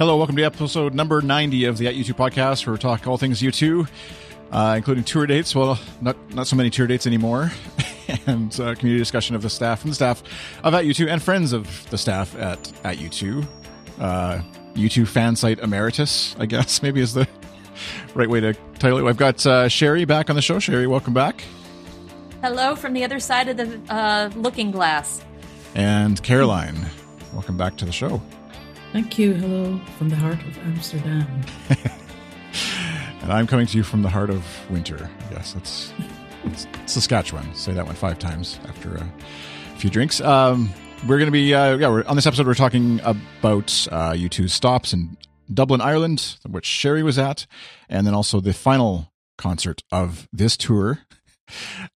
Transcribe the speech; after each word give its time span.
Hello, 0.00 0.16
welcome 0.16 0.34
to 0.36 0.42
episode 0.42 0.94
number 0.94 1.20
90 1.20 1.66
of 1.66 1.76
the 1.76 1.86
At 1.86 1.94
U2 1.94 2.14
podcast, 2.14 2.64
where 2.64 2.72
we 2.72 2.78
talk 2.78 3.06
all 3.06 3.18
things 3.18 3.42
U2, 3.42 3.86
uh, 4.50 4.72
including 4.74 5.04
tour 5.04 5.26
dates. 5.26 5.54
Well, 5.54 5.78
not 6.00 6.16
not 6.32 6.46
so 6.46 6.56
many 6.56 6.70
tour 6.70 6.86
dates 6.86 7.06
anymore, 7.06 7.52
and 8.26 8.50
uh, 8.58 8.74
community 8.76 8.96
discussion 8.96 9.36
of 9.36 9.42
the 9.42 9.50
staff 9.50 9.82
and 9.82 9.90
the 9.90 9.94
staff 9.94 10.22
of 10.64 10.72
At 10.72 10.86
U2 10.86 11.06
and 11.06 11.22
friends 11.22 11.52
of 11.52 11.90
the 11.90 11.98
staff 11.98 12.34
at 12.36 12.72
At 12.82 12.96
U2. 12.96 13.46
Uh, 13.98 14.40
U2 14.72 15.06
fan 15.06 15.36
site 15.36 15.58
emeritus, 15.58 16.34
I 16.38 16.46
guess, 16.46 16.82
maybe 16.82 17.02
is 17.02 17.12
the 17.12 17.28
right 18.14 18.30
way 18.30 18.40
to 18.40 18.54
title 18.78 19.06
it. 19.06 19.06
I've 19.06 19.18
got 19.18 19.44
uh, 19.44 19.68
Sherry 19.68 20.06
back 20.06 20.30
on 20.30 20.36
the 20.36 20.40
show. 20.40 20.58
Sherry, 20.58 20.86
welcome 20.86 21.12
back. 21.12 21.44
Hello 22.40 22.74
from 22.74 22.94
the 22.94 23.04
other 23.04 23.20
side 23.20 23.48
of 23.48 23.58
the 23.58 23.78
uh, 23.94 24.30
looking 24.34 24.70
glass. 24.70 25.22
And 25.74 26.22
Caroline, 26.22 26.86
welcome 27.34 27.58
back 27.58 27.76
to 27.76 27.84
the 27.84 27.92
show. 27.92 28.22
Thank 28.92 29.18
you. 29.18 29.34
Hello 29.34 29.80
from 29.98 30.08
the 30.08 30.16
heart 30.16 30.42
of 30.42 30.58
Amsterdam. 30.58 31.26
and 33.22 33.32
I'm 33.32 33.46
coming 33.46 33.66
to 33.66 33.76
you 33.76 33.84
from 33.84 34.02
the 34.02 34.08
heart 34.08 34.30
of 34.30 34.44
winter. 34.68 35.08
Yes, 35.30 35.52
that's, 35.52 35.92
that's 36.44 36.66
Saskatchewan. 36.86 37.54
Say 37.54 37.72
that 37.72 37.86
one 37.86 37.94
five 37.94 38.18
times 38.18 38.58
after 38.66 38.96
a 38.96 39.06
few 39.76 39.90
drinks. 39.90 40.20
Um, 40.20 40.72
we're 41.06 41.18
going 41.18 41.28
to 41.28 41.32
be, 41.32 41.54
uh, 41.54 41.76
yeah, 41.76 42.02
on 42.06 42.16
this 42.16 42.26
episode, 42.26 42.48
we're 42.48 42.54
talking 42.54 42.98
about 43.00 43.86
uh, 43.92 44.10
U2 44.10 44.50
stops 44.50 44.92
in 44.92 45.16
Dublin, 45.52 45.80
Ireland, 45.80 46.38
which 46.48 46.66
Sherry 46.66 47.04
was 47.04 47.16
at, 47.16 47.46
and 47.88 48.06
then 48.06 48.14
also 48.14 48.40
the 48.40 48.52
final 48.52 49.12
concert 49.38 49.82
of 49.92 50.28
this 50.32 50.56
tour, 50.56 51.00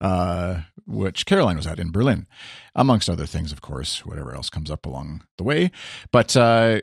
uh, 0.01 0.61
which 0.87 1.25
Caroline 1.25 1.57
was 1.57 1.67
at 1.67 1.79
in 1.79 1.91
Berlin, 1.91 2.27
amongst 2.73 3.09
other 3.09 3.25
things, 3.25 3.51
of 3.51 3.61
course, 3.61 4.05
whatever 4.05 4.33
else 4.33 4.49
comes 4.49 4.69
up 4.69 4.85
along 4.85 5.23
the 5.37 5.43
way. 5.43 5.71
But 6.11 6.35
uh, 6.35 6.81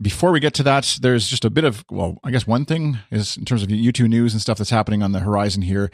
before 0.00 0.30
we 0.30 0.40
get 0.40 0.54
to 0.54 0.62
that, 0.64 0.98
there's 1.00 1.28
just 1.28 1.44
a 1.44 1.50
bit 1.50 1.64
of, 1.64 1.84
well, 1.90 2.18
I 2.22 2.30
guess 2.30 2.46
one 2.46 2.64
thing 2.64 2.98
is 3.10 3.36
in 3.36 3.44
terms 3.44 3.62
of 3.62 3.68
U2 3.68 4.08
news 4.08 4.32
and 4.32 4.42
stuff 4.42 4.58
that's 4.58 4.70
happening 4.70 5.02
on 5.02 5.12
the 5.12 5.20
horizon 5.20 5.62
here, 5.62 5.90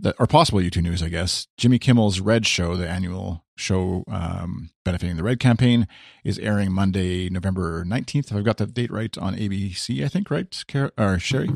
that, 0.00 0.16
or 0.18 0.26
possible 0.26 0.58
U2 0.58 0.82
news, 0.82 1.02
I 1.02 1.08
guess. 1.08 1.46
Jimmy 1.56 1.78
Kimmel's 1.78 2.20
Red 2.20 2.46
Show, 2.46 2.76
the 2.76 2.88
annual 2.88 3.44
show 3.56 4.04
um, 4.08 4.70
benefiting 4.84 5.16
the 5.16 5.22
Red 5.22 5.38
campaign, 5.38 5.86
is 6.24 6.38
airing 6.40 6.72
Monday, 6.72 7.28
November 7.30 7.84
19th. 7.84 8.30
If 8.30 8.36
I've 8.36 8.44
got 8.44 8.56
the 8.56 8.66
date 8.66 8.90
right 8.90 9.16
on 9.18 9.36
ABC, 9.36 10.04
I 10.04 10.08
think, 10.08 10.30
right, 10.30 10.64
Car- 10.66 10.92
or 10.98 11.18
Sherry? 11.18 11.50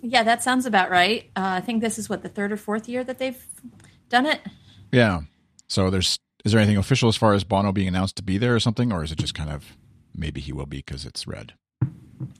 Yeah, 0.00 0.22
that 0.22 0.42
sounds 0.42 0.64
about 0.64 0.90
right. 0.90 1.30
Uh, 1.36 1.56
I 1.56 1.60
think 1.60 1.82
this 1.82 1.98
is 1.98 2.08
what 2.08 2.22
the 2.22 2.28
third 2.28 2.52
or 2.52 2.56
fourth 2.56 2.88
year 2.88 3.04
that 3.04 3.18
they've 3.18 3.44
done 4.08 4.26
it. 4.26 4.40
Yeah. 4.92 5.22
So 5.66 5.90
there's 5.90 6.18
is 6.44 6.52
there 6.52 6.60
anything 6.60 6.78
official 6.78 7.08
as 7.08 7.16
far 7.16 7.34
as 7.34 7.44
Bono 7.44 7.72
being 7.72 7.88
announced 7.88 8.16
to 8.16 8.22
be 8.22 8.38
there 8.38 8.54
or 8.54 8.60
something, 8.60 8.92
or 8.92 9.02
is 9.02 9.12
it 9.12 9.18
just 9.18 9.34
kind 9.34 9.50
of 9.50 9.76
maybe 10.18 10.40
he 10.40 10.52
will 10.52 10.66
be 10.66 10.78
because 10.78 11.04
it's 11.04 11.26
red? 11.26 11.54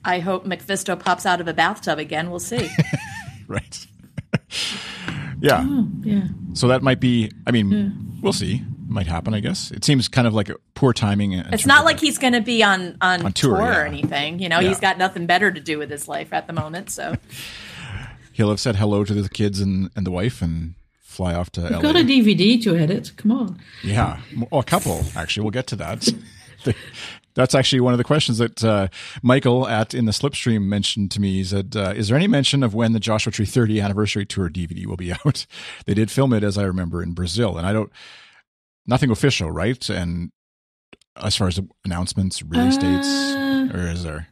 I 0.03 0.19
hope 0.19 0.45
MacPhisto 0.45 0.99
pops 0.99 1.25
out 1.25 1.41
of 1.41 1.47
a 1.47 1.53
bathtub 1.53 1.99
again. 1.99 2.29
We'll 2.29 2.39
see. 2.39 2.69
right. 3.47 3.87
yeah. 5.39 5.65
Oh, 5.65 5.87
yeah. 6.01 6.23
So 6.53 6.67
that 6.67 6.81
might 6.81 6.99
be. 6.99 7.31
I 7.47 7.51
mean, 7.51 7.71
yeah. 7.71 7.89
we'll 8.21 8.33
see. 8.33 8.55
It 8.55 8.89
Might 8.89 9.07
happen, 9.07 9.33
I 9.33 9.39
guess. 9.39 9.71
It 9.71 9.85
seems 9.85 10.07
kind 10.07 10.27
of 10.27 10.33
like 10.33 10.49
a 10.49 10.55
poor 10.73 10.93
timing. 10.93 11.33
It's 11.33 11.65
not 11.65 11.85
like 11.85 11.99
he's 11.99 12.17
going 12.17 12.33
to 12.33 12.41
be 12.41 12.63
on 12.63 12.97
on, 13.01 13.23
on 13.25 13.33
tour, 13.33 13.57
tour 13.57 13.65
yeah. 13.65 13.79
or 13.79 13.85
anything. 13.85 14.39
You 14.39 14.49
know, 14.49 14.59
yeah. 14.59 14.69
he's 14.69 14.79
got 14.79 14.97
nothing 14.97 15.25
better 15.25 15.51
to 15.51 15.59
do 15.59 15.77
with 15.77 15.89
his 15.89 16.07
life 16.07 16.33
at 16.33 16.47
the 16.47 16.53
moment. 16.53 16.89
So 16.89 17.15
he'll 18.33 18.49
have 18.49 18.59
said 18.59 18.75
hello 18.77 19.03
to 19.03 19.13
the 19.13 19.29
kids 19.29 19.59
and, 19.59 19.91
and 19.95 20.05
the 20.05 20.11
wife 20.11 20.41
and 20.41 20.75
fly 21.01 21.35
off 21.35 21.51
to. 21.51 21.61
We've 21.61 21.71
LA. 21.71 21.81
got 21.81 21.95
a 21.97 21.99
DVD 21.99 22.61
to 22.63 22.75
edit. 22.75 23.11
Come 23.15 23.31
on. 23.31 23.59
Yeah, 23.83 24.19
oh, 24.51 24.59
a 24.59 24.63
couple 24.63 25.03
actually. 25.15 25.43
We'll 25.43 25.51
get 25.51 25.67
to 25.67 25.75
that. 25.77 26.09
That's 27.39 27.55
actually 27.55 27.79
one 27.79 27.93
of 27.93 27.97
the 27.97 28.03
questions 28.03 28.37
that 28.39 28.61
uh, 28.65 28.89
Michael 29.23 29.65
at 29.65 29.93
in 29.93 30.03
the 30.03 30.11
Slipstream 30.11 30.63
mentioned 30.63 31.09
to 31.11 31.21
me. 31.21 31.35
He 31.35 31.45
said, 31.45 31.73
uh, 31.73 31.93
"Is 31.95 32.09
there 32.09 32.17
any 32.17 32.27
mention 32.27 32.63
of 32.63 32.73
when 32.73 32.91
the 32.91 32.99
Joshua 32.99 33.31
Tree 33.31 33.45
30 33.45 33.79
anniversary 33.79 34.25
tour 34.25 34.49
DVD 34.49 34.85
will 34.85 34.97
be 34.97 35.13
out?" 35.25 35.45
they 35.85 35.93
did 35.93 36.11
film 36.11 36.33
it, 36.33 36.43
as 36.43 36.57
I 36.57 36.63
remember, 36.63 37.01
in 37.01 37.13
Brazil, 37.13 37.57
and 37.57 37.65
I 37.65 37.71
don't. 37.71 37.89
Nothing 38.85 39.09
official, 39.09 39.49
right? 39.49 39.89
And 39.89 40.33
as 41.15 41.37
far 41.37 41.47
as 41.47 41.61
announcements, 41.85 42.43
release 42.43 42.75
uh, 42.75 42.81
dates, 42.81 43.73
or 43.73 43.87
is 43.87 44.03
there? 44.03 44.27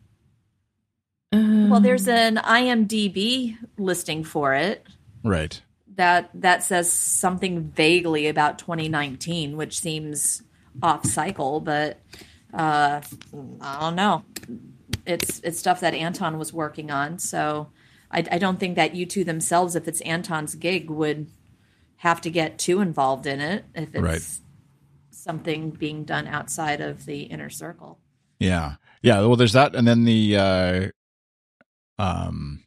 well, 1.32 1.80
there's 1.80 2.10
an 2.10 2.36
IMDb 2.36 3.56
listing 3.78 4.26
for 4.26 4.54
it. 4.54 4.86
Right 5.24 5.62
that 5.96 6.30
that 6.34 6.62
says 6.62 6.92
something 6.92 7.70
vaguely 7.70 8.28
about 8.28 8.60
2019, 8.60 9.56
which 9.56 9.80
seems 9.80 10.44
off 10.84 11.06
cycle, 11.06 11.62
but 11.62 12.02
uh, 12.54 13.02
I 13.62 13.80
don't 13.80 13.96
know. 13.96 14.24
It's 15.06 15.40
it's 15.42 15.60
stuff 15.60 15.80
that 15.82 15.94
Anton 15.94 16.38
was 16.38 16.54
working 16.54 16.92
on, 16.92 17.20
so 17.20 17.70
I, 18.12 18.26
I 18.32 18.38
don't 18.38 18.60
think 18.60 18.76
that 18.76 18.94
U2 18.94 19.26
themselves, 19.26 19.76
if 19.76 19.88
it's 19.88 20.02
Anton's 20.02 20.56
gig, 20.56 20.90
would 20.90 21.28
have 21.98 22.22
to 22.22 22.30
get 22.30 22.58
too 22.58 22.80
involved 22.80 23.26
in 23.26 23.42
it 23.42 23.66
if 23.76 23.94
it's 23.94 24.02
right. 24.02 24.30
something 25.12 25.72
being 25.72 26.04
done 26.04 26.28
outside 26.28 26.80
of 26.80 27.06
the 27.06 27.24
inner 27.24 27.50
circle. 27.50 28.00
Yeah, 28.40 28.76
yeah. 29.02 29.20
Well, 29.22 29.36
there's 29.36 29.54
that, 29.54 29.76
and 29.76 29.88
then 29.88 30.06
the 30.06 30.38
uh, 30.38 30.88
um 32.00 32.64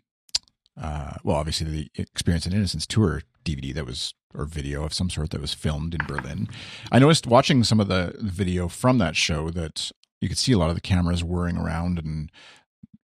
uh, 0.80 1.14
well, 1.22 1.36
obviously 1.36 1.70
the 1.70 2.02
Experience 2.02 2.46
and 2.46 2.54
Innocence 2.54 2.86
tour 2.86 3.22
DVD 3.44 3.74
that 3.74 3.86
was 3.86 4.14
or 4.34 4.44
video 4.44 4.84
of 4.84 4.94
some 4.94 5.10
sort 5.10 5.30
that 5.30 5.40
was 5.40 5.54
filmed 5.54 5.94
in 5.94 6.00
Berlin. 6.06 6.48
I 6.92 7.00
noticed 7.00 7.26
watching 7.26 7.64
some 7.64 7.80
of 7.80 7.88
the 7.88 8.14
video 8.20 8.68
from 8.68 8.98
that 8.98 9.16
show 9.16 9.50
that 9.50 9.90
you 10.20 10.28
could 10.28 10.38
see 10.38 10.52
a 10.52 10.58
lot 10.58 10.68
of 10.68 10.76
the 10.76 10.80
cameras 10.80 11.24
whirring 11.24 11.56
around 11.56 11.98
and 11.98 12.30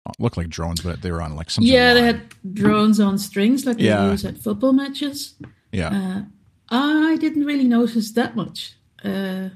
uh, 0.06 0.12
looked 0.18 0.36
like 0.36 0.48
drones, 0.48 0.80
but 0.80 1.02
they 1.02 1.10
were 1.10 1.20
on 1.20 1.34
like 1.34 1.50
some. 1.50 1.64
Yeah, 1.64 1.94
they 1.94 2.02
had 2.02 2.34
drones 2.54 3.00
on 3.00 3.18
strings 3.18 3.66
like 3.66 3.78
yeah. 3.78 4.04
they 4.04 4.10
use 4.12 4.24
at 4.24 4.38
football 4.38 4.72
matches. 4.72 5.34
Yeah, 5.72 5.88
uh, 5.90 6.22
I 6.70 7.16
didn't 7.18 7.44
really 7.44 7.64
notice 7.64 8.12
that 8.12 8.36
much. 8.36 8.74
Uh, 9.04 9.48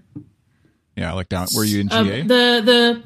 yeah, 0.96 1.12
like 1.12 1.28
down. 1.28 1.46
Were 1.54 1.64
you 1.64 1.80
in 1.80 1.88
GA? 1.88 1.96
Uh, 1.96 2.24
the 2.24 2.62
the 2.64 3.02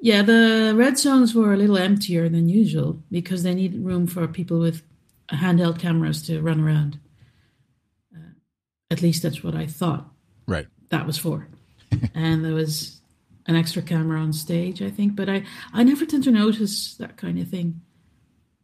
yeah, 0.00 0.22
the 0.22 0.72
red 0.74 0.98
zones 0.98 1.34
were 1.34 1.52
a 1.52 1.56
little 1.56 1.76
emptier 1.78 2.28
than 2.28 2.48
usual 2.48 3.02
because 3.10 3.42
they 3.42 3.54
needed 3.54 3.84
room 3.84 4.06
for 4.06 4.26
people 4.26 4.58
with 4.58 4.82
handheld 5.30 5.78
cameras 5.78 6.22
to 6.22 6.40
run 6.40 6.60
around. 6.60 6.98
Uh, 8.14 8.32
at 8.90 9.02
least 9.02 9.22
that's 9.22 9.44
what 9.44 9.54
I 9.54 9.66
thought. 9.66 10.08
Right. 10.46 10.66
That 10.88 11.06
was 11.06 11.18
for. 11.18 11.48
and 12.14 12.44
there 12.44 12.54
was 12.54 13.00
an 13.46 13.56
extra 13.56 13.82
camera 13.82 14.20
on 14.20 14.32
stage, 14.32 14.82
I 14.82 14.90
think, 14.90 15.16
but 15.16 15.28
I, 15.28 15.44
I 15.72 15.82
never 15.82 16.06
tend 16.06 16.24
to 16.24 16.30
notice 16.30 16.94
that 16.96 17.16
kind 17.16 17.38
of 17.38 17.48
thing. 17.48 17.80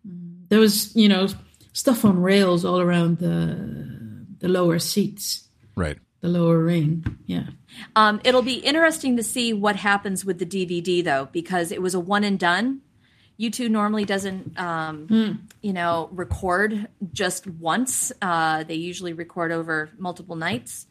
Mm, 0.09 0.49
there 0.49 0.61
was, 0.61 0.95
you 0.97 1.09
know, 1.09 1.29
stuff 1.73 2.05
on 2.05 2.21
rails 2.21 2.65
all 2.65 2.81
around 2.81 3.19
the 3.19 4.27
the 4.39 4.49
lower 4.49 4.79
seats. 4.79 5.49
Right 5.77 5.99
the 6.21 6.29
lower 6.29 6.59
ring. 6.59 7.05
Yeah. 7.27 7.47
Um, 7.95 8.21
it'll 8.25 8.43
be 8.43 8.55
interesting 8.55 9.17
to 9.17 9.23
see 9.23 9.53
what 9.53 9.77
happens 9.77 10.25
with 10.25 10.39
the 10.39 10.47
DVD 10.47 11.05
though, 11.05 11.29
because 11.33 11.73
it 11.73 11.83
was 11.83 11.95
a 11.95 12.01
one 12.01 12.25
and 12.25 12.39
done. 12.39 12.81
U2 13.39 13.69
normally 13.69 14.07
doesn't, 14.07 14.59
um, 14.59 15.07
mm. 15.09 15.39
you 15.61 15.73
know, 15.75 16.09
record 16.13 16.89
just 17.13 17.47
once. 17.47 18.11
Uh, 18.23 18.65
they 18.65 18.75
usually 18.75 19.13
record 19.13 19.53
over 19.53 19.91
multiple 19.99 20.37
nights, 20.37 20.87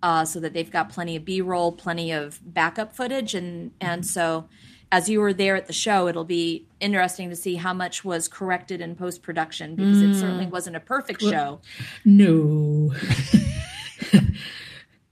uh, 0.00 0.24
so 0.24 0.38
that 0.38 0.52
they've 0.52 0.70
got 0.70 0.90
plenty 0.90 1.16
of 1.16 1.24
B-roll, 1.24 1.72
plenty 1.72 2.12
of 2.12 2.38
backup 2.44 2.94
footage, 2.94 3.34
and 3.34 3.72
and 3.80 4.06
so 4.06 4.48
as 4.90 5.08
you 5.08 5.20
were 5.20 5.32
there 5.32 5.56
at 5.56 5.66
the 5.66 5.72
show, 5.72 6.08
it'll 6.08 6.24
be 6.24 6.66
interesting 6.80 7.30
to 7.30 7.36
see 7.36 7.56
how 7.56 7.74
much 7.74 8.04
was 8.04 8.28
corrected 8.28 8.80
in 8.80 8.94
post 8.94 9.22
production 9.22 9.74
because 9.74 9.98
mm. 9.98 10.12
it 10.12 10.14
certainly 10.14 10.44
hmm. 10.44 10.50
wasn't 10.50 10.76
a 10.76 10.80
perfect 10.80 11.20
show. 11.20 11.60
No. 12.04 12.94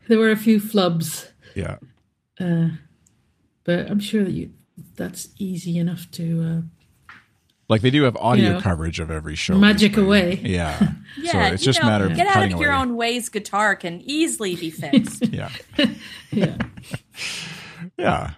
there 0.08 0.18
were 0.18 0.30
a 0.30 0.36
few 0.36 0.60
flubs. 0.60 1.28
Yeah. 1.54 1.76
Uh, 2.38 2.68
but 3.64 3.90
I'm 3.90 4.00
sure 4.00 4.24
that 4.24 4.32
you 4.32 4.50
that's 4.96 5.28
easy 5.38 5.78
enough 5.78 6.10
to. 6.12 6.42
Uh, 6.42 7.14
like 7.68 7.82
they 7.82 7.90
do 7.90 8.04
have 8.04 8.16
audio 8.16 8.44
you 8.44 8.52
know, 8.52 8.60
coverage 8.60 9.00
of 9.00 9.10
every 9.10 9.34
show. 9.34 9.58
Magic 9.58 9.96
away. 9.96 10.40
Yeah. 10.42 10.92
yeah. 11.18 11.32
So 11.32 11.54
it's 11.54 11.62
just 11.64 11.80
know, 11.80 11.88
a 11.88 11.90
matter 11.90 12.06
of 12.06 12.14
get 12.14 12.28
out 12.28 12.44
of 12.44 12.52
away. 12.52 12.62
your 12.62 12.72
own 12.72 12.96
ways. 12.96 13.28
Guitar 13.28 13.74
can 13.74 14.00
easily 14.04 14.54
be 14.54 14.70
fixed. 14.70 15.26
yeah. 15.32 15.50
yeah. 16.30 16.56
yeah. 17.98 18.30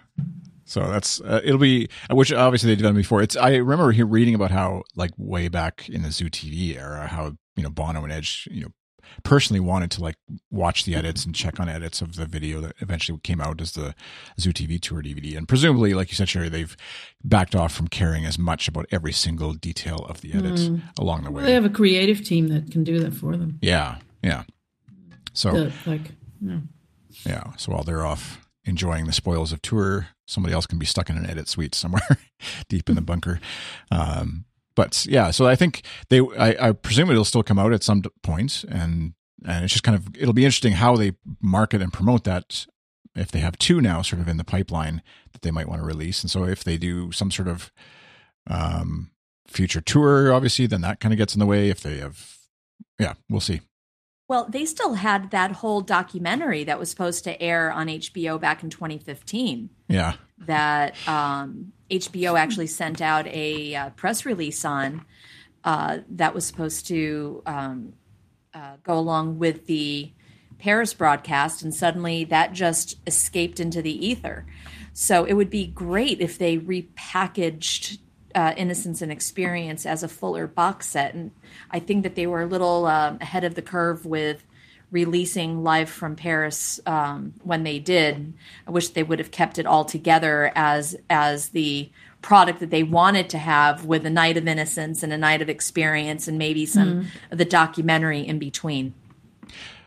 So 0.65 0.81
that's 0.81 1.21
uh, 1.21 1.41
it'll 1.43 1.59
be 1.59 1.89
which 2.09 2.33
obviously 2.33 2.73
they've 2.73 2.83
done 2.83 2.95
before. 2.95 3.21
It's 3.21 3.35
I 3.35 3.55
remember 3.55 3.91
here 3.91 4.05
reading 4.05 4.33
about 4.33 4.51
how 4.51 4.83
like 4.95 5.11
way 5.17 5.47
back 5.47 5.87
in 5.89 6.01
the 6.01 6.11
Zoo 6.11 6.29
TV 6.29 6.75
era 6.75 7.07
how 7.07 7.35
you 7.55 7.63
know 7.63 7.69
Bono 7.69 8.03
and 8.03 8.11
Edge 8.11 8.47
you 8.51 8.61
know 8.61 8.69
personally 9.23 9.59
wanted 9.59 9.91
to 9.91 10.01
like 10.01 10.15
watch 10.51 10.85
the 10.85 10.95
edits 10.95 11.25
and 11.25 11.35
check 11.35 11.59
on 11.59 11.69
edits 11.69 12.01
of 12.01 12.15
the 12.15 12.25
video 12.25 12.61
that 12.61 12.75
eventually 12.79 13.19
came 13.23 13.41
out 13.41 13.61
as 13.61 13.73
the 13.73 13.95
Zoo 14.39 14.51
TV 14.51 14.79
tour 14.79 15.01
DVD. 15.01 15.37
And 15.37 15.47
presumably, 15.47 15.93
like 15.93 16.09
you 16.09 16.15
said, 16.15 16.29
Sherry, 16.29 16.49
they've 16.49 16.75
backed 17.23 17.55
off 17.55 17.73
from 17.73 17.87
caring 17.87 18.25
as 18.25 18.37
much 18.37 18.67
about 18.67 18.85
every 18.91 19.13
single 19.13 19.53
detail 19.53 20.05
of 20.09 20.21
the 20.21 20.33
edits 20.33 20.63
mm. 20.63 20.81
along 20.97 21.23
the 21.23 21.31
way. 21.31 21.37
Well, 21.37 21.45
they 21.45 21.53
have 21.53 21.65
a 21.65 21.69
creative 21.69 22.23
team 22.23 22.47
that 22.49 22.71
can 22.71 22.83
do 22.83 22.99
that 22.99 23.13
for 23.13 23.35
them. 23.35 23.59
Yeah, 23.61 23.97
yeah. 24.23 24.43
So 25.33 25.51
the, 25.51 25.73
like, 25.85 26.11
yeah. 26.41 26.59
yeah. 27.25 27.43
So 27.57 27.71
while 27.73 27.83
they're 27.83 28.05
off 28.05 28.45
enjoying 28.65 29.05
the 29.05 29.13
spoils 29.13 29.51
of 29.51 29.61
tour 29.61 30.09
somebody 30.29 30.53
else 30.53 30.67
can 30.67 30.77
be 30.77 30.85
stuck 30.85 31.09
in 31.09 31.17
an 31.17 31.29
edit 31.29 31.49
suite 31.49 31.75
somewhere 31.75 32.01
deep 32.69 32.89
in 32.89 32.95
the 32.95 33.01
bunker. 33.01 33.39
Um, 33.91 34.45
but 34.79 35.05
yeah, 35.09 35.29
so 35.31 35.45
I 35.45 35.57
think 35.57 35.81
they, 36.07 36.21
I, 36.21 36.69
I 36.69 36.71
presume 36.71 37.11
it'll 37.11 37.25
still 37.25 37.43
come 37.43 37.59
out 37.59 37.73
at 37.73 37.83
some 37.83 38.01
point, 38.23 38.63
and 38.69 39.11
and 39.45 39.65
it's 39.65 39.73
just 39.73 39.83
kind 39.83 39.93
of 39.93 40.07
it'll 40.17 40.33
be 40.33 40.45
interesting 40.45 40.71
how 40.71 40.95
they 40.95 41.11
market 41.41 41.81
and 41.81 41.91
promote 41.91 42.23
that 42.23 42.65
if 43.13 43.29
they 43.29 43.39
have 43.39 43.57
two 43.57 43.81
now 43.81 44.01
sort 44.01 44.21
of 44.21 44.29
in 44.29 44.37
the 44.37 44.45
pipeline 44.45 45.01
that 45.33 45.41
they 45.41 45.51
might 45.51 45.67
want 45.67 45.81
to 45.81 45.85
release, 45.85 46.23
and 46.23 46.31
so 46.31 46.45
if 46.45 46.63
they 46.63 46.77
do 46.77 47.11
some 47.11 47.29
sort 47.29 47.49
of 47.49 47.73
um, 48.49 49.11
future 49.49 49.81
tour, 49.81 50.31
obviously, 50.31 50.65
then 50.65 50.79
that 50.79 51.01
kind 51.01 51.13
of 51.13 51.17
gets 51.17 51.35
in 51.35 51.41
the 51.41 51.45
way. 51.45 51.69
If 51.69 51.81
they 51.81 51.97
have, 51.97 52.37
yeah, 52.97 53.15
we'll 53.29 53.41
see. 53.41 53.59
Well, 54.29 54.47
they 54.49 54.63
still 54.63 54.93
had 54.93 55.31
that 55.31 55.51
whole 55.51 55.81
documentary 55.81 56.63
that 56.63 56.79
was 56.79 56.89
supposed 56.89 57.25
to 57.25 57.41
air 57.41 57.69
on 57.69 57.87
HBO 57.87 58.39
back 58.39 58.63
in 58.63 58.69
2015. 58.69 59.71
Yeah. 59.89 60.13
That 60.37 60.95
um, 61.05 61.73
HBO 61.89 62.37
actually 62.39 62.67
sent 62.67 63.01
out 63.01 63.27
a 63.27 63.75
uh, 63.75 63.89
press 63.91 64.25
release 64.25 64.63
on 64.63 65.05
uh, 65.63 65.99
that 66.09 66.33
was 66.33 66.45
supposed 66.45 66.87
to 66.87 67.41
um, 67.45 67.93
uh, 68.53 68.77
go 68.83 68.97
along 68.97 69.39
with 69.39 69.65
the 69.65 70.11
Paris 70.57 70.93
broadcast, 70.93 71.61
and 71.63 71.73
suddenly 71.73 72.23
that 72.25 72.53
just 72.53 72.97
escaped 73.07 73.59
into 73.59 73.81
the 73.81 74.05
ether. 74.05 74.45
So 74.93 75.23
it 75.23 75.33
would 75.33 75.49
be 75.49 75.67
great 75.67 76.19
if 76.19 76.37
they 76.37 76.57
repackaged 76.57 77.99
uh, 78.35 78.53
Innocence 78.57 79.01
and 79.01 79.11
Experience 79.11 79.85
as 79.85 80.03
a 80.03 80.07
fuller 80.07 80.47
box 80.47 80.87
set. 80.87 81.13
And 81.13 81.31
I 81.71 81.79
think 81.79 82.03
that 82.03 82.15
they 82.15 82.27
were 82.27 82.41
a 82.41 82.47
little 82.47 82.85
um, 82.85 83.17
ahead 83.21 83.43
of 83.43 83.55
the 83.55 83.61
curve 83.61 84.05
with 84.05 84.43
releasing 84.91 85.63
Live 85.63 85.89
from 85.89 86.15
Paris 86.15 86.79
um, 86.85 87.33
when 87.43 87.63
they 87.63 87.79
did. 87.79 88.33
I 88.67 88.71
wish 88.71 88.89
they 88.89 89.03
would 89.03 89.19
have 89.19 89.31
kept 89.31 89.59
it 89.59 89.65
all 89.65 89.85
together 89.85 90.51
as 90.55 90.95
as 91.09 91.49
the 91.49 91.91
product 92.21 92.59
that 92.59 92.69
they 92.69 92.83
wanted 92.83 93.29
to 93.29 93.37
have 93.37 93.85
with 93.85 94.05
a 94.05 94.09
night 94.09 94.35
of 94.35 94.47
innocence 94.47 95.03
and 95.03 95.13
a 95.13 95.17
night 95.17 95.41
of 95.41 95.49
experience 95.49 96.27
and 96.27 96.37
maybe 96.37 96.65
some 96.65 97.03
mm. 97.03 97.07
of 97.31 97.37
the 97.37 97.45
documentary 97.45 98.19
in 98.21 98.39
between. 98.39 98.93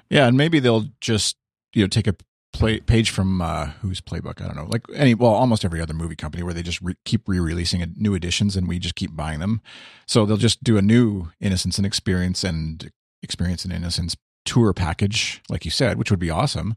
Yeah, 0.09 0.27
and 0.27 0.37
maybe 0.37 0.59
they'll 0.59 0.89
just 1.01 1.37
you 1.75 1.83
know 1.83 1.89
take 1.89 2.07
a 2.07 2.15
play, 2.53 2.81
page 2.81 3.11
from 3.11 3.41
uh, 3.41 3.67
whose 3.81 4.01
playbook 4.01 4.41
I 4.41 4.47
don't 4.47 4.57
know, 4.57 4.69
like 4.71 4.83
any 4.95 5.15
well, 5.15 5.33
almost 5.33 5.65
every 5.65 5.81
other 5.81 5.95
movie 5.95 6.17
company 6.17 6.43
where 6.43 6.55
they 6.55 6.63
just 6.63 6.81
re- 6.81 6.97
keep 7.05 7.29
re-releasing 7.29 7.95
new 7.97 8.15
editions 8.15 8.57
and 8.57 8.69
we 8.69 8.79
just 8.79 8.95
keep 8.95 9.17
buying 9.17 9.41
them. 9.41 9.61
So 10.07 10.25
they'll 10.25 10.37
just 10.37 10.63
do 10.63 10.77
a 10.77 10.83
new 10.83 11.31
Innocence 11.41 11.77
and 11.79 11.87
Experience 11.87 12.45
and 12.45 12.91
Experience 13.23 13.65
and 13.65 13.73
Innocence 13.73 14.17
tour 14.45 14.73
package, 14.73 15.41
like 15.49 15.65
you 15.65 15.71
said, 15.71 15.99
which 15.99 16.11
would 16.11 16.21
be 16.21 16.31
awesome. 16.31 16.77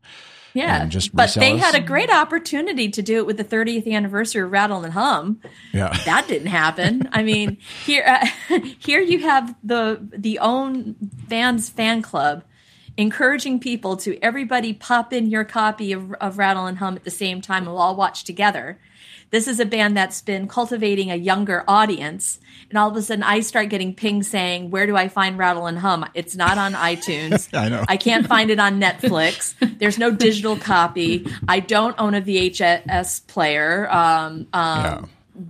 Yeah, 0.55 0.85
just 0.85 1.13
but 1.13 1.33
they 1.33 1.53
us. 1.53 1.59
had 1.59 1.75
a 1.75 1.81
great 1.81 2.09
opportunity 2.09 2.87
to 2.89 3.01
do 3.01 3.17
it 3.17 3.25
with 3.25 3.35
the 3.35 3.43
30th 3.43 3.91
anniversary 3.91 4.41
of 4.41 4.51
Rattle 4.51 4.85
and 4.85 4.93
Hum. 4.93 5.41
Yeah, 5.73 5.89
that 6.05 6.29
didn't 6.29 6.47
happen. 6.47 7.09
I 7.11 7.23
mean, 7.23 7.57
here, 7.85 8.05
uh, 8.07 8.57
here 8.79 9.01
you 9.01 9.19
have 9.19 9.53
the 9.63 9.99
the 10.11 10.39
own 10.39 10.95
fans 11.27 11.69
fan 11.69 12.01
club 12.01 12.43
encouraging 12.97 13.59
people 13.59 13.97
to 13.97 14.17
everybody 14.21 14.71
pop 14.71 15.11
in 15.11 15.29
your 15.29 15.43
copy 15.43 15.91
of, 15.91 16.13
of 16.13 16.37
Rattle 16.37 16.65
and 16.65 16.77
Hum 16.77 16.95
at 16.95 17.03
the 17.03 17.11
same 17.11 17.41
time 17.41 17.63
and 17.63 17.73
we'll 17.73 17.81
all 17.81 17.95
watch 17.95 18.23
together. 18.23 18.79
This 19.31 19.47
is 19.47 19.59
a 19.59 19.65
band 19.65 19.97
that's 19.97 20.21
been 20.21 20.47
cultivating 20.47 21.11
a 21.11 21.15
younger 21.15 21.63
audience. 21.67 22.39
And 22.69 22.77
all 22.77 22.89
of 22.89 22.95
a 22.95 23.01
sudden, 23.01 23.23
I 23.23 23.41
start 23.41 23.69
getting 23.69 23.93
pings 23.93 24.29
saying, 24.29 24.71
Where 24.71 24.85
do 24.85 24.95
I 24.95 25.07
find 25.07 25.37
Rattle 25.37 25.67
and 25.67 25.79
Hum? 25.79 26.05
It's 26.13 26.35
not 26.35 26.57
on 26.57 26.73
iTunes. 26.73 27.53
I 27.57 27.69
know. 27.69 27.83
I 27.87 27.97
can't 27.97 28.27
find 28.27 28.49
it 28.49 28.59
on 28.59 28.79
Netflix. 28.79 29.55
There's 29.79 29.97
no 29.97 30.11
digital 30.11 30.57
copy. 30.57 31.27
I 31.47 31.59
don't 31.59 31.95
own 31.99 32.15
a 32.15 32.21
VHS 32.21 33.27
player. 33.27 33.89
Um, 33.91 34.47
um, 34.53 34.83
yeah. 34.83 35.01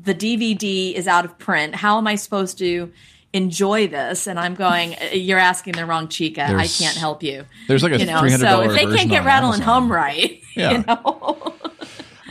The 0.03 0.15
DVD 0.15 0.93
is 0.93 1.07
out 1.07 1.25
of 1.25 1.37
print. 1.37 1.75
How 1.75 1.97
am 1.97 2.07
I 2.07 2.15
supposed 2.15 2.57
to 2.59 2.91
enjoy 3.33 3.85
this 3.85 4.27
and 4.27 4.39
i'm 4.39 4.55
going 4.55 4.95
you're 5.11 5.37
asking 5.37 5.73
the 5.73 5.85
wrong 5.85 6.07
chica 6.07 6.45
there's, 6.47 6.81
i 6.81 6.83
can't 6.83 6.95
help 6.95 7.21
you 7.21 7.43
there's 7.67 7.83
like 7.83 7.91
a 7.91 7.99
you 7.99 8.05
know 8.05 8.21
$300 8.21 8.39
so 8.39 8.61
if 8.61 8.71
they 8.71 8.85
can't 8.95 9.09
get 9.09 9.25
rattle 9.25 9.51
and 9.51 9.61
hum 9.61 9.91
right 9.91 10.41
yeah. 10.55 10.71
you 10.71 10.83
know 10.87 11.53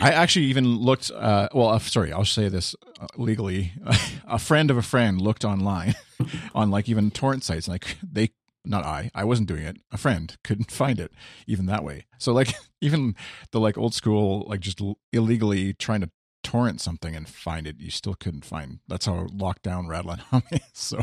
I 0.04 0.10
actually 0.10 0.46
even 0.46 0.76
looked. 0.76 1.10
Uh, 1.10 1.48
well, 1.54 1.68
uh, 1.68 1.78
sorry, 1.78 2.12
I'll 2.12 2.26
say 2.26 2.50
this 2.50 2.74
uh, 3.00 3.06
legally. 3.16 3.72
a 4.28 4.38
friend 4.38 4.70
of 4.70 4.76
a 4.76 4.82
friend 4.82 5.18
looked 5.18 5.46
online, 5.46 5.94
on 6.54 6.70
like 6.70 6.90
even 6.90 7.10
torrent 7.10 7.42
sites, 7.42 7.68
like 7.68 7.96
they 8.02 8.30
not 8.66 8.84
I, 8.84 9.10
I 9.14 9.24
wasn't 9.24 9.48
doing 9.48 9.62
it. 9.62 9.78
A 9.92 9.96
friend 9.96 10.36
couldn't 10.44 10.70
find 10.70 11.00
it 11.00 11.12
even 11.46 11.64
that 11.66 11.84
way. 11.84 12.04
So 12.18 12.34
like 12.34 12.52
even 12.82 13.16
the 13.50 13.60
like 13.60 13.78
old 13.78 13.94
school, 13.94 14.44
like 14.46 14.60
just 14.60 14.80
illegally 15.10 15.72
trying 15.72 16.02
to 16.02 16.10
torrent 16.42 16.82
something 16.82 17.16
and 17.16 17.26
find 17.26 17.66
it, 17.66 17.80
you 17.80 17.90
still 17.90 18.14
couldn't 18.14 18.44
find. 18.44 18.80
That's 18.86 19.06
how 19.06 19.28
locked 19.32 19.62
down 19.62 19.88
Rattle 19.88 20.10
and 20.10 20.20
Hum 20.20 20.42
is. 20.52 20.60
So 20.74 21.00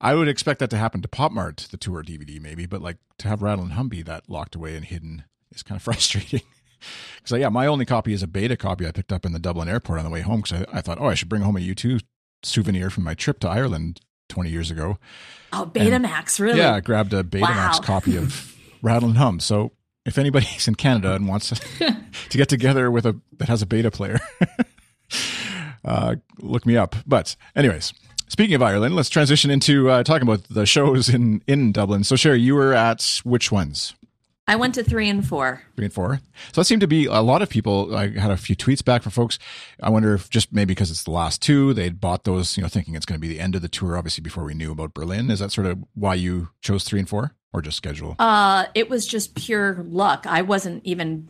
I 0.00 0.14
would 0.14 0.28
expect 0.28 0.60
that 0.60 0.70
to 0.70 0.76
happen 0.76 1.02
to 1.02 1.08
Pop 1.08 1.32
Mart, 1.32 1.66
the 1.72 1.76
tour 1.76 2.04
DVD 2.04 2.40
maybe, 2.40 2.66
but 2.66 2.82
like 2.82 2.98
to 3.18 3.26
have 3.26 3.42
Rattle 3.42 3.64
and 3.64 3.72
Hum 3.72 3.88
be 3.88 4.02
that 4.02 4.30
locked 4.30 4.54
away 4.54 4.76
and 4.76 4.84
hidden 4.84 5.24
is 5.52 5.64
kind 5.64 5.76
of 5.76 5.82
frustrating. 5.82 6.42
Because 7.16 7.38
yeah, 7.38 7.48
my 7.48 7.66
only 7.66 7.84
copy 7.84 8.12
is 8.12 8.22
a 8.22 8.26
beta 8.26 8.56
copy 8.56 8.86
I 8.86 8.92
picked 8.92 9.12
up 9.12 9.24
in 9.24 9.32
the 9.32 9.38
Dublin 9.38 9.68
airport 9.68 9.98
on 9.98 10.04
the 10.04 10.10
way 10.10 10.20
home 10.20 10.42
because 10.42 10.62
I, 10.62 10.78
I, 10.78 10.80
thought, 10.80 10.98
oh, 11.00 11.06
I 11.06 11.14
should 11.14 11.28
bring 11.28 11.42
home 11.42 11.56
a 11.56 11.60
U2 11.60 12.00
souvenir 12.42 12.90
from 12.90 13.04
my 13.04 13.14
trip 13.14 13.40
to 13.40 13.48
Ireland 13.48 14.00
20 14.28 14.50
years 14.50 14.70
ago. 14.70 14.98
Oh, 15.52 15.70
Betamax, 15.72 16.40
really? 16.40 16.58
Yeah, 16.58 16.74
I 16.74 16.80
grabbed 16.80 17.12
a 17.12 17.22
Betamax 17.22 17.44
wow. 17.44 17.80
copy 17.82 18.16
of 18.16 18.56
Rattle 18.82 19.10
and 19.10 19.18
Hum. 19.18 19.40
So 19.40 19.72
if 20.04 20.18
anybody's 20.18 20.66
in 20.66 20.74
Canada 20.74 21.14
and 21.14 21.28
wants 21.28 21.50
to, 21.50 21.96
to 22.30 22.38
get 22.38 22.48
together 22.48 22.90
with 22.90 23.06
a 23.06 23.18
that 23.38 23.48
has 23.48 23.62
a 23.62 23.66
beta 23.66 23.90
player, 23.90 24.18
uh, 25.84 26.16
look 26.38 26.66
me 26.66 26.76
up. 26.76 26.96
But 27.06 27.36
anyways, 27.54 27.92
speaking 28.28 28.54
of 28.54 28.62
Ireland, 28.62 28.96
let's 28.96 29.10
transition 29.10 29.50
into 29.50 29.90
uh, 29.90 30.02
talking 30.02 30.26
about 30.26 30.44
the 30.48 30.66
shows 30.66 31.08
in 31.08 31.42
in 31.46 31.72
Dublin. 31.72 32.04
So 32.04 32.16
Sherry, 32.16 32.40
you 32.40 32.54
were 32.54 32.72
at 32.72 33.20
which 33.24 33.52
ones? 33.52 33.94
I 34.48 34.56
went 34.56 34.74
to 34.74 34.82
three 34.82 35.08
and 35.08 35.26
four. 35.26 35.62
Three 35.76 35.84
and 35.84 35.94
four. 35.94 36.20
So 36.52 36.60
that 36.60 36.64
seemed 36.64 36.80
to 36.80 36.88
be 36.88 37.06
a 37.06 37.20
lot 37.20 37.42
of 37.42 37.48
people. 37.48 37.94
I 37.94 38.08
had 38.08 38.30
a 38.30 38.36
few 38.36 38.56
tweets 38.56 38.84
back 38.84 39.02
from 39.02 39.12
folks. 39.12 39.38
I 39.80 39.88
wonder 39.88 40.14
if 40.14 40.28
just 40.30 40.52
maybe 40.52 40.74
because 40.74 40.90
it's 40.90 41.04
the 41.04 41.12
last 41.12 41.40
two, 41.40 41.72
they'd 41.74 42.00
bought 42.00 42.24
those, 42.24 42.56
you 42.56 42.62
know, 42.62 42.68
thinking 42.68 42.94
it's 42.94 43.06
going 43.06 43.18
to 43.18 43.20
be 43.20 43.28
the 43.28 43.40
end 43.40 43.54
of 43.54 43.62
the 43.62 43.68
tour, 43.68 43.96
obviously, 43.96 44.22
before 44.22 44.44
we 44.44 44.54
knew 44.54 44.72
about 44.72 44.94
Berlin. 44.94 45.30
Is 45.30 45.38
that 45.38 45.52
sort 45.52 45.68
of 45.68 45.78
why 45.94 46.14
you 46.14 46.48
chose 46.60 46.84
three 46.84 46.98
and 46.98 47.08
four? 47.08 47.34
or 47.52 47.62
just 47.62 47.76
schedule? 47.76 48.16
Uh, 48.18 48.66
it 48.74 48.88
was 48.88 49.06
just 49.06 49.34
pure 49.34 49.84
luck. 49.88 50.26
I 50.26 50.42
wasn't 50.42 50.84
even 50.84 51.28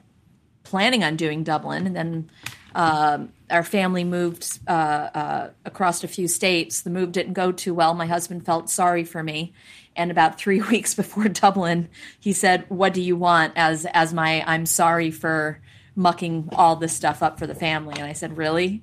planning 0.63 1.03
on 1.03 1.17
doing 1.17 1.43
Dublin, 1.43 1.87
and 1.87 1.97
then 1.97 2.31
uh, 2.75 3.19
our 3.51 3.63
family 3.63 4.05
moved 4.05 4.61
uh, 4.69 4.71
uh, 4.71 5.51
across 5.65 6.03
a 6.05 6.09
few 6.09 6.29
states. 6.29 6.83
The 6.83 6.91
move 6.91 7.13
didn't 7.13 7.35
go 7.35 7.53
too 7.53 7.75
well. 7.75 7.95
My 7.95 8.07
husband 8.07 8.47
felt 8.47 8.71
sorry 8.71 9.05
for 9.05 9.23
me, 9.23 9.53
and 9.97 10.11
about 10.11 10.39
three 10.39 10.61
weeks 10.71 10.95
before 10.95 11.29
Dublin, 11.29 11.89
he 12.21 12.33
said, 12.33 12.65
"What 12.69 12.95
do 12.95 13.03
you 13.03 13.17
want?" 13.17 13.53
As 13.57 13.87
as 13.87 14.13
my 14.13 14.45
I'm 14.47 14.67
sorry 14.67 15.11
for 15.11 15.61
mucking 15.95 16.49
all 16.53 16.77
this 16.77 16.95
stuff 16.95 17.23
up 17.23 17.39
for 17.39 17.47
the 17.47 17.55
family. 17.55 17.95
And 17.97 18.05
I 18.05 18.13
said, 18.13 18.37
Really? 18.37 18.83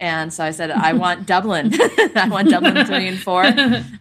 And 0.00 0.32
so 0.32 0.44
I 0.44 0.50
said, 0.50 0.70
I 0.70 0.92
want 0.94 1.26
Dublin. 1.26 1.72
I 2.14 2.28
want 2.30 2.48
Dublin 2.48 2.84
three 2.86 3.08
and 3.08 3.18
four. 3.18 3.44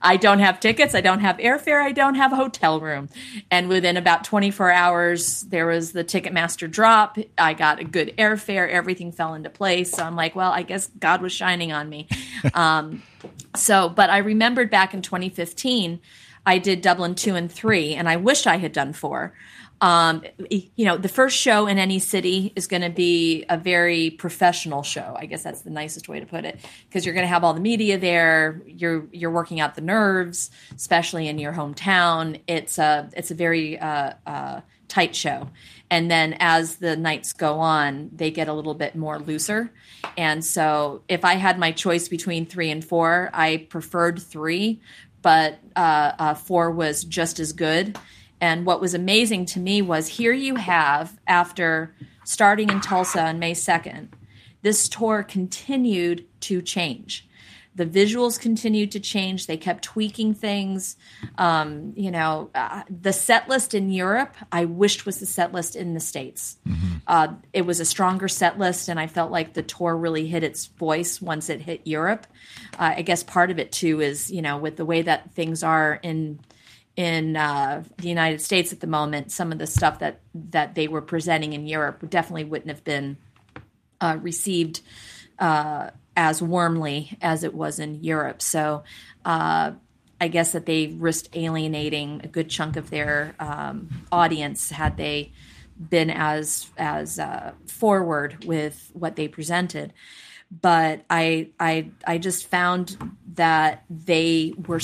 I 0.02 0.18
don't 0.18 0.40
have 0.40 0.60
tickets. 0.60 0.96
I 0.96 1.02
don't 1.02 1.20
have 1.20 1.38
airfare. 1.38 1.82
I 1.82 1.92
don't 1.92 2.16
have 2.16 2.32
a 2.32 2.36
hotel 2.36 2.80
room. 2.80 3.10
And 3.52 3.68
within 3.68 3.98
about 3.98 4.24
24 4.24 4.72
hours, 4.72 5.42
there 5.42 5.68
was 5.68 5.92
the 5.92 6.04
Ticketmaster 6.04 6.70
drop. 6.70 7.18
I 7.38 7.54
got 7.54 7.80
a 7.80 7.84
good 7.84 8.14
airfare. 8.18 8.70
Everything 8.70 9.12
fell 9.12 9.34
into 9.34 9.50
place. 9.50 9.92
So 9.92 10.04
I'm 10.04 10.16
like, 10.16 10.36
Well, 10.36 10.52
I 10.52 10.64
guess 10.64 10.90
God 11.00 11.22
was 11.22 11.34
shining 11.34 11.72
on 11.72 11.90
me. 11.90 12.08
Um, 12.54 13.04
so, 13.56 13.90
but 13.90 14.10
I 14.10 14.20
remembered 14.20 14.70
back 14.70 14.94
in 14.94 15.02
2015, 15.02 16.00
I 16.46 16.58
did 16.60 16.82
Dublin 16.82 17.16
two 17.16 17.36
and 17.36 17.52
three, 17.52 17.96
and 17.96 18.08
I 18.08 18.18
wish 18.18 18.46
I 18.48 18.58
had 18.58 18.72
done 18.72 18.94
four. 18.94 19.34
Um, 19.82 20.24
you 20.50 20.86
know, 20.86 20.96
the 20.96 21.10
first 21.10 21.38
show 21.38 21.68
in 21.68 21.78
any 21.78 22.00
city 22.00 22.54
is 22.56 22.66
going 22.66 22.82
to 22.82 22.90
be 22.90 23.44
a 23.50 23.58
very 23.58 24.10
professional 24.10 24.84
show. 24.84 25.16
I 25.20 25.26
guess 25.26 25.44
that's 25.44 25.62
the 25.62 25.70
nicest 25.70 26.08
way 26.08 26.20
to 26.22 26.26
put 26.26 26.46
it, 26.46 26.60
because 26.88 27.06
you're 27.06 27.14
going 27.14 27.26
to 27.26 27.34
have 27.34 27.44
all 27.44 27.54
the 27.54 27.60
media 27.60 27.98
there. 27.98 28.62
You're 28.66 29.06
you're 29.12 29.32
working 29.32 29.60
out 29.60 29.76
the 29.76 29.82
nerves, 29.82 30.50
especially 30.76 31.28
in 31.28 31.40
your 31.40 31.52
hometown. 31.52 32.40
It's 32.48 32.78
a 32.78 33.10
it's 33.18 33.32
a 33.32 33.36
very 33.36 33.78
uh, 33.78 34.14
uh, 34.26 34.62
tight 34.88 35.14
show, 35.14 35.50
and 35.90 36.10
then 36.10 36.38
as 36.40 36.78
the 36.78 36.96
nights 36.96 37.34
go 37.34 37.60
on, 37.60 38.12
they 38.16 38.32
get 38.32 38.48
a 38.48 38.54
little 38.54 38.76
bit 38.76 38.96
more 38.96 39.20
looser. 39.20 39.72
And 40.18 40.46
so, 40.46 41.02
if 41.10 41.26
I 41.26 41.34
had 41.34 41.60
my 41.60 41.74
choice 41.74 42.08
between 42.08 42.46
three 42.46 42.72
and 42.72 42.84
four, 42.84 43.30
I 43.34 43.68
preferred 43.70 44.22
three, 44.22 44.80
but 45.26 45.60
uh, 45.76 46.12
uh 46.20 46.34
four 46.36 46.70
was 46.70 47.04
just 47.04 47.40
as 47.40 47.52
good 47.52 47.98
and 48.42 48.66
what 48.66 48.82
was 48.82 48.94
amazing 48.94 49.46
to 49.48 49.60
me 49.60 49.82
was 49.82 50.08
here 50.08 50.34
you 50.34 50.56
have, 50.56 51.18
after 51.26 51.96
starting 52.24 52.70
in 52.70 52.82
Tulsa 52.82 53.24
on 53.24 53.40
May 53.40 53.54
2nd, 53.54 54.10
this 54.62 54.90
tour 54.90 55.24
continued 55.24 56.26
to 56.42 56.62
change. 56.62 57.25
The 57.76 57.86
visuals 57.86 58.40
continued 58.40 58.92
to 58.94 59.00
change. 59.00 59.48
They 59.48 59.58
kept 59.58 59.84
tweaking 59.84 60.34
things. 60.34 60.96
Um, 61.38 61.94
you 61.96 62.10
know, 62.10 62.50
uh, 62.56 62.84
the 62.90 63.12
set 63.12 63.50
list 63.50 63.74
in 63.74 63.92
Europe, 63.92 64.36
I 64.52 64.66
wished 64.66 65.06
was 65.06 65.20
the 65.20 65.26
set 65.26 65.52
list 65.52 65.76
in 65.76 65.94
the 65.94 66.00
States. 66.00 66.58
Mm-hmm. 66.68 66.96
uh, 67.08 67.34
it 67.54 67.66
was 67.66 67.80
a 67.80 67.86
stronger 67.86 68.28
set 68.28 68.58
list, 68.58 68.88
and 68.88 69.00
I 69.00 69.08
felt 69.08 69.32
like 69.32 69.54
the 69.54 69.64
tour 69.64 69.96
really 69.96 70.28
hit 70.28 70.44
its 70.44 70.68
voice 70.68 71.22
once 71.22 71.50
it 71.50 71.62
hit 71.62 71.82
Europe. 71.84 72.28
Uh, 72.80 72.94
I 72.98 73.02
guess 73.02 73.24
part 73.24 73.52
of 73.52 73.60
it 73.60 73.72
too 73.72 74.02
is 74.02 74.32
you 74.32 74.42
know 74.42 74.58
with 74.58 74.78
the 74.78 74.86
way 74.86 75.02
that 75.02 75.34
things 75.34 75.64
are 75.64 76.00
in 76.02 76.40
in 76.96 77.36
uh, 77.36 77.84
the 77.98 78.08
United 78.08 78.42
States 78.42 78.72
at 78.72 78.80
the 78.80 78.88
moment, 78.88 79.32
some 79.32 79.52
of 79.52 79.58
the 79.58 79.68
stuff 79.68 80.00
that 80.00 80.22
that 80.34 80.76
they 80.76 80.88
were 80.88 81.02
presenting 81.02 81.54
in 81.54 81.68
Europe 81.68 82.10
definitely 82.10 82.46
wouldn't 82.46 82.70
have 82.70 82.84
been 82.84 83.18
uh, 84.00 84.18
received 84.22 84.82
uh, 85.40 85.90
as 86.16 86.42
warmly 86.42 87.18
as 87.22 87.44
it 87.44 87.54
was 87.54 87.80
in 87.80 88.04
Europe. 88.04 88.42
So 88.42 88.84
uh, 89.24 89.72
I 90.20 90.28
guess 90.28 90.54
that 90.54 90.66
they 90.66 90.88
risked 90.88 91.30
alienating 91.34 92.22
a 92.24 92.28
good 92.28 92.50
chunk 92.50 92.78
of 92.78 92.90
their 92.90 93.36
um, 93.40 93.90
audience 94.12 94.70
had 94.70 94.98
they 94.98 95.34
been 95.78 96.10
as 96.10 96.68
as 96.78 97.20
uh, 97.20 97.52
forward 97.68 98.46
with 98.46 98.92
what 98.94 99.16
they 99.16 99.28
presented. 99.28 99.94
But 100.50 101.04
I 101.10 101.50
I 101.60 101.92
I 102.08 102.18
just 102.18 102.48
found 102.48 102.98
that 103.34 103.84
they 103.90 104.54
were 104.68 104.80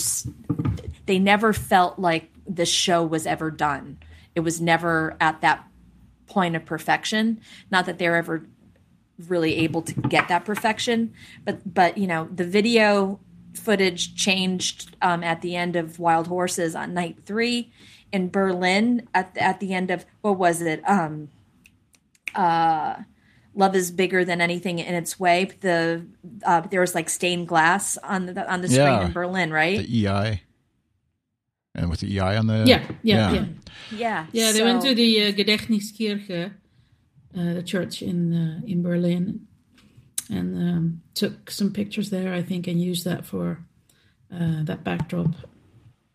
they 1.06 1.20
never 1.20 1.54
felt 1.54 1.98
like 1.98 2.30
the 2.46 2.66
show 2.66 3.06
was 3.06 3.26
ever 3.26 3.52
done. 3.52 4.00
It 4.36 4.42
was 4.42 4.60
never 4.60 5.16
at 5.22 5.42
that 5.42 5.66
point 6.28 6.56
of 6.56 6.66
perfection. 6.66 7.40
Not 7.70 7.86
that 7.86 8.00
they're 8.00 8.16
ever 8.16 8.46
really 9.30 9.58
able 9.58 9.82
to 9.84 9.94
get 9.94 10.28
that 10.30 10.46
perfection, 10.46 11.14
but 11.46 11.74
but 11.74 11.98
you 11.98 12.08
know 12.08 12.28
the 12.34 12.46
video 12.46 13.20
footage 13.54 14.16
changed 14.16 14.96
um, 15.02 15.24
at 15.24 15.42
the 15.42 15.56
end 15.56 15.76
of 15.76 16.00
Wild 16.00 16.28
Horses 16.28 16.76
on 16.76 16.94
night 16.94 17.18
three 17.26 17.72
in 18.12 18.30
Berlin 18.30 19.08
at 19.14 19.38
at 19.38 19.60
the 19.60 19.74
end 19.74 19.92
of 19.92 20.06
what 20.22 20.38
was 20.38 20.62
it? 20.62 20.82
Um, 20.90 21.30
uh, 22.36 22.96
Love 23.54 23.76
is 23.76 23.92
bigger 23.92 24.24
than 24.24 24.40
anything 24.40 24.80
in 24.80 24.96
its 24.96 25.20
way. 25.20 25.50
The 25.60 26.06
uh, 26.46 26.62
there 26.62 26.80
was 26.80 26.96
like 26.96 27.10
stained 27.10 27.50
glass 27.50 27.98
on 27.98 28.28
the 28.28 28.50
on 28.50 28.62
the 28.62 28.70
screen 28.70 28.86
Yeah. 28.86 29.06
in 29.08 29.12
Berlin, 29.12 29.52
right? 29.52 29.80
The 29.80 30.08
EI. 30.08 30.42
And 31.76 31.90
with 31.90 32.00
the 32.00 32.18
EI 32.18 32.38
on 32.38 32.48
the 32.48 32.64
Yeah, 32.66 32.84
yeah, 33.04 33.32
yeah. 33.34 33.46
yeah, 33.92 34.26
Yeah, 34.32 34.52
they 34.54 34.62
went 34.64 34.82
to 34.84 34.94
the 34.96 35.24
uh, 35.28 35.32
Gedächtniskirche, 35.34 36.52
uh, 37.38 37.54
the 37.54 37.64
church 37.64 38.02
in 38.02 38.34
uh, 38.34 38.62
in 38.66 38.82
Berlin, 38.82 39.48
and 40.30 40.56
um, 40.58 41.02
took 41.14 41.50
some 41.52 41.72
pictures 41.74 42.10
there, 42.10 42.34
I 42.34 42.42
think, 42.42 42.68
and 42.68 42.82
used 42.82 43.06
that 43.06 43.26
for 43.26 43.60
uh, 44.34 44.64
that 44.64 44.84
backdrop. 44.84 45.36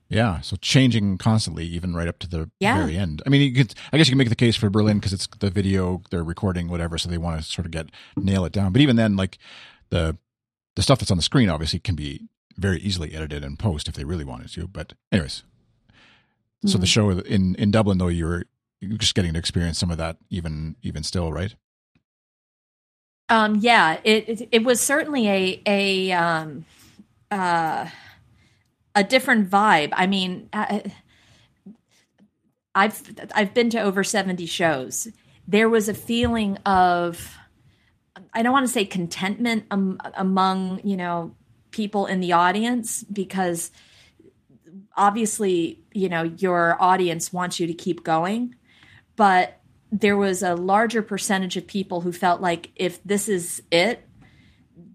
Yeah, 0.09 0.41
so 0.41 0.57
changing 0.57 1.19
constantly, 1.19 1.65
even 1.67 1.93
right 1.95 2.07
up 2.07 2.21
to 2.21 2.29
the 2.29 2.49
Yeah. 2.61 2.79
very 2.79 2.97
end. 2.97 3.23
I 3.27 3.29
mean, 3.29 3.43
you 3.43 3.53
could, 3.53 3.75
I 3.93 3.97
guess 3.99 4.07
you 4.07 4.13
can 4.13 4.19
make 4.19 4.29
the 4.29 4.37
case 4.37 4.55
for 4.55 4.71
Berlin 4.71 4.99
because 4.99 5.13
it's 5.13 5.27
the 5.41 5.51
video 5.51 6.01
they're 6.11 6.23
recording, 6.23 6.69
whatever. 6.69 6.97
So 6.97 7.09
they 7.11 7.19
want 7.19 7.41
to 7.43 7.45
sort 7.45 7.67
of 7.67 7.73
get 7.73 7.91
nail 8.17 8.45
it 8.45 8.53
down. 8.53 8.73
But 8.73 8.83
even 8.83 8.95
then, 8.97 9.17
like 9.17 9.39
the 9.91 10.17
the 10.77 10.83
stuff 10.83 11.01
that's 11.01 11.11
on 11.11 11.17
the 11.17 11.23
screen 11.25 11.49
obviously 11.49 11.81
can 11.81 11.97
be 11.97 12.29
very 12.57 12.79
easily 12.81 13.15
edited 13.15 13.43
and 13.43 13.59
post 13.59 13.89
if 13.89 13.95
they 13.95 14.05
really 14.05 14.25
wanted 14.25 14.49
to. 14.53 14.69
But 14.69 14.93
anyways, 15.11 15.43
so 16.67 16.79
the 16.79 16.87
show 16.87 17.11
in 17.11 17.55
in 17.57 17.71
Dublin 17.73 17.99
though, 17.99 18.07
you're 18.09 18.39
you're 18.39 18.45
just 18.83 19.15
getting 19.15 19.33
to 19.33 19.39
experience 19.39 19.79
some 19.79 19.91
of 19.91 19.99
that 19.99 20.17
even 20.31 20.77
even 20.83 21.03
still, 21.03 21.33
right? 21.33 21.55
Um, 23.29 23.57
yeah, 23.57 23.99
it, 24.05 24.29
it 24.29 24.49
it 24.53 24.65
was 24.65 24.81
certainly 24.81 25.29
a 25.29 25.63
a 25.67 26.13
um, 26.13 26.65
uh, 27.31 27.89
a 28.95 29.05
different 29.05 29.51
vibe. 29.51 29.91
I 29.93 30.07
mean, 30.07 30.49
I, 30.53 30.93
I've 32.75 33.03
I've 33.35 33.55
been 33.55 33.71
to 33.71 33.81
over 33.81 34.05
seventy 34.05 34.47
shows. 34.47 35.09
There 35.49 35.69
was 35.69 35.89
a 35.89 35.95
feeling 35.95 36.57
of 36.67 37.37
I 38.33 38.43
don't 38.43 38.53
want 38.53 38.67
to 38.67 38.73
say 38.73 38.85
contentment 38.85 39.65
um, 39.71 40.01
among 40.15 40.81
you 40.85 40.97
know 40.97 41.35
people 41.71 42.07
in 42.07 42.21
the 42.21 42.33
audience 42.33 43.03
because 43.05 43.71
obviously 44.97 45.81
you 45.93 46.09
know 46.09 46.23
your 46.23 46.81
audience 46.81 47.33
wants 47.33 47.59
you 47.59 47.67
to 47.67 47.75
keep 47.75 48.05
going, 48.05 48.55
but 49.17 49.61
there 49.91 50.17
was 50.17 50.43
a 50.43 50.55
larger 50.55 51.03
percentage 51.03 51.57
of 51.57 51.67
people 51.67 52.01
who 52.01 52.13
felt 52.13 52.41
like 52.41 52.71
if 52.77 53.03
this 53.05 53.29
is 53.29 53.63
it, 53.71 54.07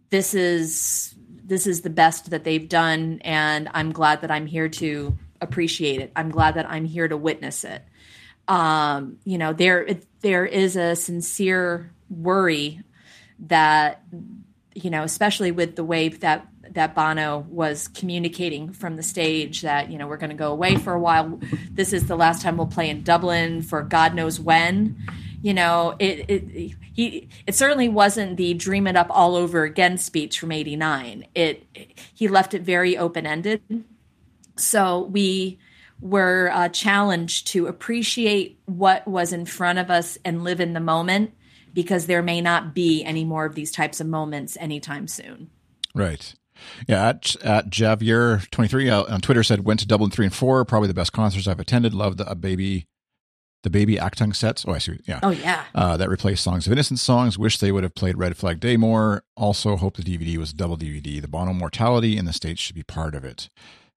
this 0.10 0.34
is 0.34 1.16
this 1.44 1.68
is 1.68 1.82
the 1.82 1.90
best 1.90 2.30
that 2.30 2.44
they've 2.44 2.70
done, 2.70 3.20
and 3.24 3.70
I'm 3.74 3.92
glad 3.92 4.22
that 4.22 4.32
I'm 4.32 4.46
here 4.46 4.70
to 4.70 5.18
appreciate 5.42 6.00
it. 6.00 6.12
I'm 6.16 6.30
glad 6.30 6.56
that 6.56 6.70
I'm 6.70 6.86
here 6.86 7.08
to 7.08 7.18
witness 7.18 7.64
it. 7.64 7.84
Um, 8.48 9.18
you 9.26 9.38
know, 9.38 9.54
there 9.54 10.00
there 10.22 10.46
is 10.46 10.76
a 10.76 10.96
sincere 10.96 11.92
worry 12.10 12.82
that 13.40 14.04
you 14.74 14.90
know, 14.90 15.04
especially 15.04 15.52
with 15.52 15.76
the 15.76 15.84
way 15.84 16.10
that 16.10 16.48
that 16.72 16.96
Bono 16.96 17.46
was 17.50 17.88
communicating 17.90 18.72
from 18.72 18.96
the 18.96 19.04
stage 19.04 19.62
that 19.62 19.92
you 19.92 19.98
know 19.98 20.08
we're 20.08 20.18
going 20.18 20.30
to 20.30 20.36
go 20.36 20.52
away 20.52 20.76
for 20.76 20.94
a 20.94 21.00
while. 21.00 21.40
This 21.72 21.94
is 21.94 22.08
the 22.08 22.16
last 22.16 22.42
time 22.42 22.58
we'll 22.58 22.68
play 22.68 22.90
in 22.90 23.04
Dublin 23.04 23.62
for 23.62 23.82
God 23.82 24.14
knows 24.14 24.40
when. 24.40 24.98
You 25.42 25.54
know, 25.54 25.96
it 26.00 26.26
it 26.30 26.76
he 26.94 27.30
it 27.48 27.56
certainly 27.56 27.90
wasn't 27.90 28.38
the 28.38 28.54
dream 28.54 28.88
it 28.88 28.96
up 28.96 29.08
all 29.10 29.36
over 29.36 29.64
again 29.64 29.98
speech 29.98 30.40
from 30.40 30.52
'89. 30.52 31.26
It 31.36 31.66
he 32.14 32.28
left 32.28 32.54
it 32.54 32.62
very 32.62 32.98
open 32.98 33.26
ended. 33.26 33.62
So 34.58 35.06
we 35.06 35.60
were 36.00 36.50
uh, 36.54 36.70
challenged 36.70 37.48
to 37.48 37.68
appreciate 37.68 38.60
what 38.66 39.08
was 39.08 39.34
in 39.34 39.46
front 39.46 39.80
of 39.80 39.90
us 39.90 40.18
and 40.26 40.44
live 40.44 40.60
in 40.60 40.74
the 40.74 40.80
moment 40.80 41.34
because 41.74 42.08
there 42.08 42.24
may 42.24 42.42
not 42.42 42.74
be 42.74 43.04
any 43.04 43.24
more 43.24 43.46
of 43.46 43.56
these 43.56 43.72
types 43.72 44.00
of 44.00 44.08
moments 44.08 44.58
anytime 44.60 45.08
soon. 45.08 45.50
Right. 45.94 46.34
Yeah, 46.88 47.10
at, 47.10 47.36
at 47.44 47.70
Javier23 47.70 48.92
uh, 48.92 49.14
on 49.14 49.22
Twitter 49.22 49.44
said, 49.44 49.66
went 49.66 49.80
to 49.82 49.88
Dublin 49.88 50.12
3 50.12 50.28
and 50.28 50.36
4, 50.36 50.66
probably 50.66 50.88
the 50.88 50.94
best 50.94 51.14
concerts 51.14 51.48
I've 51.48 51.60
attended. 51.60 51.94
Loved 51.94 52.18
the 52.18 52.30
uh, 52.30 52.36
baby, 52.36 52.88
the 53.64 53.70
baby 53.70 53.96
Achtung 53.96 54.36
sets. 54.36 54.66
Oh, 54.68 54.74
I 54.74 54.78
see. 54.78 55.00
Yeah. 55.06 55.20
Oh 55.24 55.32
yeah. 55.32 55.66
Uh, 55.74 55.98
that 55.98 56.10
replaced 56.10 56.44
Songs 56.44 56.66
of 56.68 56.74
Innocence 56.74 57.02
songs. 57.02 57.38
Wish 57.38 57.58
they 57.58 57.72
would 57.72 57.84
have 57.84 57.96
played 57.96 58.18
Red 58.18 58.38
Flag 58.38 58.60
Day 58.60 58.78
more. 58.78 59.24
Also, 59.36 59.78
hope 59.78 59.98
the 59.98 60.04
DVD 60.04 60.38
was 60.38 60.52
a 60.52 60.56
double 60.56 60.78
DVD. 60.78 61.22
The 61.22 61.28
Bono 61.28 61.54
Mortality 61.54 62.18
in 62.18 62.26
the 62.26 62.34
States 62.34 62.62
should 62.62 62.76
be 62.76 62.84
part 62.84 63.16
of 63.16 63.24
it. 63.24 63.50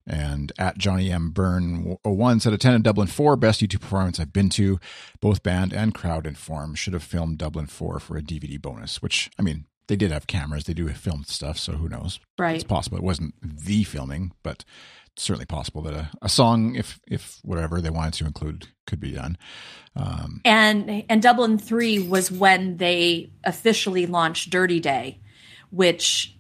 And 0.07 0.53
at 0.59 0.79
Johnny 0.79 1.13
M. 1.13 1.31
Byrne 1.31 1.97
01 2.05 2.41
said, 2.41 2.53
attended 2.53 2.83
Dublin 2.83 3.07
4, 3.07 3.37
best 3.37 3.61
U2 3.61 3.81
performance 3.81 4.19
I've 4.19 4.33
been 4.33 4.49
to. 4.51 4.81
Both 5.21 5.43
band 5.43 5.73
and 5.73 5.95
crowd 5.95 6.27
in 6.27 6.35
form. 6.35 6.75
Should 6.75 6.93
have 6.95 7.05
filmed 7.05 7.39
Dublin 7.39 7.67
4 7.67 8.01
for 8.01 8.17
a 8.17 8.23
DVD 8.23 8.61
bonus, 8.61 9.01
which, 9.01 9.31
I 9.39 9.43
mean, 9.43 9.67
they 9.89 9.97
did 9.97 10.11
have 10.11 10.27
cameras. 10.27 10.65
They 10.65 10.75
do 10.75 10.87
have 10.87 10.97
filmed 10.97 11.27
stuff, 11.27 11.59
so 11.59 11.73
who 11.73 11.89
knows? 11.89 12.21
Right. 12.39 12.55
It's 12.55 12.65
possible. 12.65 12.99
It 12.99 13.05
wasn't 13.05 13.35
the 13.43 13.85
filming, 13.85 14.33
but 14.43 14.65
it's 15.15 15.25
certainly 15.25 15.47
possible 15.47 15.83
that 15.83 15.95
a, 15.95 16.11
a 16.23 16.29
song, 16.29 16.75
if 16.75 17.01
if 17.07 17.39
whatever 17.43 17.81
they 17.81 17.91
wanted 17.91 18.15
to 18.15 18.27
include, 18.27 18.69
could 18.87 19.01
be 19.01 19.13
done. 19.13 19.37
Um, 19.95 20.41
and 20.45 21.05
and 21.09 21.21
Dublin 21.21 21.59
three 21.59 21.99
was 21.99 22.31
when 22.31 22.79
they 22.79 23.31
officially 23.45 24.07
launched 24.07 24.51
Dirty 24.51 24.81
Day, 24.81 25.21
which 25.71 26.35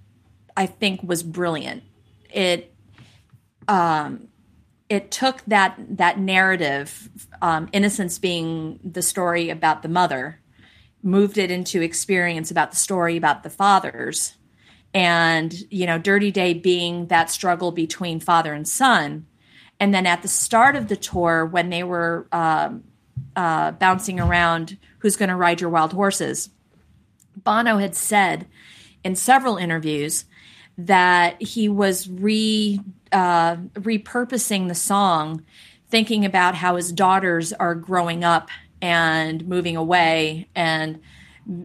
I 0.56 0.66
think 0.66 1.02
was 1.02 1.22
brilliant. 1.22 1.82
It 2.30 2.74
um, 3.68 4.28
it 4.88 5.10
took 5.10 5.42
that 5.46 5.76
that 5.98 6.18
narrative, 6.18 7.10
um, 7.42 7.68
innocence 7.72 8.18
being 8.18 8.80
the 8.82 9.02
story 9.02 9.50
about 9.50 9.82
the 9.82 9.88
mother, 9.88 10.38
moved 11.02 11.38
it 11.38 11.50
into 11.50 11.82
experience 11.82 12.50
about 12.50 12.70
the 12.70 12.76
story 12.76 13.16
about 13.16 13.42
the 13.42 13.50
fathers, 13.50 14.34
and 14.94 15.54
you 15.70 15.86
know, 15.86 15.98
Dirty 15.98 16.30
Day 16.30 16.54
being 16.54 17.06
that 17.06 17.30
struggle 17.30 17.72
between 17.72 18.20
father 18.20 18.52
and 18.52 18.66
son. 18.68 19.26
And 19.80 19.92
then 19.92 20.06
at 20.06 20.22
the 20.22 20.28
start 20.28 20.76
of 20.76 20.86
the 20.88 20.96
tour, 20.96 21.44
when 21.44 21.70
they 21.70 21.82
were 21.82 22.28
um, 22.30 22.84
uh, 23.36 23.72
bouncing 23.72 24.20
around 24.20 24.78
who's 24.98 25.16
going 25.16 25.28
to 25.28 25.36
ride 25.36 25.60
your 25.60 25.70
wild 25.70 25.92
horses. 25.92 26.50
Bono 27.36 27.78
had 27.78 27.94
said 27.94 28.46
in 29.02 29.16
several 29.16 29.56
interviews 29.56 30.24
that 30.78 31.40
he 31.42 31.68
was 31.68 32.08
re 32.08 32.80
uh, 33.10 33.56
repurposing 33.74 34.68
the 34.68 34.74
song, 34.74 35.44
thinking 35.88 36.24
about 36.24 36.54
how 36.54 36.76
his 36.76 36.92
daughters 36.92 37.52
are 37.54 37.74
growing 37.74 38.24
up 38.24 38.48
and 38.82 39.48
moving 39.48 39.76
away, 39.76 40.48
and 40.54 41.00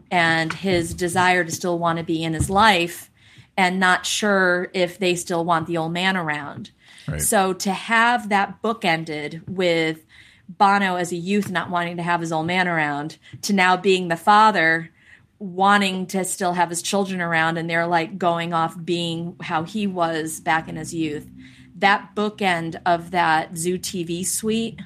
and 0.09 0.53
his 0.53 0.93
desire 0.93 1.43
to 1.43 1.51
still 1.51 1.77
want 1.77 1.97
to 1.97 2.05
be 2.05 2.23
in 2.23 2.33
his 2.33 2.49
life, 2.49 3.09
and 3.57 3.79
not 3.79 4.05
sure 4.05 4.69
if 4.73 4.97
they 4.97 5.15
still 5.15 5.43
want 5.43 5.67
the 5.67 5.77
old 5.77 5.91
man 5.91 6.15
around. 6.15 6.71
Right. 7.07 7.21
So 7.21 7.53
to 7.53 7.71
have 7.71 8.29
that 8.29 8.61
book 8.61 8.85
ended 8.85 9.41
with 9.47 10.05
Bono 10.49 10.95
as 10.95 11.11
a 11.11 11.17
youth 11.17 11.49
not 11.49 11.69
wanting 11.69 11.97
to 11.97 12.03
have 12.03 12.21
his 12.21 12.31
old 12.31 12.47
man 12.47 12.67
around 12.67 13.17
to 13.43 13.53
now 13.53 13.75
being 13.75 14.07
the 14.07 14.15
father 14.15 14.91
wanting 15.39 16.07
to 16.07 16.23
still 16.25 16.53
have 16.53 16.69
his 16.69 16.81
children 16.81 17.21
around 17.21 17.57
and 17.57 17.69
they're 17.69 17.87
like 17.87 18.17
going 18.17 18.53
off 18.53 18.75
being 18.83 19.35
how 19.41 19.63
he 19.63 19.85
was 19.85 20.39
back 20.39 20.67
in 20.67 20.75
his 20.75 20.93
youth. 20.93 21.27
That 21.75 22.15
bookend 22.15 22.81
of 22.85 23.11
that 23.11 23.55
Zoo 23.55 23.77
TV 23.77 24.25
suite 24.25 24.79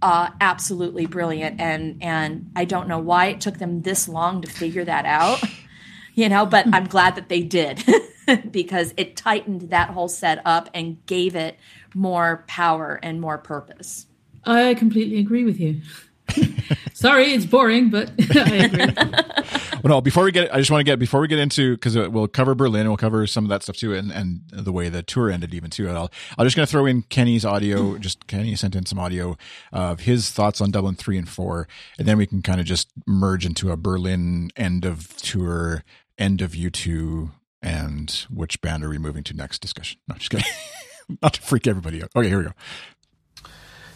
uh, 0.00 0.30
absolutely 0.40 1.06
brilliant, 1.06 1.60
and 1.60 2.02
and 2.02 2.50
I 2.54 2.64
don't 2.64 2.88
know 2.88 2.98
why 2.98 3.26
it 3.26 3.40
took 3.40 3.58
them 3.58 3.82
this 3.82 4.08
long 4.08 4.42
to 4.42 4.48
figure 4.48 4.84
that 4.84 5.04
out, 5.06 5.42
you 6.14 6.28
know. 6.28 6.46
But 6.46 6.66
I'm 6.72 6.86
glad 6.86 7.16
that 7.16 7.28
they 7.28 7.42
did 7.42 7.82
because 8.50 8.94
it 8.96 9.16
tightened 9.16 9.70
that 9.70 9.90
whole 9.90 10.08
set 10.08 10.40
up 10.44 10.70
and 10.74 11.04
gave 11.06 11.34
it 11.34 11.58
more 11.94 12.44
power 12.46 13.00
and 13.02 13.20
more 13.20 13.38
purpose. 13.38 14.06
I 14.44 14.74
completely 14.74 15.18
agree 15.18 15.44
with 15.44 15.58
you. 15.58 15.80
Sorry, 16.92 17.32
it's 17.32 17.46
boring, 17.46 17.90
but 17.90 18.10
I 18.36 18.56
agree. 18.56 18.86
well, 19.82 19.96
no, 19.96 20.00
before 20.00 20.24
we 20.24 20.32
get, 20.32 20.52
I 20.52 20.58
just 20.58 20.70
want 20.70 20.80
to 20.80 20.84
get 20.84 20.98
before 20.98 21.20
we 21.20 21.28
get 21.28 21.38
into 21.38 21.74
because 21.74 21.96
we'll 21.96 22.28
cover 22.28 22.54
Berlin, 22.54 22.88
we'll 22.88 22.96
cover 22.96 23.26
some 23.26 23.44
of 23.44 23.50
that 23.50 23.62
stuff 23.62 23.76
too, 23.76 23.94
and 23.94 24.10
and 24.10 24.40
the 24.50 24.72
way 24.72 24.88
the 24.88 25.02
tour 25.02 25.30
ended 25.30 25.54
even 25.54 25.70
too. 25.70 25.88
I'll 25.88 26.10
I'm 26.36 26.46
just 26.46 26.56
going 26.56 26.66
to 26.66 26.70
throw 26.70 26.86
in 26.86 27.02
Kenny's 27.02 27.44
audio. 27.44 27.98
Just 27.98 28.26
Kenny 28.26 28.54
sent 28.56 28.74
in 28.74 28.86
some 28.86 28.98
audio 28.98 29.36
of 29.72 30.00
his 30.00 30.30
thoughts 30.30 30.60
on 30.60 30.70
Dublin 30.70 30.96
three 30.96 31.18
and 31.18 31.28
four, 31.28 31.68
and 31.98 32.08
then 32.08 32.18
we 32.18 32.26
can 32.26 32.42
kind 32.42 32.60
of 32.60 32.66
just 32.66 32.90
merge 33.06 33.46
into 33.46 33.70
a 33.70 33.76
Berlin 33.76 34.50
end 34.56 34.84
of 34.84 35.16
tour, 35.18 35.84
end 36.18 36.42
of 36.42 36.52
U2, 36.52 37.30
and 37.62 38.26
which 38.28 38.60
band 38.60 38.84
are 38.84 38.88
we 38.88 38.98
moving 38.98 39.22
to 39.24 39.34
next 39.34 39.60
discussion. 39.60 40.00
No, 40.08 40.16
just 40.16 40.30
kidding. 40.30 40.46
Not 41.22 41.34
to 41.34 41.42
freak 41.42 41.66
everybody 41.66 42.02
out. 42.02 42.10
Okay, 42.14 42.28
here 42.28 42.38
we 42.38 42.44
go. 42.44 42.52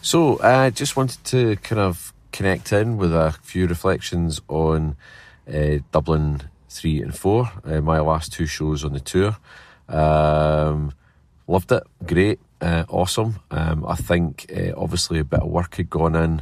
So 0.01 0.39
I 0.39 0.67
uh, 0.67 0.69
just 0.69 0.97
wanted 0.97 1.23
to 1.25 1.55
kind 1.57 1.79
of 1.79 2.12
connect 2.33 2.73
in 2.73 2.97
with 2.97 3.13
a 3.13 3.37
few 3.43 3.67
reflections 3.67 4.41
on 4.49 4.97
uh, 5.47 5.77
Dublin 5.91 6.41
3 6.67 7.01
and 7.03 7.15
4, 7.15 7.51
uh, 7.63 7.81
my 7.81 7.99
last 7.99 8.33
two 8.33 8.47
shows 8.47 8.83
on 8.83 8.93
the 8.93 8.99
tour. 8.99 9.37
Um, 9.87 10.91
loved 11.47 11.71
it, 11.71 11.83
great, 12.05 12.39
uh, 12.59 12.85
awesome. 12.89 13.39
Um, 13.51 13.85
I 13.85 13.95
think 13.95 14.51
obviously 14.75 15.19
a 15.19 15.23
bit 15.23 15.41
of 15.41 15.49
work 15.49 15.75
had 15.75 15.89
gone 15.89 16.15
in 16.15 16.41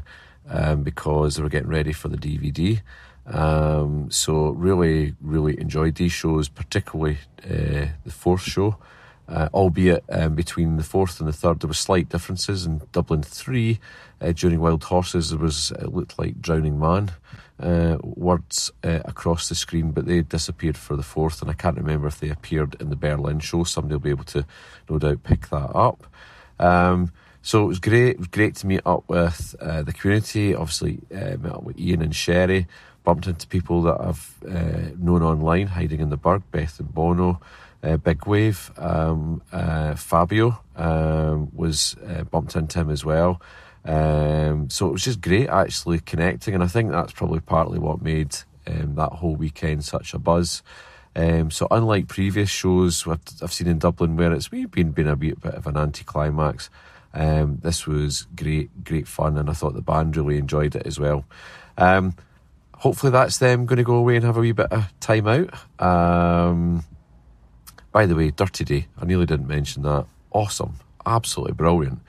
um, 0.49 0.83
because 0.83 1.35
they 1.35 1.43
were 1.43 1.49
getting 1.49 1.69
ready 1.69 1.93
for 1.93 2.07
the 2.07 2.17
DVD. 2.17 2.81
Um, 3.27 4.09
so 4.09 4.49
really, 4.49 5.13
really 5.21 5.59
enjoyed 5.59 5.95
these 5.95 6.13
shows, 6.13 6.47
particularly 6.47 7.17
the 7.43 7.91
fourth 8.09 8.43
show. 8.43 8.77
Albeit 9.29 10.05
between 10.35 10.77
the 10.77 10.83
fourth 10.83 11.19
and 11.19 11.27
the 11.27 11.33
third, 11.33 11.59
there 11.59 11.67
were 11.67 11.73
slight 11.73 12.09
differences. 12.09 12.65
In 12.65 12.81
Dublin 12.91 13.23
3, 13.23 13.79
uh, 14.21 14.31
during 14.31 14.59
Wild 14.59 14.83
Horses, 14.83 15.29
there 15.29 15.39
was, 15.39 15.71
it 15.71 15.93
looked 15.93 16.17
like 16.19 16.41
Drowning 16.41 16.79
Man 16.79 17.11
uh, 17.59 17.97
words 18.01 18.71
uh, 18.83 18.99
across 19.05 19.49
the 19.49 19.55
screen, 19.55 19.91
but 19.91 20.05
they 20.05 20.21
disappeared 20.21 20.77
for 20.77 20.95
the 20.95 21.03
fourth, 21.03 21.41
and 21.41 21.49
I 21.49 21.53
can't 21.53 21.77
remember 21.77 22.07
if 22.07 22.19
they 22.19 22.29
appeared 22.29 22.75
in 22.79 22.89
the 22.89 22.95
Berlin 22.95 23.39
show. 23.39 23.63
Somebody 23.63 23.95
will 23.95 24.01
be 24.01 24.09
able 24.09 24.23
to, 24.25 24.45
no 24.89 24.99
doubt, 24.99 25.23
pick 25.23 25.49
that 25.49 25.75
up. 25.75 26.05
Um, 26.59 27.11
so 27.41 27.63
it 27.63 27.67
was 27.67 27.79
great. 27.79 28.11
It 28.11 28.19
was 28.19 28.27
great 28.27 28.55
to 28.57 28.67
meet 28.67 28.81
up 28.85 29.03
with 29.07 29.55
uh, 29.59 29.81
the 29.81 29.93
community. 29.93 30.53
Obviously, 30.53 30.99
uh, 31.11 31.37
met 31.37 31.53
up 31.53 31.63
with 31.63 31.79
Ian 31.79 32.01
and 32.03 32.15
Sherry. 32.15 32.67
Bumped 33.03 33.25
into 33.25 33.47
people 33.47 33.81
that 33.81 33.99
I've 33.99 34.37
known 34.99 35.23
online, 35.23 35.65
hiding 35.65 36.01
in 36.01 36.11
the 36.11 36.17
Burgh, 36.17 36.43
Beth 36.51 36.79
and 36.79 36.93
Bono 36.93 37.41
uh, 37.83 37.97
Big 37.97 38.25
Wave. 38.25 38.71
Um, 38.77 39.41
uh, 39.51 39.95
Fabio 39.95 40.59
um, 40.75 41.49
was 41.53 41.95
uh, 42.07 42.23
bumped 42.23 42.55
into 42.55 42.79
him 42.79 42.89
as 42.89 43.03
well. 43.03 43.41
Um, 43.83 44.69
so 44.69 44.87
it 44.87 44.91
was 44.91 45.03
just 45.03 45.21
great 45.21 45.49
actually 45.49 45.99
connecting, 45.99 46.53
and 46.53 46.63
I 46.63 46.67
think 46.67 46.91
that's 46.91 47.13
probably 47.13 47.39
partly 47.39 47.79
what 47.79 48.01
made 48.01 48.35
um, 48.67 48.95
that 48.95 49.13
whole 49.13 49.35
weekend 49.35 49.83
such 49.83 50.13
a 50.13 50.19
buzz. 50.19 50.61
Um, 51.15 51.51
so 51.51 51.67
unlike 51.71 52.07
previous 52.07 52.49
shows 52.49 53.05
I've 53.05 53.51
seen 53.51 53.67
in 53.67 53.79
Dublin 53.79 54.15
where 54.15 54.31
it's 54.31 54.47
been 54.47 54.91
been 54.91 55.07
a 55.07 55.15
bit 55.15 55.43
of 55.43 55.67
an 55.67 55.75
anticlimax, 55.75 56.69
um, 57.13 57.59
this 57.61 57.85
was 57.85 58.27
great, 58.35 58.83
great 58.83 59.07
fun, 59.07 59.37
and 59.37 59.49
I 59.49 59.53
thought 59.53 59.73
the 59.73 59.81
band 59.81 60.15
really 60.15 60.37
enjoyed 60.37 60.75
it 60.75 60.85
as 60.85 60.99
well. 60.99 61.25
Um, 61.77 62.15
hopefully 62.75 63.11
that's 63.11 63.39
them 63.39 63.65
going 63.65 63.77
to 63.77 63.83
go 63.83 63.95
away 63.95 64.15
and 64.15 64.25
have 64.25 64.37
a 64.37 64.41
wee 64.41 64.53
bit 64.53 64.71
of 64.71 64.87
time 64.99 65.27
out. 65.27 65.53
Um, 65.79 66.83
by 67.91 68.05
the 68.05 68.15
way, 68.15 68.31
Dirty 68.31 68.63
Day, 68.63 68.87
I 68.97 69.05
nearly 69.05 69.25
didn't 69.25 69.47
mention 69.47 69.83
that. 69.83 70.05
Awesome, 70.31 70.75
absolutely 71.05 71.53
brilliant. 71.55 71.99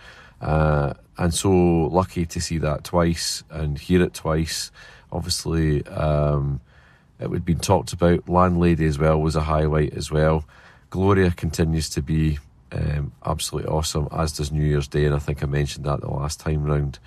Uh, 0.43 0.93
and 1.17 1.33
so 1.33 1.51
lucky 1.51 2.27
to 2.27 2.41
see 2.41 2.59
that 2.59 2.85
twice 2.85 3.45
and 3.49 3.79
hear 3.79 4.03
it 4.03 4.13
twice. 4.13 4.71
Obviously, 5.13 5.87
um, 5.87 6.61
it 7.21 7.31
had 7.31 7.45
been 7.45 7.61
talked 7.61 7.93
about. 7.93 8.29
Landlady 8.29 8.87
as 8.87 8.99
well 8.99 9.21
was 9.21 9.37
a 9.37 9.43
highlight 9.43 9.95
as 9.95 10.11
well. 10.11 10.45
Gloria 10.91 11.31
continues 11.31 11.89
to 11.91 12.03
be 12.03 12.39
um, 12.73 13.13
absolutely 13.25 13.71
awesome, 13.71 14.09
as 14.11 14.33
does 14.33 14.51
New 14.51 14.65
Year's 14.65 14.89
Day, 14.89 15.05
and 15.05 15.15
I 15.15 15.19
think 15.19 15.43
I 15.43 15.47
mentioned 15.47 15.87
that 15.87 16.01
the 16.01 16.11
last 16.11 16.41
time 16.41 16.65
round. 16.65 16.99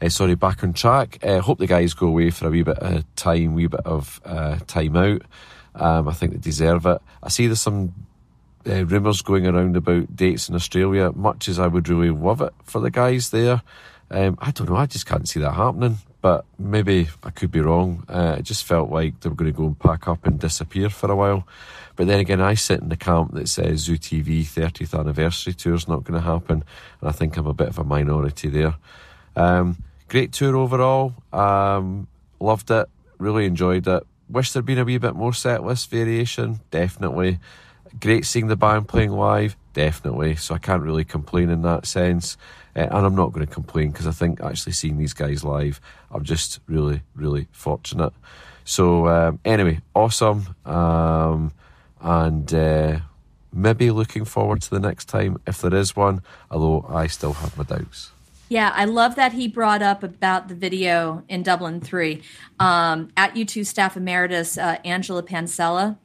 Uh, 0.00 0.08
sorry, 0.08 0.34
back 0.34 0.62
on 0.62 0.72
track. 0.72 1.18
Uh, 1.22 1.40
hope 1.40 1.58
the 1.58 1.66
guys 1.66 1.94
go 1.94 2.08
away 2.08 2.30
for 2.30 2.48
a 2.48 2.50
wee 2.50 2.62
bit 2.62 2.78
of 2.78 3.04
time, 3.16 3.54
wee 3.54 3.68
bit 3.68 3.86
of 3.86 4.20
uh, 4.24 4.58
time 4.66 4.96
out. 4.96 5.22
Um, 5.74 6.08
I 6.08 6.12
think 6.12 6.32
they 6.32 6.38
deserve 6.38 6.86
it. 6.86 7.00
I 7.22 7.28
see 7.28 7.46
there's 7.46 7.60
some 7.60 7.94
uh, 8.66 8.84
rumours 8.86 9.22
going 9.22 9.46
around 9.46 9.76
about 9.76 10.14
dates 10.14 10.48
in 10.48 10.54
Australia. 10.54 11.12
Much 11.12 11.48
as 11.48 11.58
I 11.58 11.66
would 11.66 11.88
really 11.88 12.10
love 12.10 12.40
it 12.40 12.52
for 12.64 12.80
the 12.80 12.90
guys 12.90 13.30
there, 13.30 13.62
um, 14.10 14.38
I 14.40 14.50
don't 14.50 14.68
know. 14.68 14.76
I 14.76 14.86
just 14.86 15.06
can't 15.06 15.28
see 15.28 15.40
that 15.40 15.52
happening. 15.52 15.98
But 16.20 16.44
maybe 16.56 17.08
I 17.24 17.30
could 17.30 17.50
be 17.50 17.60
wrong. 17.60 18.04
Uh, 18.08 18.36
it 18.38 18.42
just 18.42 18.64
felt 18.64 18.90
like 18.90 19.18
they 19.20 19.28
were 19.28 19.34
going 19.34 19.52
to 19.52 19.56
go 19.56 19.66
and 19.66 19.78
pack 19.78 20.06
up 20.06 20.24
and 20.24 20.38
disappear 20.38 20.88
for 20.88 21.10
a 21.10 21.16
while. 21.16 21.46
But 21.96 22.06
then 22.06 22.20
again, 22.20 22.40
I 22.40 22.54
sit 22.54 22.80
in 22.80 22.88
the 22.88 22.96
camp 22.96 23.34
that 23.34 23.48
says 23.48 23.80
Zoo 23.80 23.98
TV 23.98 24.42
30th 24.42 24.98
anniversary 24.98 25.52
tour 25.52 25.74
is 25.74 25.88
not 25.88 26.04
going 26.04 26.20
to 26.20 26.26
happen, 26.26 26.64
and 27.00 27.08
I 27.08 27.12
think 27.12 27.36
I'm 27.36 27.46
a 27.46 27.52
bit 27.52 27.68
of 27.68 27.78
a 27.78 27.84
minority 27.84 28.48
there. 28.48 28.76
Um, 29.34 29.82
great 30.08 30.32
tour 30.32 30.56
overall. 30.56 31.14
Um, 31.32 32.06
loved 32.38 32.70
it. 32.70 32.88
Really 33.18 33.44
enjoyed 33.44 33.86
it. 33.88 34.04
Wish 34.28 34.52
there'd 34.52 34.64
been 34.64 34.78
a 34.78 34.84
wee 34.84 34.98
bit 34.98 35.14
more 35.14 35.34
set 35.34 35.64
list 35.64 35.90
variation. 35.90 36.60
Definitely. 36.70 37.38
Great 38.00 38.24
seeing 38.24 38.48
the 38.48 38.56
band 38.56 38.88
playing 38.88 39.12
live, 39.12 39.56
definitely. 39.74 40.36
So 40.36 40.54
I 40.54 40.58
can't 40.58 40.82
really 40.82 41.04
complain 41.04 41.50
in 41.50 41.62
that 41.62 41.86
sense. 41.86 42.36
Uh, 42.74 42.80
and 42.90 43.06
I'm 43.06 43.14
not 43.14 43.32
going 43.32 43.46
to 43.46 43.52
complain 43.52 43.90
because 43.90 44.06
I 44.06 44.12
think 44.12 44.40
actually 44.40 44.72
seeing 44.72 44.98
these 44.98 45.12
guys 45.12 45.44
live, 45.44 45.80
I'm 46.10 46.24
just 46.24 46.60
really, 46.66 47.02
really 47.14 47.48
fortunate. 47.52 48.12
So 48.64 49.08
um, 49.08 49.40
anyway, 49.44 49.80
awesome. 49.94 50.54
Um, 50.64 51.52
and 52.00 52.52
uh, 52.52 53.00
maybe 53.52 53.90
looking 53.90 54.24
forward 54.24 54.62
to 54.62 54.70
the 54.70 54.80
next 54.80 55.06
time 55.06 55.38
if 55.46 55.60
there 55.60 55.74
is 55.74 55.94
one, 55.94 56.22
although 56.50 56.86
I 56.88 57.06
still 57.06 57.34
have 57.34 57.56
my 57.56 57.64
doubts. 57.64 58.10
Yeah, 58.48 58.70
I 58.74 58.84
love 58.84 59.14
that 59.14 59.32
he 59.32 59.48
brought 59.48 59.80
up 59.80 60.02
about 60.02 60.48
the 60.48 60.54
video 60.54 61.22
in 61.28 61.42
Dublin 61.42 61.80
3. 61.80 62.20
Um, 62.60 63.08
at 63.16 63.34
U2 63.34 63.64
staff 63.64 63.96
emeritus, 63.96 64.58
uh, 64.58 64.76
Angela 64.84 65.22
Pancella 65.22 65.96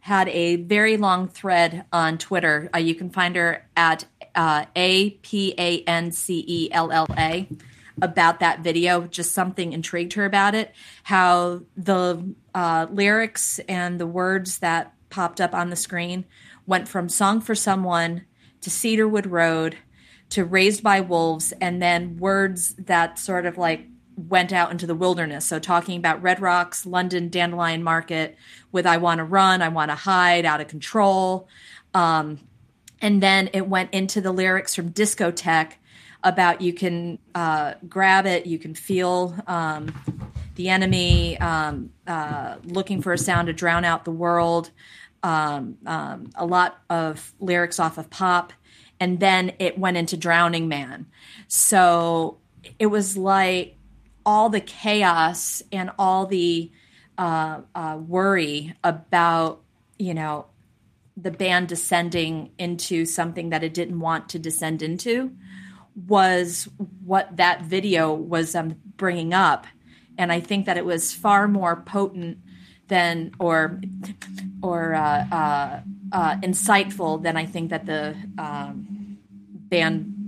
had 0.00 0.28
a 0.28 0.56
very 0.56 0.96
long 0.96 1.28
thread 1.28 1.84
on 1.92 2.18
Twitter. 2.18 2.70
Uh, 2.74 2.78
you 2.78 2.94
can 2.94 3.10
find 3.10 3.36
her 3.36 3.66
at 3.76 4.04
uh, 4.34 4.64
A 4.76 5.10
P 5.10 5.54
A 5.58 5.82
N 5.82 6.12
C 6.12 6.44
E 6.46 6.72
L 6.72 6.90
L 6.90 7.06
A 7.18 7.48
about 8.00 8.40
that 8.40 8.60
video. 8.60 9.06
Just 9.06 9.32
something 9.32 9.72
intrigued 9.72 10.14
her 10.14 10.24
about 10.24 10.54
it. 10.54 10.74
How 11.04 11.62
the 11.76 12.34
uh, 12.54 12.86
lyrics 12.90 13.60
and 13.68 14.00
the 14.00 14.06
words 14.06 14.58
that 14.58 14.94
popped 15.10 15.40
up 15.40 15.54
on 15.54 15.70
the 15.70 15.76
screen 15.76 16.24
went 16.66 16.88
from 16.88 17.08
Song 17.08 17.40
for 17.40 17.54
Someone 17.54 18.24
to 18.60 18.70
Cedarwood 18.70 19.26
Road 19.26 19.76
to 20.30 20.44
Raised 20.44 20.82
by 20.82 21.00
Wolves, 21.00 21.52
and 21.60 21.82
then 21.82 22.16
words 22.16 22.74
that 22.76 23.18
sort 23.18 23.46
of 23.46 23.58
like 23.58 23.89
went 24.28 24.52
out 24.52 24.70
into 24.70 24.86
the 24.86 24.94
wilderness. 24.94 25.46
So 25.46 25.58
talking 25.58 25.98
about 25.98 26.22
Red 26.22 26.40
Rocks, 26.40 26.84
London 26.84 27.28
Dandelion 27.28 27.82
Market, 27.82 28.36
with 28.72 28.86
I 28.86 28.96
Want 28.98 29.18
to 29.18 29.24
Run, 29.24 29.62
I 29.62 29.68
Want 29.68 29.90
to 29.90 29.94
Hide, 29.94 30.44
Out 30.44 30.60
of 30.60 30.68
Control. 30.68 31.48
Um, 31.94 32.40
and 33.00 33.22
then 33.22 33.50
it 33.52 33.66
went 33.66 33.92
into 33.92 34.20
the 34.20 34.32
lyrics 34.32 34.74
from 34.74 34.90
Discotheque 34.90 35.72
about 36.22 36.60
you 36.60 36.72
can 36.72 37.18
uh, 37.34 37.74
grab 37.88 38.26
it, 38.26 38.46
you 38.46 38.58
can 38.58 38.74
feel 38.74 39.34
um, 39.46 39.92
the 40.56 40.68
enemy 40.68 41.38
um, 41.40 41.90
uh, 42.06 42.56
looking 42.64 43.00
for 43.00 43.12
a 43.12 43.18
sound 43.18 43.46
to 43.46 43.52
drown 43.52 43.84
out 43.84 44.04
the 44.04 44.10
world. 44.10 44.70
Um, 45.22 45.78
um, 45.86 46.30
a 46.34 46.46
lot 46.46 46.82
of 46.88 47.34
lyrics 47.40 47.78
off 47.78 47.98
of 47.98 48.08
pop. 48.10 48.52
And 48.98 49.18
then 49.20 49.52
it 49.58 49.78
went 49.78 49.96
into 49.96 50.16
Drowning 50.16 50.68
Man. 50.68 51.06
So 51.48 52.38
it 52.78 52.86
was 52.86 53.16
like 53.16 53.76
all 54.24 54.48
the 54.48 54.60
chaos 54.60 55.62
and 55.72 55.90
all 55.98 56.26
the 56.26 56.70
uh, 57.18 57.60
uh, 57.74 57.98
worry 58.06 58.74
about 58.82 59.60
you 59.98 60.14
know 60.14 60.46
the 61.16 61.30
band 61.30 61.68
descending 61.68 62.50
into 62.58 63.04
something 63.04 63.50
that 63.50 63.62
it 63.62 63.74
didn't 63.74 64.00
want 64.00 64.28
to 64.30 64.38
descend 64.38 64.82
into 64.82 65.32
was 66.06 66.68
what 67.04 67.36
that 67.36 67.62
video 67.62 68.14
was 68.14 68.54
um, 68.54 68.76
bringing 68.96 69.34
up. 69.34 69.66
And 70.16 70.32
i 70.32 70.40
think 70.40 70.66
that 70.66 70.76
it 70.76 70.84
was 70.84 71.14
far 71.14 71.48
more 71.48 71.76
potent 71.76 72.38
than 72.88 73.32
or 73.38 73.80
or 74.62 74.94
uh, 74.94 75.24
uh, 75.32 75.80
uh 76.12 76.36
insightful 76.40 77.22
than 77.22 77.36
i 77.36 77.46
think 77.46 77.70
that 77.70 77.86
the 77.86 78.14
um, 78.36 79.18
band 79.70 80.19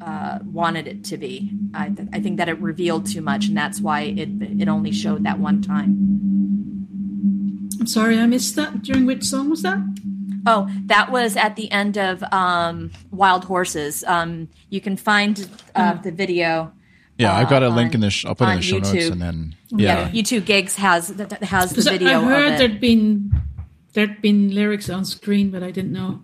uh, 0.00 0.38
wanted 0.44 0.86
it 0.86 1.04
to 1.04 1.16
be. 1.18 1.52
I, 1.74 1.88
th- 1.90 2.08
I 2.12 2.20
think 2.20 2.38
that 2.38 2.48
it 2.48 2.58
revealed 2.60 3.06
too 3.06 3.20
much, 3.20 3.48
and 3.48 3.56
that's 3.56 3.80
why 3.80 4.02
it 4.02 4.28
it 4.40 4.68
only 4.68 4.92
showed 4.92 5.24
that 5.24 5.38
one 5.38 5.62
time. 5.62 6.06
I'm 7.80 7.86
sorry, 7.86 8.18
I 8.18 8.26
missed 8.26 8.56
that. 8.56 8.82
During 8.82 9.06
which 9.06 9.24
song 9.24 9.50
was 9.50 9.62
that? 9.62 9.78
Oh, 10.46 10.68
that 10.86 11.10
was 11.12 11.36
at 11.36 11.56
the 11.56 11.70
end 11.70 11.98
of 11.98 12.22
um, 12.32 12.90
Wild 13.10 13.44
Horses. 13.44 14.02
Um, 14.04 14.48
you 14.70 14.80
can 14.80 14.96
find 14.96 15.48
uh, 15.74 15.94
the 15.94 16.10
video. 16.10 16.72
Yeah, 17.18 17.36
I've 17.36 17.50
got 17.50 17.62
a 17.62 17.68
link 17.68 17.90
on- 17.90 17.94
in 17.96 18.00
the. 18.00 18.10
Sh- 18.10 18.24
I'll 18.24 18.34
put 18.34 18.48
it 18.48 18.52
in 18.52 18.56
the 18.56 18.62
show 18.62 18.78
notes, 18.78 19.06
and 19.08 19.20
then 19.20 19.54
Yeah, 19.68 20.08
yeah, 20.10 20.22
YouTube 20.22 20.46
Gigs 20.46 20.76
has 20.76 21.08
th- 21.14 21.28
th- 21.28 21.42
has 21.42 21.72
the 21.72 21.82
video. 21.82 22.20
I 22.20 22.24
heard 22.24 22.46
of 22.46 22.52
it. 22.54 22.58
there'd 22.58 22.80
been 22.80 23.32
there'd 23.92 24.22
been 24.22 24.54
lyrics 24.54 24.88
on 24.88 25.04
screen, 25.04 25.50
but 25.50 25.62
I 25.62 25.70
didn't 25.70 25.92
know 25.92 26.22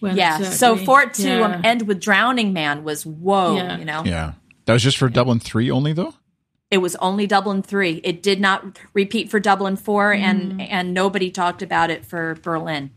when. 0.00 0.16
yeah, 0.16 0.38
so 0.38 0.72
exactly. 0.74 0.84
for 0.86 1.02
it 1.02 1.14
to 1.14 1.28
Yeah. 1.28 1.40
um, 1.56 1.60
end 1.64 1.82
with 1.88 2.00
Drowning 2.00 2.52
Man 2.52 2.84
was 2.84 3.06
whoa, 3.06 3.56
Yeah. 3.56 3.78
you 3.78 3.84
know. 3.84 4.02
yeah. 4.04 4.32
That 4.66 4.74
was 4.74 4.82
just 4.82 4.98
for 4.98 5.08
Dublin 5.08 5.40
three 5.40 5.70
only, 5.70 5.92
though. 5.92 6.14
It 6.70 6.78
was 6.78 6.94
only 6.96 7.26
Dublin 7.26 7.62
three. 7.62 8.00
It 8.04 8.22
did 8.22 8.40
not 8.40 8.78
repeat 8.94 9.28
for 9.30 9.40
Dublin 9.40 9.74
four, 9.76 10.12
and 10.12 10.60
and 10.62 10.94
nobody 10.94 11.30
talked 11.30 11.62
about 11.62 11.90
it 11.90 12.04
for 12.06 12.36
Berlin. 12.42 12.90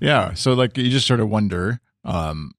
Yeah. 0.00 0.34
So 0.34 0.52
like 0.52 0.76
you 0.76 0.90
just 0.90 1.06
sort 1.06 1.20
of 1.20 1.30
wonder, 1.30 1.80
um, 2.04 2.52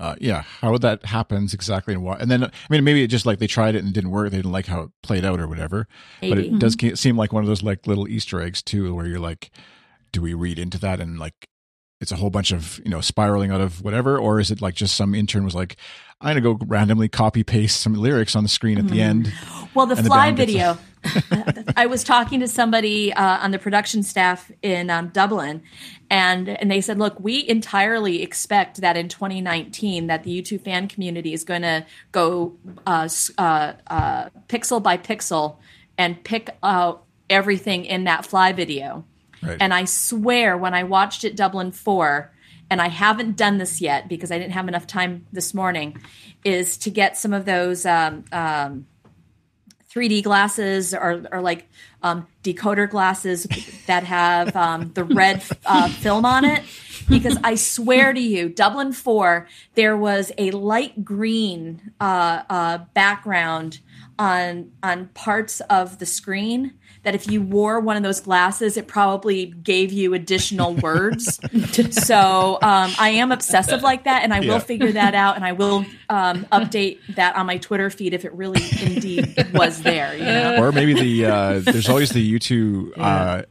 uh, 0.00 0.14
yeah, 0.20 0.42
how 0.60 0.78
that 0.78 1.04
happens 1.04 1.52
exactly 1.52 1.92
and 1.92 2.02
why. 2.02 2.16
And 2.18 2.30
then 2.30 2.44
I 2.44 2.50
mean 2.70 2.82
maybe 2.84 3.02
it 3.02 3.08
just 3.08 3.26
like 3.26 3.40
they 3.40 3.46
tried 3.46 3.74
it 3.74 3.80
and 3.80 3.88
it 3.88 3.94
didn't 3.94 4.10
work. 4.10 4.30
They 4.30 4.38
didn't 4.38 4.52
like 4.52 4.66
how 4.66 4.80
it 4.82 4.90
played 5.02 5.24
out 5.24 5.38
or 5.38 5.46
whatever. 5.48 5.86
But 6.20 6.38
Maybe. 6.38 6.48
it 6.48 6.58
does 6.58 6.76
seem 6.98 7.16
like 7.18 7.32
one 7.32 7.42
of 7.42 7.48
those 7.48 7.62
like 7.62 7.86
little 7.86 8.08
Easter 8.08 8.40
eggs 8.40 8.62
too, 8.62 8.94
where 8.94 9.06
you're 9.06 9.20
like, 9.20 9.50
do 10.12 10.22
we 10.22 10.32
read 10.34 10.58
into 10.58 10.78
that 10.78 10.98
and 11.00 11.18
like 11.18 11.48
it's 12.02 12.12
a 12.12 12.16
whole 12.16 12.30
bunch 12.30 12.52
of 12.52 12.80
you 12.84 12.90
know 12.90 13.00
spiraling 13.00 13.50
out 13.50 13.60
of 13.60 13.80
whatever, 13.82 14.18
or 14.18 14.40
is 14.40 14.50
it 14.50 14.60
like 14.60 14.74
just 14.74 14.96
some 14.96 15.14
intern 15.14 15.44
was 15.44 15.54
like, 15.54 15.76
I'm 16.20 16.36
gonna 16.36 16.56
go 16.56 16.64
randomly 16.66 17.08
copy 17.08 17.44
paste 17.44 17.80
some 17.80 17.94
lyrics 17.94 18.36
on 18.36 18.42
the 18.42 18.48
screen 18.48 18.76
at 18.78 18.88
the 18.88 19.00
end. 19.00 19.32
Well, 19.74 19.86
the 19.86 19.96
And 19.96 20.04
the 20.04 20.08
fly 20.08 20.32
video. 20.32 20.76
I 21.76 21.86
was 21.86 22.04
talking 22.04 22.40
to 22.40 22.48
somebody 22.48 23.12
uh, 23.12 23.38
on 23.38 23.52
the 23.52 23.58
production 23.58 24.02
staff 24.02 24.50
in 24.60 24.90
um, 24.90 25.08
Dublin, 25.08 25.62
and 26.10 26.48
and 26.48 26.70
they 26.70 26.80
said, 26.80 26.98
"Look, 26.98 27.18
we 27.18 27.48
entirely 27.48 28.22
expect 28.22 28.82
that 28.82 28.96
in 28.96 29.08
2019 29.08 30.08
that 30.08 30.24
the 30.24 30.42
U2 30.42 30.60
fan 30.60 30.88
community 30.88 31.32
is 31.32 31.44
going 31.44 31.62
to 31.62 31.86
go 32.12 32.56
uh, 32.86 33.08
uh, 33.38 33.72
uh, 33.86 34.28
pixel 34.48 34.82
by 34.82 34.96
pixel 34.96 35.56
and 35.96 36.22
pick 36.22 36.50
out 36.62 37.04
everything 37.30 37.84
in 37.84 38.04
that 38.04 38.26
fly 38.26 38.52
video." 38.52 39.04
Right. 39.42 39.56
And 39.60 39.74
I 39.74 39.84
swear, 39.84 40.56
when 40.56 40.74
I 40.74 40.84
watched 40.84 41.24
it 41.24 41.36
Dublin 41.36 41.72
4, 41.72 42.32
and 42.70 42.80
I 42.80 42.88
haven't 42.88 43.36
done 43.36 43.58
this 43.58 43.80
yet 43.80 44.08
because 44.08 44.32
I 44.32 44.38
didn't 44.38 44.52
have 44.52 44.68
enough 44.68 44.86
time 44.86 45.26
this 45.32 45.52
morning, 45.52 46.00
is 46.44 46.78
to 46.78 46.90
get 46.90 47.18
some 47.18 47.32
of 47.32 47.44
those 47.44 47.84
um, 47.84 48.24
um, 48.32 48.86
3D 49.90 50.22
glasses 50.22 50.94
or, 50.94 51.26
or 51.30 51.42
like 51.42 51.68
um, 52.02 52.26
decoder 52.42 52.88
glasses 52.88 53.46
that 53.86 54.04
have 54.04 54.56
um, 54.56 54.90
the 54.94 55.04
red 55.04 55.42
uh, 55.66 55.88
film 55.88 56.24
on 56.24 56.44
it. 56.44 56.62
Because 57.08 57.36
I 57.44 57.56
swear 57.56 58.12
to 58.12 58.20
you, 58.20 58.48
Dublin 58.48 58.92
4, 58.92 59.46
there 59.74 59.96
was 59.96 60.32
a 60.38 60.50
light 60.52 61.04
green 61.04 61.92
uh, 62.00 62.42
uh, 62.48 62.78
background 62.94 63.80
on 64.22 64.70
on 64.84 65.08
parts 65.14 65.60
of 65.62 65.98
the 65.98 66.06
screen 66.06 66.74
that 67.02 67.14
if 67.16 67.26
you 67.28 67.42
wore 67.42 67.80
one 67.80 67.96
of 67.96 68.04
those 68.04 68.20
glasses, 68.20 68.76
it 68.76 68.86
probably 68.86 69.46
gave 69.46 69.92
you 69.92 70.14
additional 70.14 70.72
words. 70.88 71.40
so 71.90 72.54
um, 72.62 72.92
I 72.98 73.08
am 73.16 73.32
obsessive 73.32 73.82
like 73.82 74.04
that, 74.04 74.22
and 74.22 74.32
I 74.32 74.40
Yeah. 74.40 74.52
will 74.52 74.60
figure 74.60 74.92
that 74.92 75.14
out, 75.14 75.34
and 75.34 75.44
I 75.44 75.50
will 75.52 75.84
um, 76.08 76.46
update 76.52 76.98
that 77.16 77.34
on 77.34 77.46
my 77.46 77.58
Twitter 77.58 77.90
feed 77.90 78.14
if 78.14 78.24
it 78.24 78.32
really 78.34 78.62
indeed 78.80 79.34
was 79.52 79.82
there. 79.82 80.16
You 80.16 80.24
know? 80.24 80.62
or 80.62 80.70
maybe 80.70 80.94
the 80.94 81.26
uh, 81.26 81.58
there's 81.58 81.88
always 81.88 82.10
the 82.10 82.38
U2 82.38 82.92
uh, 82.98 83.42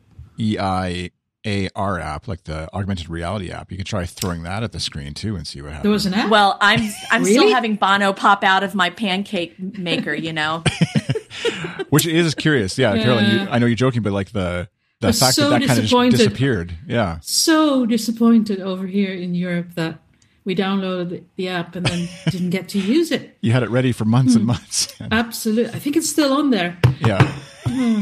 EIAR 1.43 2.01
app, 2.01 2.27
like 2.27 2.43
the 2.43 2.71
augmented 2.73 3.09
reality 3.09 3.51
app. 3.51 3.71
You 3.71 3.77
can 3.77 3.85
try 3.85 4.05
throwing 4.05 4.43
that 4.43 4.63
at 4.63 4.71
the 4.71 4.79
screen 4.79 5.13
too 5.13 5.35
and 5.35 5.47
see 5.47 5.61
what 5.61 5.71
happens. 5.71 5.83
There 5.83 5.91
was 5.91 6.05
an 6.05 6.13
app. 6.13 6.29
Well, 6.29 6.57
I'm 6.61 6.81
I'm 7.09 7.25
still 7.25 7.49
having 7.49 7.75
Bono 7.75 8.13
pop 8.13 8.43
out 8.43 8.63
of 8.63 8.75
my 8.75 8.89
pancake 8.89 9.59
maker. 9.59 10.13
You 10.13 10.33
know, 10.33 10.63
Which 11.89 12.05
is 12.05 12.35
curious. 12.35 12.77
Yeah, 12.77 12.97
Caroline, 12.97 13.31
you, 13.31 13.47
I 13.49 13.59
know 13.59 13.65
you're 13.65 13.75
joking, 13.75 14.01
but 14.01 14.13
like 14.13 14.31
the 14.31 14.69
the 14.99 15.07
I'm 15.07 15.13
fact 15.13 15.35
so 15.35 15.49
that 15.49 15.61
that 15.61 15.67
kind 15.67 15.79
of 15.79 15.83
disappointed. 15.85 16.17
disappeared. 16.17 16.77
Yeah. 16.87 17.19
so 17.21 17.85
disappointed 17.85 18.61
over 18.61 18.85
here 18.85 19.13
in 19.13 19.33
Europe 19.33 19.73
that 19.75 19.99
we 20.43 20.55
downloaded 20.55 21.09
the, 21.09 21.23
the 21.35 21.49
app 21.49 21.75
and 21.75 21.85
then 21.85 22.07
didn't 22.29 22.51
get 22.51 22.69
to 22.69 22.79
use 22.79 23.11
it. 23.11 23.37
You 23.41 23.51
had 23.51 23.63
it 23.63 23.69
ready 23.69 23.91
for 23.91 24.05
months 24.05 24.35
and 24.35 24.43
hmm. 24.43 24.47
months. 24.47 24.93
Absolutely, 25.11 25.73
I 25.73 25.79
think 25.79 25.97
it's 25.97 26.09
still 26.09 26.33
on 26.33 26.51
there. 26.51 26.77
yeah. 26.99 27.37
Hmm. 27.65 28.01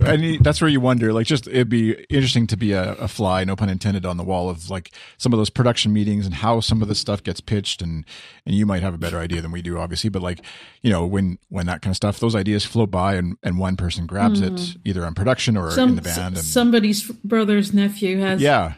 And 0.00 0.42
that's 0.42 0.60
where 0.60 0.70
you 0.70 0.80
wonder, 0.80 1.12
like, 1.12 1.26
just 1.26 1.46
it'd 1.46 1.68
be 1.68 1.92
interesting 2.08 2.46
to 2.48 2.56
be 2.56 2.72
a, 2.72 2.94
a 2.94 3.08
fly, 3.08 3.44
no 3.44 3.56
pun 3.56 3.68
intended, 3.68 4.06
on 4.06 4.16
the 4.16 4.24
wall 4.24 4.48
of 4.48 4.70
like 4.70 4.90
some 5.18 5.32
of 5.32 5.38
those 5.38 5.50
production 5.50 5.92
meetings 5.92 6.24
and 6.24 6.34
how 6.34 6.60
some 6.60 6.82
of 6.82 6.88
this 6.88 6.98
stuff 6.98 7.22
gets 7.22 7.40
pitched, 7.40 7.82
and 7.82 8.04
and 8.46 8.54
you 8.54 8.64
might 8.64 8.82
have 8.82 8.94
a 8.94 8.98
better 8.98 9.18
idea 9.18 9.42
than 9.42 9.52
we 9.52 9.62
do, 9.62 9.78
obviously. 9.78 10.10
But 10.10 10.22
like, 10.22 10.40
you 10.80 10.90
know, 10.90 11.06
when 11.06 11.38
when 11.48 11.66
that 11.66 11.82
kind 11.82 11.92
of 11.92 11.96
stuff, 11.96 12.20
those 12.20 12.34
ideas 12.34 12.64
float 12.64 12.90
by, 12.90 13.14
and 13.14 13.36
and 13.42 13.58
one 13.58 13.76
person 13.76 14.06
grabs 14.06 14.40
it 14.40 14.54
mm-hmm. 14.54 14.80
either 14.84 15.04
on 15.04 15.14
production 15.14 15.56
or 15.56 15.68
in 15.78 15.96
the 15.96 16.02
band, 16.02 16.36
and 16.36 16.38
somebody's 16.38 17.02
brother's 17.02 17.74
nephew 17.74 18.18
has 18.18 18.40
yeah, 18.40 18.74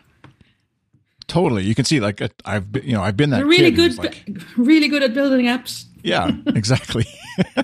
totally. 1.27 1.65
You 1.65 1.75
can 1.75 1.85
see, 1.85 2.01
like, 2.01 2.23
I've 2.45 2.73
been, 2.73 2.85
you 2.85 2.93
know, 2.93 3.03
I've 3.03 3.17
been 3.17 3.31
that 3.31 3.39
They're 3.39 3.47
really 3.47 3.71
good, 3.71 3.97
like, 3.99 4.29
really 4.57 4.89
good 4.89 5.03
at 5.03 5.15
building 5.15 5.47
apps. 5.47 5.85
Yeah, 6.03 6.31
exactly. 6.47 7.07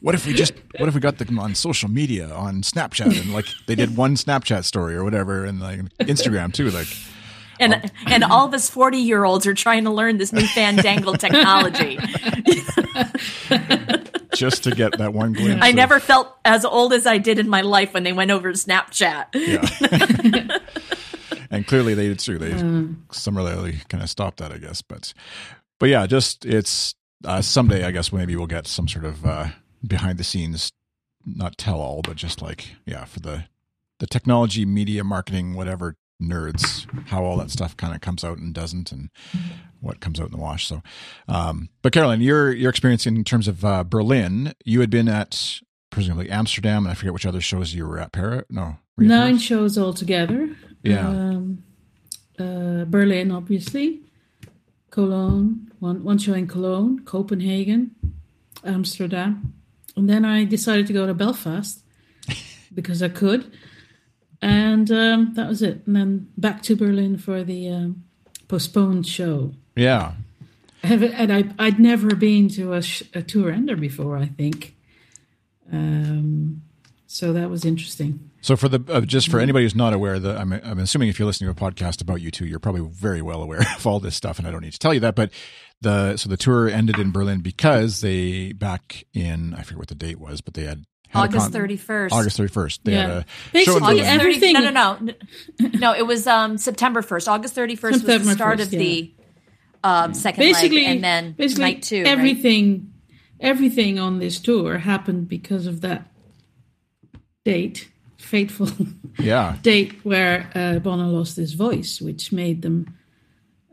what 0.00 0.14
if 0.14 0.26
we 0.26 0.34
just 0.34 0.54
what 0.78 0.88
if 0.88 0.94
we 0.94 1.00
got 1.00 1.18
them 1.18 1.38
on 1.38 1.54
social 1.54 1.88
media 1.88 2.32
on 2.32 2.62
Snapchat 2.62 3.20
and 3.20 3.32
like 3.32 3.46
they 3.66 3.74
did 3.74 3.96
one 3.96 4.16
Snapchat 4.16 4.64
story 4.64 4.94
or 4.94 5.04
whatever 5.04 5.44
and 5.44 5.60
like 5.60 5.80
Instagram 6.00 6.52
too 6.52 6.70
like 6.70 6.88
and 7.60 7.90
and 8.06 8.24
all 8.24 8.46
of 8.46 8.54
us 8.54 8.68
40 8.68 8.98
year 8.98 9.24
olds 9.24 9.46
are 9.46 9.54
trying 9.54 9.84
to 9.84 9.90
learn 9.90 10.18
this 10.18 10.32
new 10.32 10.46
fandangled 10.46 11.20
technology. 11.20 11.98
just 14.34 14.64
to 14.64 14.70
get 14.74 14.98
that 14.98 15.12
one 15.12 15.32
glimpse. 15.32 15.62
I 15.62 15.68
of- 15.68 15.74
never 15.74 16.00
felt 16.00 16.34
as 16.44 16.64
old 16.64 16.92
as 16.92 17.06
I 17.06 17.18
did 17.18 17.38
in 17.38 17.48
my 17.48 17.60
life 17.60 17.94
when 17.94 18.02
they 18.02 18.12
went 18.12 18.30
over 18.30 18.52
to 18.52 18.58
Snapchat. 18.58 19.26
Yeah. 19.34 20.58
and 21.50 21.66
clearly 21.66 21.94
they 21.94 22.08
did 22.08 22.18
too. 22.18 22.38
They 22.38 22.50
mm. 22.52 22.96
similarly 23.12 23.80
kind 23.88 24.02
of 24.02 24.10
stopped 24.10 24.38
that, 24.38 24.52
I 24.52 24.58
guess. 24.58 24.82
But 24.82 25.12
but 25.78 25.88
yeah, 25.88 26.06
just 26.06 26.44
it's 26.44 26.94
uh, 27.24 27.42
someday 27.42 27.84
I 27.84 27.90
guess 27.90 28.12
maybe 28.12 28.36
we'll 28.36 28.46
get 28.46 28.66
some 28.66 28.88
sort 28.88 29.04
of 29.04 29.24
uh, 29.24 29.48
behind 29.86 30.18
the 30.18 30.24
scenes, 30.24 30.72
not 31.24 31.58
tell 31.58 31.80
all, 31.80 32.02
but 32.02 32.16
just 32.16 32.42
like 32.42 32.74
yeah, 32.86 33.04
for 33.04 33.20
the 33.20 33.44
the 33.98 34.06
technology, 34.06 34.64
media, 34.64 35.04
marketing, 35.04 35.54
whatever 35.54 35.96
nerds, 36.20 36.86
how 37.08 37.24
all 37.24 37.36
that 37.36 37.50
stuff 37.50 37.76
kind 37.76 37.94
of 37.94 38.00
comes 38.00 38.24
out 38.24 38.38
and 38.38 38.54
doesn't, 38.54 38.92
and 38.92 39.10
what 39.80 40.00
comes 40.00 40.20
out 40.20 40.26
in 40.26 40.32
the 40.32 40.38
wash. 40.38 40.66
So, 40.66 40.82
um, 41.28 41.68
but 41.82 41.92
Caroline, 41.92 42.20
your 42.20 42.52
your 42.52 42.70
experience 42.70 43.06
in 43.06 43.22
terms 43.24 43.48
of 43.48 43.64
uh, 43.64 43.84
Berlin, 43.84 44.54
you 44.64 44.80
had 44.80 44.90
been 44.90 45.08
at 45.08 45.60
presumably 45.90 46.30
Amsterdam, 46.30 46.84
and 46.84 46.90
I 46.90 46.94
forget 46.94 47.12
which 47.12 47.26
other 47.26 47.40
shows 47.40 47.74
you 47.74 47.86
were 47.86 47.98
at. 47.98 48.12
Paris? 48.12 48.44
No, 48.50 48.76
Nine 48.96 49.32
Paris? 49.32 49.42
shows 49.42 49.78
altogether. 49.78 50.48
Yeah. 50.82 51.08
Um, 51.08 51.62
uh, 52.38 52.84
Berlin, 52.86 53.30
obviously. 53.30 54.00
Cologne, 54.92 55.72
one, 55.80 56.04
one 56.04 56.18
show 56.18 56.34
in 56.34 56.46
Cologne, 56.46 57.00
Copenhagen, 57.00 57.96
Amsterdam. 58.62 59.54
And 59.96 60.08
then 60.08 60.24
I 60.24 60.44
decided 60.44 60.86
to 60.86 60.92
go 60.92 61.06
to 61.06 61.14
Belfast 61.14 61.82
because 62.74 63.02
I 63.02 63.08
could. 63.08 63.50
And 64.42 64.90
um, 64.92 65.32
that 65.34 65.48
was 65.48 65.62
it. 65.62 65.86
And 65.86 65.96
then 65.96 66.28
back 66.36 66.62
to 66.64 66.76
Berlin 66.76 67.16
for 67.16 67.42
the 67.42 67.70
um, 67.70 68.04
postponed 68.48 69.06
show. 69.06 69.54
Yeah. 69.76 70.12
I 70.84 70.88
have, 70.88 71.02
and 71.02 71.32
I, 71.32 71.44
I'd 71.58 71.80
never 71.80 72.14
been 72.14 72.48
to 72.50 72.74
a, 72.74 72.82
sh- 72.82 73.04
a 73.14 73.22
tour 73.22 73.50
ender 73.50 73.76
before, 73.76 74.18
I 74.18 74.26
think. 74.26 74.76
Um, 75.72 76.62
so 77.06 77.32
that 77.32 77.48
was 77.48 77.64
interesting. 77.64 78.30
So 78.42 78.56
for 78.56 78.68
the 78.68 78.82
uh, 78.92 79.00
just 79.02 79.28
for 79.30 79.38
anybody 79.40 79.64
who's 79.64 79.74
not 79.74 79.92
aware, 79.92 80.18
the 80.18 80.36
I'm, 80.36 80.52
I'm 80.52 80.78
assuming 80.80 81.08
if 81.08 81.18
you're 81.18 81.26
listening 81.26 81.54
to 81.54 81.64
a 81.64 81.70
podcast 81.70 82.02
about 82.02 82.18
U2, 82.18 82.48
you're 82.48 82.58
probably 82.58 82.82
very 82.92 83.22
well 83.22 83.40
aware 83.42 83.60
of 83.76 83.86
all 83.86 84.00
this 84.00 84.16
stuff, 84.16 84.38
and 84.38 84.46
I 84.46 84.50
don't 84.50 84.62
need 84.62 84.72
to 84.72 84.78
tell 84.78 84.92
you 84.92 85.00
that. 85.00 85.14
But 85.14 85.30
the 85.80 86.16
so 86.16 86.28
the 86.28 86.36
tour 86.36 86.68
ended 86.68 86.98
in 86.98 87.12
Berlin 87.12 87.40
because 87.40 88.00
they 88.00 88.52
back 88.52 89.04
in 89.14 89.54
I 89.54 89.62
forget 89.62 89.78
what 89.78 89.88
the 89.88 89.94
date 89.94 90.18
was, 90.20 90.40
but 90.40 90.54
they 90.54 90.64
had, 90.64 90.84
had 91.08 91.20
August 91.24 91.52
31st. 91.52 92.12
August 92.12 92.38
31st. 92.38 92.78
They 92.84 92.92
Yeah. 92.92 93.00
had 93.00 93.10
a 93.10 93.14
show 93.14 93.24
in 93.24 93.24
Basically, 93.52 93.80
Berlin. 93.80 93.90
August 93.90 94.10
Everything- 94.20 94.52
no, 94.54 94.60
no, 94.60 94.70
no, 94.70 94.98
no. 95.00 95.68
No, 95.78 95.94
it 95.94 96.06
was 96.06 96.26
um, 96.26 96.58
September 96.58 97.00
1st. 97.02 97.28
August 97.28 97.54
31st 97.56 97.92
was 97.92 98.02
the 98.02 98.18
start 98.34 98.58
1st, 98.58 98.62
of 98.62 98.70
the 98.70 99.14
um, 99.84 100.14
second 100.14 100.40
basically, 100.40 100.84
leg, 100.84 100.96
and 100.96 101.04
then 101.04 101.32
basically 101.32 101.64
night 101.64 101.82
two. 101.82 101.98
right? 102.02 102.06
everything, 102.08 102.92
everything 103.40 103.98
on 104.00 104.18
this 104.18 104.38
tour 104.40 104.78
happened 104.78 105.28
because 105.28 105.66
of 105.66 105.80
that 105.82 106.08
date, 107.44 107.88
fateful 108.32 108.70
yeah, 109.18 109.56
date 109.62 109.92
where 110.04 110.48
uh, 110.54 110.78
Bono 110.78 111.08
lost 111.08 111.36
his 111.36 111.52
voice, 111.52 112.00
which 112.00 112.32
made 112.32 112.62
them 112.62 112.86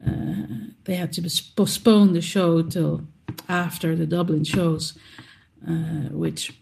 uh, 0.06 0.72
they 0.84 0.96
had 0.96 1.14
to 1.14 1.22
postpone 1.56 2.12
the 2.14 2.22
show 2.22 2.62
till 2.62 3.02
after 3.48 3.96
the 3.96 4.06
Dublin 4.06 4.44
shows, 4.44 4.98
uh, 5.68 6.10
which 6.24 6.54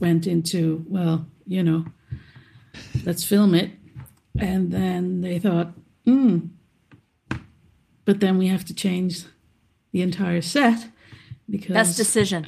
went 0.00 0.26
into 0.26 0.84
well, 0.88 1.26
you 1.46 1.62
know, 1.62 1.84
let's 3.04 3.24
film 3.24 3.54
it, 3.54 3.70
and 4.38 4.72
then 4.72 5.20
they 5.20 5.38
thought, 5.38 5.68
hmm, 6.06 6.38
but 8.06 8.20
then 8.20 8.38
we 8.38 8.48
have 8.48 8.64
to 8.64 8.74
change 8.74 9.24
the 9.92 10.00
entire 10.00 10.42
set 10.42 10.88
because 11.50 11.74
Best 11.74 11.96
decision. 11.98 12.44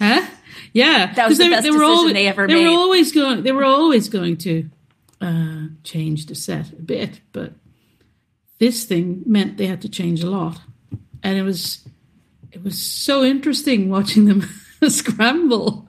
Uh, 0.00 0.20
huh? 0.20 0.26
Yeah, 0.72 1.12
That 1.14 1.28
was 1.28 1.38
the 1.38 1.48
best 1.48 1.64
decision 1.64 1.82
always, 1.82 2.12
they 2.14 2.26
ever 2.26 2.46
they 2.46 2.54
made. 2.54 2.64
were 2.64 2.76
always 2.76 3.12
going. 3.12 3.42
They 3.42 3.52
were 3.52 3.64
always 3.64 4.08
going 4.08 4.36
to 4.38 4.68
uh, 5.20 5.62
change 5.84 6.26
the 6.26 6.34
set 6.34 6.70
a 6.72 6.76
bit, 6.82 7.20
but 7.32 7.52
this 8.58 8.84
thing 8.84 9.22
meant 9.26 9.56
they 9.56 9.66
had 9.66 9.82
to 9.82 9.88
change 9.88 10.22
a 10.22 10.30
lot, 10.30 10.60
and 11.22 11.38
it 11.38 11.42
was 11.42 11.86
it 12.52 12.62
was 12.64 12.78
so 12.78 13.22
interesting 13.24 13.88
watching 13.96 14.26
them 14.26 14.42
scramble. 14.88 15.88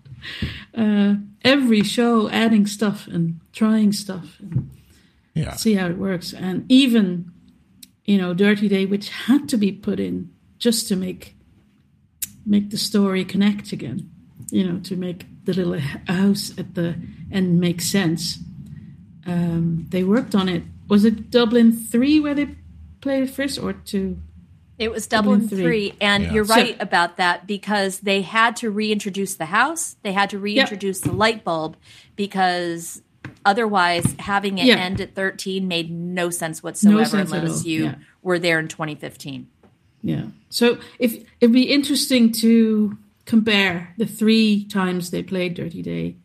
Uh, 0.74 1.16
every 1.44 1.84
show, 1.84 2.30
adding 2.30 2.66
stuff 2.68 3.08
and 3.08 3.40
trying 3.54 3.92
stuff 3.94 4.38
and 4.40 4.70
Yeah. 5.34 5.56
see 5.56 5.74
how 5.76 5.88
it 5.88 5.98
works, 5.98 6.34
and 6.34 6.66
even 6.70 7.32
you 8.06 8.18
know, 8.18 8.34
Dirty 8.34 8.68
Day, 8.70 8.86
which 8.86 9.10
had 9.10 9.50
to 9.50 9.58
be 9.58 9.72
put 9.72 10.00
in 10.00 10.30
just 10.60 10.88
to 10.88 10.96
make 10.96 11.36
make 12.48 12.70
the 12.70 12.78
story 12.78 13.24
connect 13.26 13.72
again. 13.72 14.10
You 14.50 14.66
know, 14.68 14.80
to 14.82 14.96
make 14.96 15.26
the 15.46 15.54
little 15.54 15.80
house 16.08 16.58
at 16.58 16.74
the 16.76 16.96
end 17.32 17.60
make 17.60 17.82
sense. 17.82 18.40
Um, 19.26 19.86
they 19.90 20.04
worked 20.04 20.36
on 20.36 20.48
it. 20.48 20.64
Was 20.88 21.04
it 21.04 21.30
Dublin 21.30 21.74
three 21.74 22.20
where 22.20 22.34
they 22.34 22.56
played 23.02 23.24
it 23.24 23.30
first, 23.30 23.60
or 23.60 23.74
two? 23.74 24.20
It 24.80 24.92
was 24.92 25.08
Dublin 25.08 25.42
Dublin 25.42 25.50
three, 25.50 25.64
three. 25.90 25.94
and 26.00 26.24
Yeah. 26.24 26.34
you're 26.34 26.46
So- 26.46 26.56
right 26.56 26.78
about 26.80 27.18
that 27.18 27.46
because 27.48 28.00
they 28.02 28.22
had 28.22 28.56
to 28.58 28.70
reintroduce 28.70 29.36
the 29.36 29.48
house. 29.48 29.98
They 30.04 30.14
had 30.14 30.30
to 30.30 30.40
reintroduce 30.40 31.00
the 31.02 31.12
light 31.12 31.44
bulb 31.44 31.76
because 32.16 33.02
otherwise, 33.46 34.16
having 34.20 34.60
it 34.60 34.66
Yeah. 34.68 34.76
end 34.76 35.02
at 35.02 35.16
13 35.16 35.68
made 35.68 35.90
no 35.92 36.30
sense 36.30 36.62
whatsoever 36.62 36.98
no 37.00 37.04
sense 37.04 37.34
at 37.34 37.44
unless 37.44 37.66
you 37.66 37.86
yeah. 37.86 37.96
were 38.22 38.40
there 38.40 38.60
in 38.60 38.68
2015. 38.68 39.48
Yeah. 40.02 40.26
So 40.50 40.78
if 41.00 41.24
it'd 41.40 41.54
be 41.54 41.64
interesting 41.64 42.32
to 42.34 42.98
compare 43.26 43.94
the 43.98 44.06
three 44.06 44.66
times 44.66 45.12
they 45.12 45.22
played 45.22 45.54
Dirty 45.54 45.82
Day, 45.82 46.16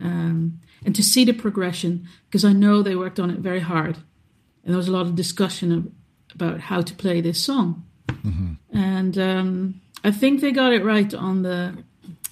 um, 0.00 0.60
and 0.84 0.94
to 0.96 1.02
see 1.02 1.24
the 1.24 1.32
progression 1.32 2.08
because 2.26 2.44
I 2.44 2.52
know 2.52 2.82
they 2.82 2.96
worked 2.96 3.20
on 3.20 3.30
it 3.30 3.38
very 3.38 3.60
hard, 3.60 3.96
and 4.64 4.72
there 4.72 4.76
was 4.76 4.88
a 4.88 4.92
lot 4.92 5.06
of 5.06 5.14
discussion 5.14 5.72
of, 5.72 5.88
about 6.34 6.60
how 6.60 6.82
to 6.82 6.94
play 6.94 7.20
this 7.20 7.42
song, 7.42 7.84
and 8.72 9.16
um, 9.18 9.80
I 10.02 10.10
think 10.10 10.40
they 10.40 10.50
got 10.52 10.72
it 10.72 10.84
right 10.84 11.12
on 11.14 11.42
the 11.42 11.76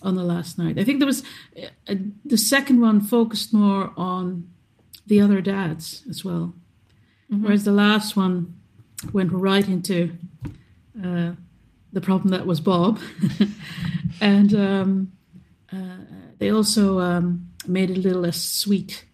on 0.02 0.16
the 0.16 0.24
last 0.24 0.58
night. 0.58 0.78
I 0.78 0.84
think 0.84 0.98
there 0.98 1.06
was 1.06 1.22
uh, 1.88 1.94
the 2.24 2.38
second 2.38 2.80
one 2.80 3.00
focused 3.00 3.52
more 3.52 3.92
on 3.96 4.48
the 5.06 5.20
other 5.20 5.40
dads 5.40 6.02
as 6.08 6.24
well, 6.24 6.54
whereas 7.28 7.64
the 7.64 7.72
last 7.72 8.16
one 8.16 8.56
went 9.12 9.32
right 9.32 9.68
into 9.68 10.12
uh, 11.04 11.32
the 11.92 12.00
problem 12.00 12.30
that 12.30 12.46
was 12.46 12.60
Bob, 12.60 13.00
and 14.20 14.54
um, 14.54 15.12
uh, 15.72 15.98
they 16.38 16.50
also 16.50 17.00
um, 17.00 17.48
made 17.66 17.90
it 17.90 17.98
a 17.98 18.00
little 18.00 18.22
less 18.22 18.42
sweet 18.42 19.04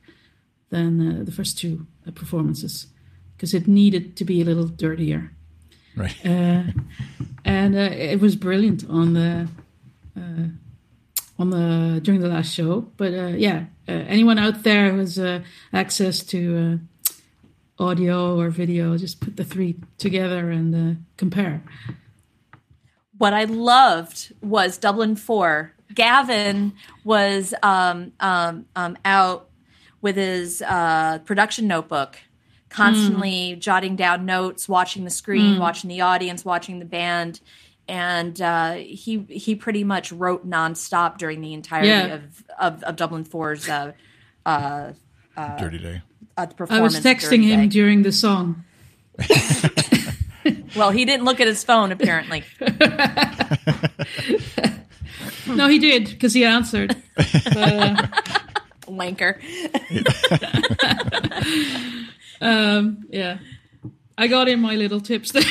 than 0.70 1.20
uh, 1.20 1.24
the 1.24 1.32
first 1.32 1.58
two 1.58 1.86
uh, 2.06 2.10
performances 2.10 2.86
because 3.36 3.54
it 3.54 3.68
needed 3.68 4.16
to 4.16 4.24
be 4.24 4.40
a 4.40 4.44
little 4.44 4.66
dirtier. 4.66 5.32
Right. 5.96 6.16
Uh, 6.24 6.64
and 7.44 7.74
uh, 7.74 7.90
it 7.92 8.20
was 8.20 8.36
brilliant 8.36 8.88
on 8.88 9.14
the 9.14 9.48
uh, 10.16 10.48
on 11.38 11.50
the 11.50 12.00
during 12.02 12.20
the 12.20 12.28
last 12.28 12.52
show. 12.52 12.80
But 12.96 13.14
uh, 13.14 13.34
yeah, 13.36 13.66
uh, 13.88 13.92
anyone 13.92 14.38
out 14.38 14.62
there 14.62 14.92
who 14.92 14.98
has 14.98 15.18
uh, 15.18 15.42
access 15.72 16.22
to 16.24 16.58
uh, 16.58 16.95
audio 17.78 18.38
or 18.38 18.50
video, 18.50 18.96
just 18.96 19.20
put 19.20 19.36
the 19.36 19.44
three 19.44 19.76
together 19.98 20.50
and 20.50 20.74
uh, 20.74 20.98
compare. 21.16 21.62
What 23.18 23.32
I 23.32 23.44
loved 23.44 24.32
was 24.42 24.78
Dublin 24.78 25.16
4. 25.16 25.72
Gavin 25.94 26.72
was 27.04 27.54
um, 27.62 28.12
um, 28.20 28.66
um, 28.74 28.98
out 29.04 29.48
with 30.02 30.16
his 30.16 30.60
uh, 30.62 31.20
production 31.24 31.66
notebook, 31.66 32.18
constantly 32.68 33.56
jotting 33.56 33.96
down 33.96 34.26
notes, 34.26 34.68
watching 34.68 35.04
the 35.04 35.10
screen, 35.10 35.58
watching 35.58 35.88
the 35.88 36.00
audience, 36.02 36.44
watching 36.44 36.78
the 36.78 36.84
band. 36.84 37.40
And 37.88 38.40
uh, 38.42 38.72
he 38.74 39.24
he 39.30 39.54
pretty 39.54 39.84
much 39.84 40.10
wrote 40.12 40.46
nonstop 40.48 41.18
during 41.18 41.40
the 41.40 41.54
entirety 41.54 41.88
Yeah. 41.88 42.14
of, 42.14 42.44
of, 42.58 42.82
of 42.82 42.96
Dublin 42.96 43.24
4's 43.24 43.68
uh, 43.68 43.92
uh, 44.44 44.92
Dirty 45.56 45.78
Day. 45.78 46.02
Uh, 46.36 46.42
I 46.42 46.46
performance. 46.46 46.94
was 46.94 47.04
texting 47.04 47.42
Dirty 47.42 47.50
him 47.52 47.60
Day. 47.62 47.66
during 47.68 48.02
the 48.02 48.12
song. 48.12 48.64
Well, 50.76 50.90
he 50.92 51.04
didn't 51.04 51.24
look 51.24 51.40
at 51.40 51.46
his 51.48 51.64
phone 51.64 51.90
apparently. 51.90 52.44
No, 55.48 55.68
he 55.68 55.78
did 55.78 56.04
because 56.10 56.34
he 56.34 56.44
answered. 56.44 56.94
Wanker. 58.86 59.40
Um, 62.40 63.06
yeah, 63.10 63.38
I 64.18 64.26
got 64.28 64.48
in 64.48 64.60
my 64.60 64.74
little 64.76 65.00
tips 65.00 65.32
there. 65.32 65.42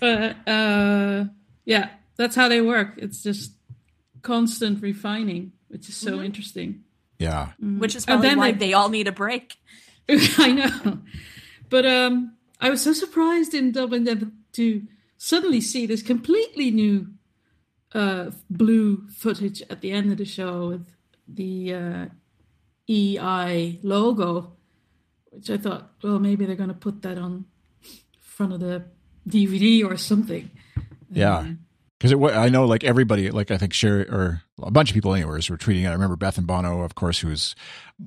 but 0.00 0.36
uh, 0.48 1.24
yeah, 1.64 1.90
that's 2.16 2.36
how 2.36 2.48
they 2.48 2.60
work. 2.60 2.94
It's 2.96 3.22
just 3.22 3.52
constant 4.22 4.80
refining, 4.82 5.52
which 5.68 5.88
is 5.88 5.96
so 5.96 6.22
interesting. 6.22 6.84
Yeah. 7.18 7.52
Which 7.60 7.94
is 7.96 8.04
And 8.04 8.14
probably 8.20 8.28
then 8.28 8.38
why 8.38 8.52
they- 8.52 8.58
they 8.58 8.72
all 8.74 8.88
need 8.88 9.08
a 9.08 9.12
break. 9.12 9.56
I 10.08 10.52
know, 10.52 10.98
but 11.68 11.84
um, 11.84 12.36
I 12.60 12.70
was 12.70 12.80
so 12.82 12.92
surprised 12.92 13.54
in 13.54 13.72
Dublin 13.72 14.04
that 14.04 14.18
to 14.52 14.82
suddenly 15.18 15.60
see 15.60 15.84
this 15.86 16.00
completely 16.02 16.70
new 16.70 17.08
uh, 17.92 18.30
blue 18.48 19.08
footage 19.08 19.62
at 19.68 19.80
the 19.80 19.90
end 19.90 20.12
of 20.12 20.18
the 20.18 20.24
show 20.24 20.68
with 20.68 20.86
the 21.26 21.74
uh, 21.74 22.06
EI 22.88 23.80
logo, 23.82 24.52
which 25.30 25.50
I 25.50 25.56
thought, 25.56 25.90
well, 26.02 26.18
maybe 26.18 26.46
they're 26.46 26.54
going 26.56 26.68
to 26.68 26.74
put 26.74 27.02
that 27.02 27.18
on 27.18 27.46
front 28.20 28.52
of 28.52 28.60
the 28.60 28.84
DVD 29.28 29.84
or 29.84 29.96
something. 29.96 30.50
Yeah. 31.10 31.48
Because 31.98 32.12
it, 32.12 32.18
wa- 32.20 32.30
I 32.30 32.48
know, 32.48 32.64
like 32.64 32.84
everybody, 32.84 33.30
like 33.30 33.50
I 33.50 33.56
think 33.58 33.72
Sherry 33.72 34.04
or 34.08 34.42
a 34.62 34.70
bunch 34.70 34.90
of 34.90 34.94
people, 34.94 35.14
anyways, 35.14 35.50
were 35.50 35.58
tweeting 35.58 35.84
it. 35.84 35.88
I 35.88 35.92
remember 35.92 36.16
Beth 36.16 36.38
and 36.38 36.46
Bono, 36.46 36.82
of 36.82 36.94
course, 36.94 37.18
who's 37.18 37.54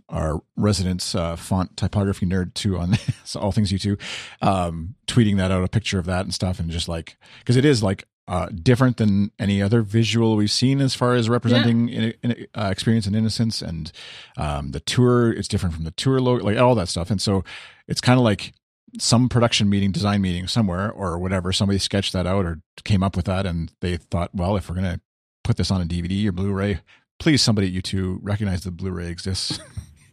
our 0.08 0.42
resident 0.56 1.16
uh, 1.16 1.36
font 1.36 1.78
typography 1.78 2.26
nerd 2.26 2.54
too 2.54 2.78
on 2.78 2.98
all 3.36 3.52
things 3.52 3.72
U2, 3.72 4.00
um, 4.42 4.96
tweeting 5.08 5.38
that 5.38 5.52
out, 5.52 5.64
a 5.64 5.68
picture 5.68 6.00
of 6.00 6.06
that 6.06 6.22
and 6.22 6.34
stuff, 6.34 6.60
and 6.60 6.70
just 6.70 6.88
like 6.88 7.18
because 7.40 7.56
it 7.56 7.66
is 7.66 7.84
like 7.84 8.06
uh, 8.28 8.48
different 8.48 8.98
than 8.98 9.32
any 9.40 9.62
other 9.62 9.82
visual 9.82 10.36
we've 10.36 10.52
seen 10.52 10.82
as 10.82 10.94
far 10.94 11.16
as 11.16 11.30
representing 11.30 11.90
in, 11.90 12.14
in, 12.24 12.48
uh, 12.56 12.70
experience 12.72 13.06
and 13.06 13.16
innocence, 13.16 13.62
and 13.62 13.92
um, 14.38 14.72
the 14.72 14.80
tour 14.80 15.32
it's 15.32 15.48
different 15.48 15.76
from 15.76 15.84
the 15.84 15.92
tour 15.92 16.20
logo, 16.20 16.44
like 16.44 16.58
all 16.58 16.76
that 16.76 16.88
stuff, 16.88 17.12
and 17.12 17.22
so 17.22 17.44
it's 17.88 18.02
kind 18.02 18.18
of 18.18 18.24
like 18.24 18.54
some 18.98 19.30
production 19.30 19.70
meeting, 19.70 19.92
design 19.92 20.22
meeting 20.22 20.48
somewhere 20.48 20.92
or 20.92 21.20
whatever, 21.20 21.52
somebody 21.54 21.78
sketched 21.78 22.14
that 22.14 22.26
out 22.26 22.46
or 22.46 22.60
came 22.84 23.04
up 23.04 23.16
with 23.16 23.26
that 23.26 23.46
and 23.46 23.72
they 23.82 23.98
thought, 23.98 24.34
well, 24.34 24.56
if 24.56 24.68
we're 24.68 24.76
going 24.76 24.94
to 24.94 25.00
put 25.44 25.58
this 25.58 25.72
on 25.72 25.82
a 25.82 25.86
DVD 25.86 26.28
or 26.28 26.32
Blu-ray, 26.32 26.82
please 27.20 27.42
somebody 27.42 27.68
at 27.76 27.84
U2 27.84 28.20
recognize 28.22 28.64
the 28.64 28.72
Blu-ray 28.72 29.08
exists 29.10 29.60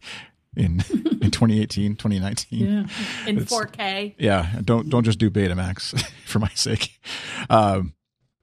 in 0.57 0.81
in 1.21 1.31
2018, 1.31 1.97
2019. 1.97 2.59
Yeah, 2.67 2.87
in 3.29 3.39
It's- 3.39 3.53
4K. 3.53 4.15
Yeah, 4.19 4.51
don't 4.65 4.89
don't 4.89 5.05
just 5.05 5.19
do 5.19 5.31
Betamax 5.31 6.01
for 6.25 6.39
my 6.39 6.51
sake. 6.55 6.99
Um, 7.51 7.95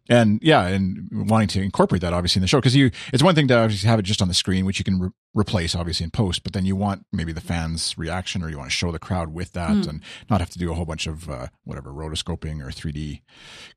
and 0.10 0.40
yeah, 0.42 0.68
and 0.68 1.08
wanting 1.12 1.48
to 1.50 1.62
incorporate 1.62 2.02
that 2.02 2.14
obviously 2.14 2.40
in 2.40 2.42
the 2.42 2.48
show 2.48 2.58
because 2.58 2.76
you, 2.76 2.92
it's 3.14 3.24
one 3.24 3.36
thing 3.36 3.48
to 3.48 3.58
obviously 3.58 3.88
have 3.88 4.00
it 4.00 4.04
just 4.04 4.22
on 4.22 4.28
the 4.28 4.34
screen, 4.34 4.66
which 4.66 4.78
you 4.78 4.84
can 4.84 5.00
re- 5.00 5.10
replace 5.34 5.76
obviously 5.76 6.04
in 6.04 6.12
post, 6.12 6.44
but 6.44 6.54
then 6.54 6.66
you 6.66 6.76
want 6.76 7.06
maybe 7.12 7.32
the 7.32 7.42
fans' 7.42 7.98
reaction 7.98 8.44
or 8.44 8.50
you 8.50 8.58
want 8.58 8.70
to 8.70 8.76
show 8.76 8.92
the 8.92 9.00
crowd 9.00 9.34
with 9.34 9.54
that 9.54 9.88
and 9.88 10.02
not 10.30 10.42
have 10.42 10.50
to 10.50 10.60
do 10.60 10.72
a 10.72 10.76
whole 10.76 10.86
bunch 10.86 11.08
of 11.08 11.30
uh, 11.30 11.48
whatever 11.64 11.92
rotoscoping 11.92 12.62
or 12.62 12.68
3D 12.70 13.22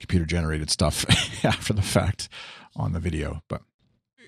computer 0.01 0.27
generated 0.27 0.71
stuff 0.71 1.05
after 1.45 1.73
the 1.73 1.83
fact 1.83 2.29
on 2.75 2.93
the 2.93 3.01
video. 3.01 3.43
But 3.49 3.63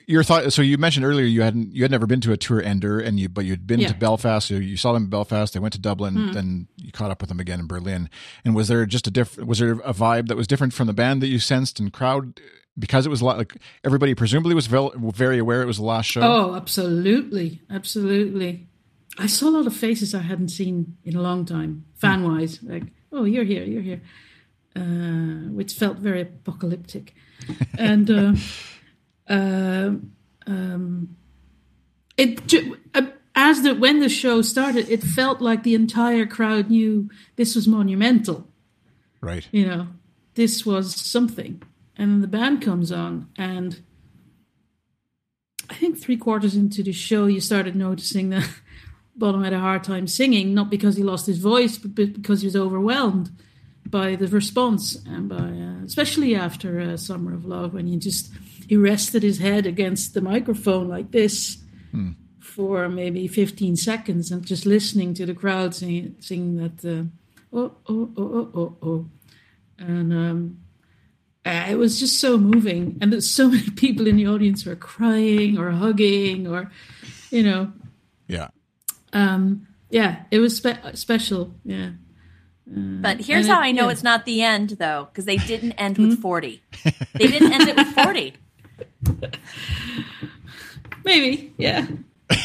your 0.08 0.24
thought. 0.24 0.52
So 0.52 0.62
you 0.62 0.78
mentioned 0.78 1.04
earlier 1.06 1.26
you 1.26 1.42
hadn't 1.42 1.72
you 1.74 1.82
had 1.84 1.90
never 1.92 2.06
been 2.06 2.20
to 2.22 2.32
a 2.32 2.36
tour 2.36 2.60
ender, 2.60 2.98
and 2.98 3.20
you 3.20 3.28
but 3.28 3.44
you'd 3.44 3.66
been 3.66 3.78
Yeah. 3.78 3.88
to 3.88 3.94
Belfast. 3.94 4.48
So 4.48 4.54
you 4.54 4.76
saw 4.76 4.92
them 4.92 5.04
in 5.04 5.10
Belfast. 5.10 5.52
They 5.52 5.60
went 5.60 5.74
to 5.74 5.80
Dublin. 5.80 6.32
Then 6.32 6.66
you 6.76 6.90
caught 6.90 7.10
up 7.12 7.20
with 7.20 7.28
them 7.28 7.38
again 7.38 7.60
in 7.60 7.66
Berlin. 7.68 8.08
And 8.44 8.54
was 8.56 8.66
there 8.68 8.84
just 8.86 9.06
a 9.06 9.10
different? 9.10 9.48
Was 9.48 9.58
there 9.60 9.72
a 9.84 9.92
vibe 9.94 10.26
that 10.28 10.36
was 10.36 10.46
different 10.48 10.72
from 10.72 10.86
the 10.88 10.92
band 10.92 11.22
that 11.22 11.28
you 11.28 11.38
sensed 11.38 11.78
and 11.78 11.92
crowd? 11.92 12.40
Because 12.78 13.06
it 13.06 13.10
was 13.10 13.20
a 13.20 13.24
lot 13.24 13.38
like 13.38 13.56
everybody 13.84 14.14
presumably 14.14 14.54
was 14.54 14.66
very 14.68 15.38
aware 15.38 15.62
it 15.62 15.66
was 15.66 15.78
the 15.78 15.84
last 15.84 16.06
show. 16.10 16.20
Oh, 16.22 16.54
absolutely, 16.54 17.60
absolutely. 17.70 18.66
I 19.18 19.26
saw 19.26 19.48
a 19.48 19.50
lot 19.58 19.66
of 19.66 19.74
faces 19.74 20.14
I 20.14 20.20
hadn't 20.22 20.50
seen 20.50 20.96
in 21.04 21.16
a 21.16 21.20
long 21.20 21.44
time, 21.44 21.84
fan 21.96 22.22
wise. 22.22 22.60
Like, 22.62 22.84
oh, 23.12 23.24
you're 23.24 23.42
here, 23.44 23.64
you're 23.64 23.82
here, 23.82 24.00
uh, 24.76 25.50
which 25.50 25.72
felt 25.74 25.98
very 25.98 26.20
apocalyptic. 26.22 27.14
and 27.78 28.08
uh, 28.10 28.32
uh, 29.28 29.92
um, 30.46 31.16
it 32.16 32.54
uh, 32.94 33.02
as 33.34 33.62
the 33.62 33.74
when 33.74 34.00
the 34.00 34.08
show 34.08 34.42
started, 34.42 34.88
it 34.88 35.02
felt 35.02 35.40
like 35.40 35.62
the 35.62 35.74
entire 35.74 36.26
crowd 36.26 36.70
knew 36.70 37.08
this 37.36 37.54
was 37.54 37.68
monumental. 37.68 38.48
Right. 39.20 39.46
You 39.52 39.66
know, 39.66 39.88
this 40.34 40.66
was 40.66 40.94
something. 40.94 41.62
And 41.96 42.12
then 42.12 42.20
the 42.20 42.28
band 42.28 42.62
comes 42.62 42.92
on, 42.92 43.28
and 43.36 43.80
I 45.68 45.74
think 45.74 45.98
three 45.98 46.16
quarters 46.16 46.54
into 46.54 46.82
the 46.82 46.92
show, 46.92 47.26
you 47.26 47.40
started 47.40 47.74
noticing 47.76 48.30
that 48.30 48.48
Bono 49.16 49.42
had 49.42 49.52
a 49.52 49.58
hard 49.58 49.84
time 49.84 50.06
singing, 50.06 50.54
not 50.54 50.70
because 50.70 50.96
he 50.96 51.02
lost 51.02 51.26
his 51.26 51.38
voice, 51.38 51.76
but 51.76 51.94
because 51.94 52.40
he 52.40 52.46
was 52.46 52.56
overwhelmed 52.56 53.30
by 53.84 54.14
the 54.16 54.28
response, 54.28 54.96
and 55.06 55.28
by 55.28 55.36
uh, 55.36 55.84
especially 55.84 56.34
after 56.34 56.80
uh, 56.80 56.96
"Summer 56.96 57.34
of 57.34 57.44
Love," 57.44 57.74
when 57.74 57.86
he 57.86 57.96
just 57.96 58.32
he 58.68 58.76
rested 58.76 59.22
his 59.22 59.38
head 59.38 59.66
against 59.66 60.14
the 60.14 60.20
microphone 60.20 60.88
like 60.88 61.10
this 61.10 61.58
for 62.38 62.88
maybe 62.88 63.26
15 63.28 63.76
seconds, 63.76 64.30
and 64.30 64.44
just 64.46 64.66
listening 64.66 65.14
to 65.14 65.24
the 65.26 65.34
crowd 65.34 65.74
singing, 65.74 66.14
singing 66.20 66.56
that 66.56 66.84
uh, 66.84 67.04
"oh 67.56 67.72
oh 67.88 68.10
oh 68.16 68.22
oh 68.34 68.50
oh 68.54 68.76
oh," 68.82 69.06
and 69.78 70.12
um, 70.12 70.58
uh, 71.46 71.66
it 71.70 71.76
was 71.76 71.98
just 71.98 72.18
so 72.20 72.36
moving, 72.36 72.98
and 73.00 73.12
there's 73.12 73.28
so 73.30 73.48
many 73.54 73.70
people 73.70 74.06
in 74.06 74.16
the 74.16 74.26
audience 74.26 74.64
were 74.66 74.76
crying 74.76 75.56
or 75.58 75.70
hugging 75.70 76.46
or, 76.46 76.70
you 77.30 77.42
know, 77.42 77.72
Yeah. 78.26 78.48
um, 79.12 79.66
yeah, 79.90 80.24
it 80.30 80.40
was 80.40 80.56
spe- 80.56 80.94
special. 80.94 81.54
Yeah. 81.64 81.90
But 82.66 83.20
here's 83.20 83.46
and 83.46 83.54
how 83.54 83.60
it- 83.62 83.66
I 83.68 83.72
know 83.72 83.86
yeah. 83.86 83.92
it's 83.92 84.02
not 84.02 84.26
the 84.26 84.42
end, 84.42 84.70
though, 84.78 85.08
because 85.10 85.24
they 85.24 85.38
didn't 85.38 85.72
end 85.72 85.96
with 86.02 86.20
40. 86.20 86.60
They 87.14 87.26
didn't 87.28 87.52
end 87.52 87.66
it 87.68 87.76
with 87.76 87.88
40. 87.94 88.34
Maybe, 91.04 91.54
yeah. 91.56 91.86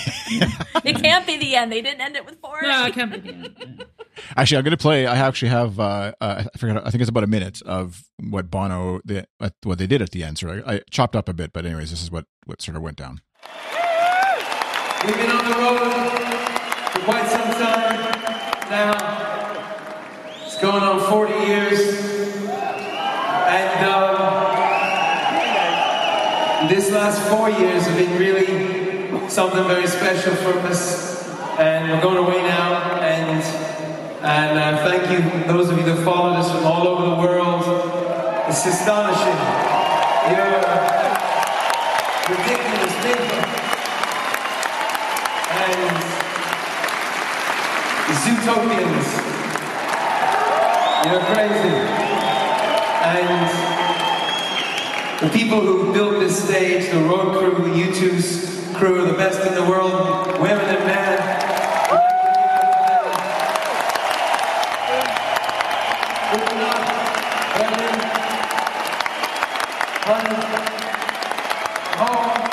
It 0.83 0.97
can't 1.01 1.25
be 1.25 1.37
the 1.37 1.55
end. 1.55 1.71
They 1.71 1.81
didn't 1.81 2.01
end 2.01 2.15
it 2.15 2.25
with 2.25 2.39
four. 2.41 2.59
No, 2.61 2.83
I 2.83 2.91
can't 2.91 3.11
be. 3.11 3.19
the 3.19 3.29
end, 3.29 3.55
yeah. 3.59 3.85
Actually, 4.35 4.57
I'm 4.57 4.63
going 4.63 4.71
to 4.71 4.77
play. 4.77 5.05
I 5.05 5.15
actually 5.15 5.49
have. 5.49 5.79
Uh, 5.79 6.13
uh, 6.19 6.43
I 6.53 6.57
forgot. 6.57 6.85
I 6.85 6.89
think 6.89 7.01
it's 7.01 7.09
about 7.09 7.23
a 7.23 7.27
minute 7.27 7.61
of 7.63 8.03
what 8.19 8.49
Bono, 8.49 8.99
the, 9.05 9.27
uh, 9.39 9.49
what 9.63 9.77
they 9.77 9.87
did 9.87 10.01
at 10.01 10.11
the 10.11 10.23
end. 10.23 10.37
So 10.39 10.61
I, 10.65 10.75
I 10.75 10.81
chopped 10.89 11.15
up 11.15 11.29
a 11.29 11.33
bit, 11.33 11.53
but 11.53 11.65
anyways, 11.65 11.91
this 11.91 12.01
is 12.01 12.11
what 12.11 12.25
what 12.45 12.61
sort 12.61 12.75
of 12.75 12.83
went 12.83 12.97
down. 12.97 13.21
We've 15.05 15.15
been 15.15 15.31
on 15.31 15.45
the 15.45 15.57
road 15.57 15.79
for 16.91 16.99
quite 16.99 17.27
some 17.27 17.51
time 17.51 18.69
now. 18.69 18.93
It's 20.45 20.59
going 20.61 20.83
on 20.83 20.99
40 21.09 21.33
years. 21.45 21.79
And 23.47 23.85
um, 23.85 24.22
this 26.69 26.91
last 26.91 27.21
four 27.30 27.49
years 27.49 27.86
have 27.86 27.97
been 27.97 28.17
really 28.19 29.30
something 29.30 29.63
very 29.65 29.88
special 29.88 30.36
for 30.36 30.58
us. 30.67 31.28
And 31.60 31.91
we're 31.91 32.02
going 32.02 32.17
away 32.17 32.41
now. 32.43 32.99
And, 33.02 33.41
and 34.23 34.60
uh, 34.60 34.89
thank 34.89 35.12
you, 35.12 35.47
those 35.52 35.69
of 35.69 35.78
you 35.78 35.84
that 35.86 36.04
followed 36.04 36.38
us 36.38 36.52
from 36.52 36.65
all 36.65 36.88
over 36.88 37.15
the 37.15 37.21
world. 37.21 37.63
It's 38.47 38.65
astonishing. 38.65 39.39
You're 40.32 40.63
ridiculous 42.30 42.93
people 43.04 43.54
and 45.54 46.04
Zootopians. 48.23 49.08
You're 51.06 51.23
crazy. 51.34 51.76
And 53.04 53.62
the 55.23 55.29
people 55.29 55.62
who 55.62 55.93
built 55.93 56.19
this 56.19 56.43
stage, 56.43 56.91
the 56.91 56.99
road 56.99 57.38
crew, 57.38 57.63
the 57.63 57.69
U2's 57.69 58.75
crew, 58.75 59.05
the 59.07 59.13
best 59.13 59.39
in 59.47 59.55
the 59.55 59.63
world, 59.63 59.93
women 60.41 60.65
and 60.65 60.86
men. 60.86 61.19
Open 66.33 66.57
up, 66.59 66.81
women, 67.57 67.95
honey, 70.03 70.36
home. 71.95 72.43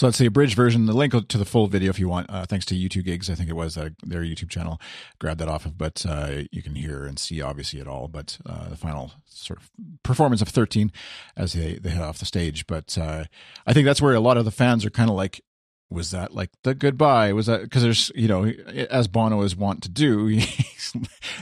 So 0.00 0.06
that's 0.06 0.16
the 0.16 0.24
abridged 0.24 0.56
version. 0.56 0.86
The 0.86 0.94
link 0.94 1.12
to 1.28 1.36
the 1.36 1.44
full 1.44 1.66
video, 1.66 1.90
if 1.90 1.98
you 1.98 2.08
want, 2.08 2.30
uh, 2.30 2.46
thanks 2.46 2.64
to 2.64 2.74
U2 2.74 3.04
Gigs, 3.04 3.28
I 3.28 3.34
think 3.34 3.50
it 3.50 3.54
was 3.54 3.76
uh, 3.76 3.90
their 4.02 4.22
YouTube 4.22 4.48
channel. 4.48 4.80
Grab 5.18 5.36
that 5.36 5.48
off 5.48 5.66
of, 5.66 5.76
but 5.76 6.06
uh, 6.08 6.44
you 6.50 6.62
can 6.62 6.74
hear 6.74 7.04
and 7.04 7.18
see 7.18 7.42
obviously 7.42 7.80
it 7.80 7.86
all. 7.86 8.08
But 8.08 8.38
uh, 8.46 8.70
the 8.70 8.78
final 8.78 9.12
sort 9.26 9.58
of 9.58 9.68
performance 10.02 10.40
of 10.40 10.48
13 10.48 10.90
as 11.36 11.52
they 11.52 11.74
they 11.74 11.90
head 11.90 12.00
off 12.00 12.18
the 12.18 12.24
stage. 12.24 12.66
But 12.66 12.96
uh, 12.96 13.24
I 13.66 13.74
think 13.74 13.84
that's 13.84 14.00
where 14.00 14.14
a 14.14 14.20
lot 14.20 14.38
of 14.38 14.46
the 14.46 14.50
fans 14.50 14.86
are 14.86 14.90
kind 14.90 15.10
of 15.10 15.16
like, 15.16 15.42
was 15.90 16.12
that 16.12 16.32
like 16.34 16.48
the 16.62 16.74
goodbye? 16.74 17.34
Was 17.34 17.44
that 17.44 17.60
because 17.60 17.82
there's 17.82 18.10
you 18.14 18.26
know 18.26 18.44
as 18.88 19.06
Bono 19.06 19.42
is 19.42 19.54
wont 19.54 19.82
to 19.82 19.90
do, 19.90 20.26
he 20.28 20.64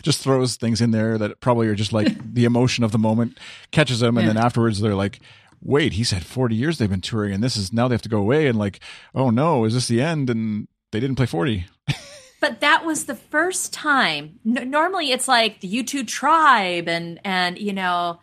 just 0.02 0.20
throws 0.20 0.56
things 0.56 0.80
in 0.80 0.90
there 0.90 1.16
that 1.16 1.38
probably 1.38 1.68
are 1.68 1.76
just 1.76 1.92
like 1.92 2.08
the 2.34 2.44
emotion 2.44 2.82
of 2.82 2.90
the 2.90 2.98
moment 2.98 3.38
catches 3.70 4.00
them, 4.00 4.18
and 4.18 4.26
Yeah. 4.26 4.32
then 4.32 4.42
afterwards 4.44 4.80
they're 4.80 4.96
like 4.96 5.20
wait, 5.60 5.94
he 5.94 6.04
said 6.04 6.24
40 6.24 6.54
years 6.54 6.78
they've 6.78 6.88
been 6.88 7.00
touring 7.00 7.32
and 7.32 7.42
this 7.42 7.56
is 7.56 7.72
now 7.72 7.88
they 7.88 7.94
have 7.94 8.02
to 8.02 8.08
go 8.08 8.18
away 8.18 8.46
and 8.46 8.58
like, 8.58 8.80
oh 9.14 9.30
no, 9.30 9.64
is 9.64 9.74
this 9.74 9.88
the 9.88 10.00
end? 10.00 10.30
And 10.30 10.68
they 10.92 11.00
didn't 11.00 11.16
play 11.16 11.26
40. 11.26 11.66
But 12.40 12.60
that 12.60 12.84
was 12.84 13.06
the 13.06 13.16
first 13.16 13.72
time. 13.72 14.38
N- 14.46 14.70
normally, 14.70 15.10
it's 15.10 15.26
like 15.26 15.60
the 15.60 15.82
U2 15.82 16.06
tribe, 16.06 16.88
and 16.88 17.20
and 17.24 17.58
you 17.58 17.72
know, 17.72 18.20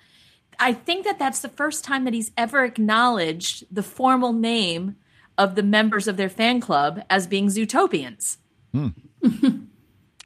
I 0.59 0.73
think 0.73 1.05
that 1.05 1.19
that's 1.19 1.39
the 1.41 1.49
first 1.49 1.83
time 1.83 2.05
that 2.05 2.13
he's 2.13 2.31
ever 2.37 2.63
acknowledged 2.63 3.65
the 3.69 3.83
formal 3.83 4.31
name 4.31 4.95
of 5.37 5.55
the 5.55 5.63
members 5.63 6.07
of 6.07 6.15
their 6.15 6.29
fan 6.29 6.61
club 6.61 7.01
as 7.09 7.27
being 7.27 7.47
Zootopians. 7.47 8.37
Hmm. 8.73 8.89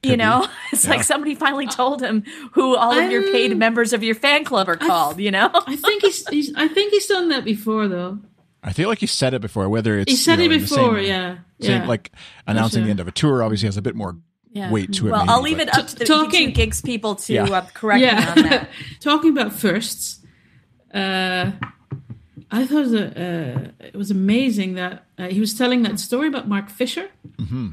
you 0.04 0.18
know, 0.18 0.48
it's 0.72 0.88
like 0.88 1.04
somebody 1.04 1.36
finally 1.36 1.68
told 1.68 2.02
him 2.02 2.24
who 2.54 2.76
all 2.76 2.98
of 2.98 3.12
your 3.12 3.24
paid 3.32 3.56
members 3.58 3.94
of 3.94 4.04
your 4.04 4.16
fan 4.16 4.44
club 4.46 4.70
are 4.70 4.76
called. 4.78 5.20
You 5.20 5.32
know, 5.32 5.50
I 5.68 5.76
think 5.76 6.02
he's, 6.04 6.28
he's. 6.30 6.54
I 6.56 6.68
think 6.68 6.92
he's 6.92 7.08
done 7.08 7.30
that 7.30 7.44
before, 7.46 7.88
though. 7.88 8.20
I 8.64 8.74
feel 8.74 8.90
like 8.90 9.00
he 9.00 9.08
said 9.08 9.34
it 9.34 9.42
before, 9.42 9.70
whether 9.70 9.98
it's 10.00 10.12
He 10.12 10.18
said 10.18 10.40
you 10.40 10.50
know, 10.50 10.56
it 10.56 10.60
before, 10.60 10.98
same- 10.98 11.06
yeah, 11.06 11.38
same, 11.62 11.82
yeah. 11.82 11.88
like 11.88 12.12
announcing 12.46 12.84
the 12.84 12.90
end 12.90 13.00
of 13.00 13.08
a 13.08 13.12
tour 13.12 13.42
obviously 13.42 13.68
has 13.68 13.78
a 13.78 13.82
bit 13.82 13.96
more 13.96 14.18
Yeah. 14.52 14.70
weight 14.70 14.92
to 14.96 15.08
it. 15.08 15.12
well, 15.12 15.22
maybe, 15.22 15.30
I'll 15.32 15.42
leave 15.42 15.58
but- 15.60 15.68
it 15.70 15.78
up 15.78 15.88
to 15.88 15.96
the 15.96 16.04
Talking- 16.06 16.50
U2 16.52 16.54
gigs 16.56 16.82
people 16.82 17.16
to 17.16 17.34
Yeah. 17.34 17.44
uh, 17.46 17.66
correct 17.74 18.02
me 18.02 18.10
on 18.10 18.50
that. 18.50 18.70
Talking 19.00 19.32
about 19.32 19.54
firsts, 19.54 20.20
uh, 20.94 21.52
I 22.52 22.66
thought 22.66 22.80
it 22.80 22.92
was, 22.92 22.94
uh, 22.96 23.72
it 23.80 23.96
was 23.96 24.12
amazing 24.12 24.74
that 24.74 25.06
uh, 25.18 25.28
he 25.28 25.40
was 25.40 25.54
telling 25.58 25.84
that 25.84 25.98
story 26.00 26.28
about 26.28 26.48
Mark 26.50 26.70
Fisher. 26.70 27.08
Mm-hmm. 27.38 27.70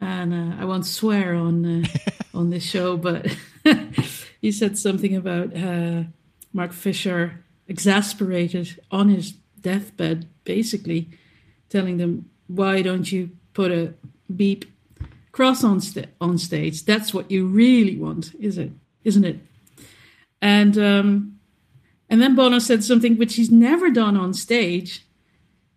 And 0.00 0.32
uh, 0.32 0.56
I 0.62 0.64
won't 0.64 0.86
swear 0.86 1.34
on 1.34 1.84
uh, 1.84 1.88
on 2.34 2.50
this 2.50 2.64
show, 2.64 2.96
but 2.96 3.36
he 4.40 4.50
said 4.50 4.78
something 4.78 5.14
about 5.14 5.54
uh, 5.56 6.04
Mark 6.52 6.72
Fisher 6.72 7.44
exasperated 7.68 8.80
on 8.90 9.08
his 9.08 9.32
deathbed, 9.60 10.26
basically 10.44 11.10
telling 11.68 11.98
them, 11.98 12.30
"Why 12.46 12.82
don't 12.82 13.10
you 13.12 13.30
put 13.52 13.70
a 13.70 13.92
beep 14.34 14.64
cross 15.32 15.62
on 15.62 15.80
sta- 15.80 16.10
on 16.20 16.38
stage? 16.38 16.84
That's 16.84 17.12
what 17.12 17.30
you 17.30 17.46
really 17.46 17.96
want, 17.96 18.34
is 18.40 18.56
it? 18.56 18.72
Isn't 19.04 19.24
it?" 19.24 19.38
And 20.40 20.78
um, 20.78 21.40
and 22.08 22.20
then 22.20 22.34
Bono 22.34 22.58
said 22.58 22.82
something 22.82 23.16
which 23.16 23.36
he's 23.36 23.50
never 23.50 23.90
done 23.90 24.16
on 24.16 24.34
stage, 24.34 25.06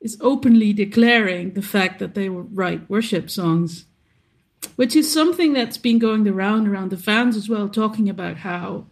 is 0.02 0.18
openly 0.20 0.74
declaring 0.74 1.54
the 1.54 1.62
fact 1.62 2.00
that 2.00 2.16
they 2.16 2.28
write 2.28 2.90
worship 2.90 3.30
songs, 3.30 3.86
which 4.76 4.96
is 4.96 5.12
something 5.12 5.54
that's 5.54 5.78
been 5.78 6.00
going 6.00 6.24
the 6.24 6.34
round 6.34 6.68
around 6.68 6.90
the 6.92 6.98
fans 6.98 7.36
as 7.36 7.48
well, 7.50 7.70
talking 7.70 8.10
about 8.10 8.38
how 8.38 8.86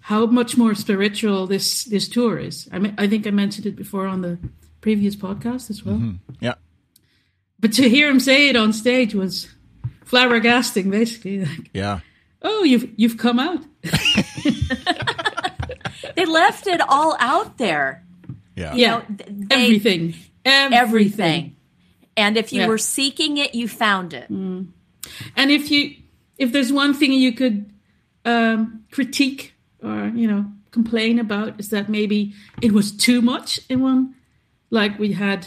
how 0.00 0.26
much 0.26 0.56
more 0.56 0.74
spiritual 0.74 1.46
this 1.46 1.84
this 1.84 2.08
tour 2.08 2.38
is. 2.38 2.68
I 2.72 2.78
mean, 2.78 2.94
I 2.98 3.06
think 3.08 3.26
I 3.26 3.30
mentioned 3.30 3.66
it 3.66 3.76
before 3.76 4.06
on 4.06 4.20
the 4.22 4.38
previous 4.80 5.16
podcast 5.16 5.70
as 5.70 5.84
well. 5.84 5.96
Mm-hmm. 5.96 6.34
yeah. 6.40 6.54
But 7.60 7.72
to 7.74 7.88
hear 7.88 8.08
him 8.10 8.20
say 8.20 8.48
it 8.50 8.56
on 8.56 8.72
stage 8.72 9.14
was 9.14 9.48
flabbergasting, 10.04 10.90
basically. 10.90 11.44
Like, 11.46 11.70
Yeah. 11.72 12.00
oh, 12.42 12.62
you've 12.64 12.88
you've 12.96 13.16
come 13.16 13.38
out. 13.38 13.62
They 16.16 16.26
left 16.26 16.66
it 16.66 16.80
all 16.88 17.16
out 17.18 17.58
there. 17.58 18.04
Yeah. 18.56 18.74
Yeah, 18.74 18.90
know, 18.98 19.02
they- 19.18 19.54
everything, 19.64 20.14
everything, 20.44 20.72
everything. 20.78 21.56
And 22.16 22.36
if 22.36 22.52
you 22.52 22.60
Yeah. 22.60 22.68
were 22.68 22.78
seeking 22.78 23.36
it, 23.38 23.54
you 23.54 23.68
found 23.68 24.12
it. 24.14 24.28
And 24.30 25.50
if 25.50 25.70
you, 25.70 25.94
if 26.38 26.52
there's 26.52 26.72
one 26.72 26.94
thing 26.94 27.12
you 27.12 27.32
could 27.32 27.70
um, 28.24 28.84
critique 28.90 29.52
or 29.82 30.10
you 30.14 30.26
know 30.26 30.46
complain 30.70 31.18
about, 31.18 31.58
is 31.60 31.68
that 31.70 31.88
maybe 31.88 32.32
it 32.62 32.72
was 32.72 32.90
too 32.92 33.20
much 33.22 33.60
in 33.68 33.80
one. 33.82 34.14
Like 34.70 34.98
we 34.98 35.12
had 35.12 35.46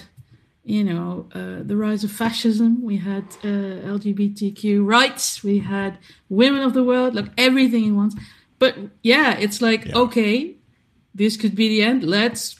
you 0.69 0.83
know, 0.83 1.29
uh, 1.33 1.63
the 1.63 1.77
rise 1.77 2.03
of 2.03 2.11
fascism. 2.11 2.81
We 2.83 2.97
had 2.97 3.23
uh, 3.41 3.87
LGBTQ 3.97 4.85
rights. 4.85 5.41
We 5.41 5.59
had 5.59 5.97
women 6.27 6.61
of 6.61 6.73
the 6.73 6.83
world, 6.83 7.15
like 7.15 7.31
everything 7.37 7.85
in 7.85 7.95
once. 7.95 8.15
But 8.59 8.75
yeah, 9.01 9.37
it's 9.39 9.61
like 9.61 9.85
Yeah. 9.85 9.95
okay, 10.03 10.55
this 11.15 11.37
could 11.37 11.55
be 11.55 11.69
the 11.69 11.83
end. 11.83 12.03
Let's 12.03 12.59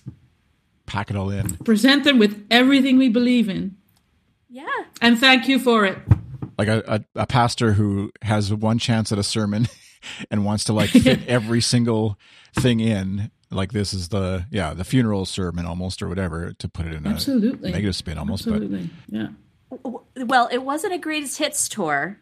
Pack 0.86 1.10
it 1.10 1.18
all 1.18 1.30
in. 1.32 1.58
present 1.66 2.06
them 2.06 2.18
with 2.18 2.46
everything 2.50 2.98
we 2.98 3.10
believe 3.10 3.50
in, 3.50 3.76
Yeah. 4.50 4.66
and 5.02 5.20
thank 5.20 5.48
you 5.48 5.60
for 5.60 5.86
it. 5.86 5.98
Like 6.58 6.68
a, 6.68 6.84
a, 7.16 7.22
a 7.22 7.28
pastor 7.28 7.74
who 7.74 8.12
has 8.24 8.54
one 8.54 8.80
chance 8.80 9.12
at 9.12 9.18
a 9.20 9.24
sermon 9.24 9.68
and 10.32 10.44
wants 10.46 10.64
to 10.66 10.74
like 10.74 10.90
fit 10.92 11.28
every 11.28 11.62
single 11.62 12.18
thing 12.56 12.80
in. 12.80 13.30
Like 13.52 13.72
this 13.72 13.94
is 13.94 14.10
the 14.10 14.46
yeah 14.52 14.74
the 14.74 14.84
funeral 14.84 15.26
sermon 15.26 15.66
almost 15.66 16.02
or 16.02 16.10
whatever 16.10 16.52
to 16.54 16.68
put 16.68 16.86
it 16.86 16.94
in 16.94 17.06
a 17.06 17.10
Absolutely. 17.10 17.72
negative 17.72 17.96
spin 17.96 18.18
almost. 18.18 18.46
Absolutely, 18.48 18.90
yeah. 19.10 19.28
Well, 20.16 20.50
it 20.52 20.64
wasn't 20.64 20.94
a 20.94 20.98
greatest 20.98 21.38
hits 21.38 21.70
tour. 21.70 22.20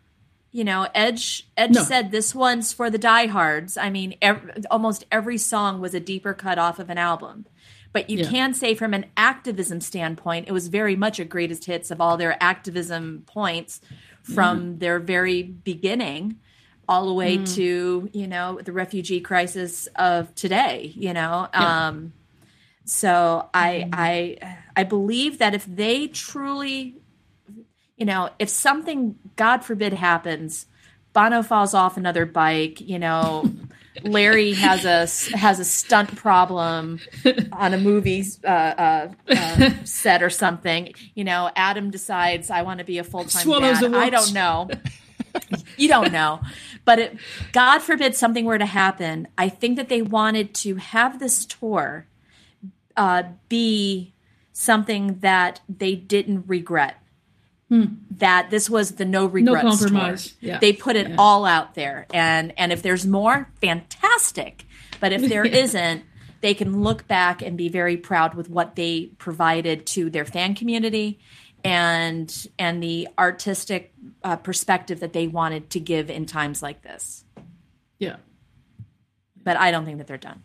You 0.51 0.63
know, 0.63 0.87
Edge 0.93 1.47
Edge 1.57 1.71
No. 1.73 1.83
said 1.83 2.11
this 2.11 2.33
one's 2.35 2.71
for 2.73 2.89
the 2.89 2.97
diehards. 2.97 3.75
I 3.75 3.89
mean, 3.89 4.15
ev- 4.21 4.65
almost 4.71 5.05
every 5.11 5.37
song 5.37 5.79
was 5.81 5.93
a 5.93 5.99
deeper 5.99 6.33
cut 6.33 6.57
off 6.59 6.79
of 6.79 6.89
an 6.89 6.97
album. 6.97 7.45
But 7.95 8.09
you 8.09 8.17
Yeah. 8.17 8.29
can 8.29 8.53
say 8.53 8.75
from 8.75 8.93
an 8.93 9.05
activism 9.15 9.79
standpoint, 9.79 10.49
it 10.49 10.51
was 10.51 10.67
very 10.67 10.97
much 10.97 11.17
a 11.17 11.23
greatest 11.23 11.63
hits 11.63 11.91
of 11.91 12.01
all 12.01 12.17
their 12.17 12.35
activism 12.43 13.23
points 13.25 13.79
from 14.21 14.59
mm. 14.59 14.79
their 14.79 14.99
very 14.99 15.43
beginning 15.43 16.35
all 16.89 17.05
the 17.05 17.13
way 17.13 17.37
mm. 17.37 17.55
to, 17.55 18.09
you 18.11 18.27
know, 18.27 18.59
the 18.61 18.73
refugee 18.73 19.21
crisis 19.21 19.87
of 19.95 20.35
today, 20.35 20.91
you 20.93 21.13
know. 21.13 21.47
Um 21.53 22.11
so 22.83 23.47
I 23.53 23.85
mm-hmm. 23.85 23.89
I 23.93 24.37
I 24.75 24.83
believe 24.83 25.37
that 25.37 25.55
if 25.55 25.65
they 25.65 26.07
truly 26.07 26.97
you 27.95 28.05
know, 28.05 28.29
if 28.39 28.49
something, 28.49 29.15
God 29.37 29.63
forbid, 29.63 29.93
happens, 29.93 30.65
Bono 31.13 31.41
falls 31.41 31.73
off 31.73 31.95
another 31.95 32.25
bike, 32.25 32.81
you 32.81 32.99
know, 32.99 33.49
Larry 34.03 34.53
has 34.53 34.85
a 34.85 35.37
has 35.37 35.59
a 35.59 35.65
stunt 35.65 36.15
problem 36.15 36.99
on 37.51 37.73
a 37.73 37.77
movie 37.77 38.25
uh, 38.43 38.47
uh, 38.47 39.11
uh, 39.29 39.69
set 39.83 40.21
or 40.21 40.29
something. 40.29 40.93
You 41.13 41.23
know, 41.23 41.51
Adam 41.55 41.91
decides 41.91 42.49
I 42.49 42.61
want 42.63 42.79
to 42.79 42.85
be 42.85 42.97
a 42.97 43.03
full 43.03 43.25
time 43.25 43.43
dad. 43.59 43.93
I 43.95 44.09
don't 44.09 44.33
know. 44.33 44.69
you 45.77 45.87
don't 45.87 46.13
know, 46.13 46.39
but 46.85 46.99
it, 46.99 47.17
God 47.51 47.79
forbid 47.79 48.15
something 48.15 48.45
were 48.45 48.57
to 48.57 48.65
happen. 48.65 49.27
I 49.37 49.49
think 49.49 49.75
that 49.77 49.89
they 49.89 50.01
wanted 50.01 50.53
to 50.55 50.75
have 50.75 51.19
this 51.19 51.45
tour 51.45 52.07
uh, 52.95 53.23
be 53.49 54.13
something 54.53 55.19
that 55.19 55.59
they 55.67 55.95
didn't 55.95 56.45
regret. 56.47 57.01
That 57.69 58.49
this 58.51 58.69
was 58.69 58.91
the 58.93 59.05
no 59.05 59.25
regrets 59.25 59.63
no 59.63 59.69
compromise. 59.71 60.35
Yeah. 60.39 60.59
They 60.59 60.71
put 60.71 60.95
it 60.95 61.09
Yeah. 61.09 61.15
all 61.17 61.45
out 61.45 61.73
there, 61.75 62.05
and 62.13 62.53
and 62.57 62.71
if 62.71 62.81
there's 62.81 63.05
more, 63.05 63.49
fantastic. 63.59 64.65
But 64.99 65.11
if 65.11 65.27
there 65.27 65.43
not 65.73 66.01
they 66.41 66.53
can 66.53 66.83
look 66.83 67.07
back 67.07 67.41
and 67.41 67.57
be 67.57 67.69
very 67.69 67.97
proud 67.97 68.35
with 68.35 68.49
what 68.49 68.75
they 68.75 69.09
provided 69.17 69.85
to 69.87 70.09
their 70.11 70.25
fan 70.25 70.53
community, 70.53 71.19
and 71.63 72.47
and 72.59 72.81
the 72.83 73.07
artistic 73.17 73.93
uh, 74.23 74.35
perspective 74.35 74.99
that 74.99 75.13
they 75.13 75.27
wanted 75.27 75.69
to 75.71 75.79
give 75.79 76.09
in 76.11 76.25
times 76.27 76.61
like 76.61 76.83
this. 76.83 77.25
Yeah. 77.97 78.17
But 79.43 79.57
I 79.57 79.71
don't 79.71 79.85
think 79.85 79.97
that 79.97 80.07
they're 80.07 80.17
done. 80.17 80.43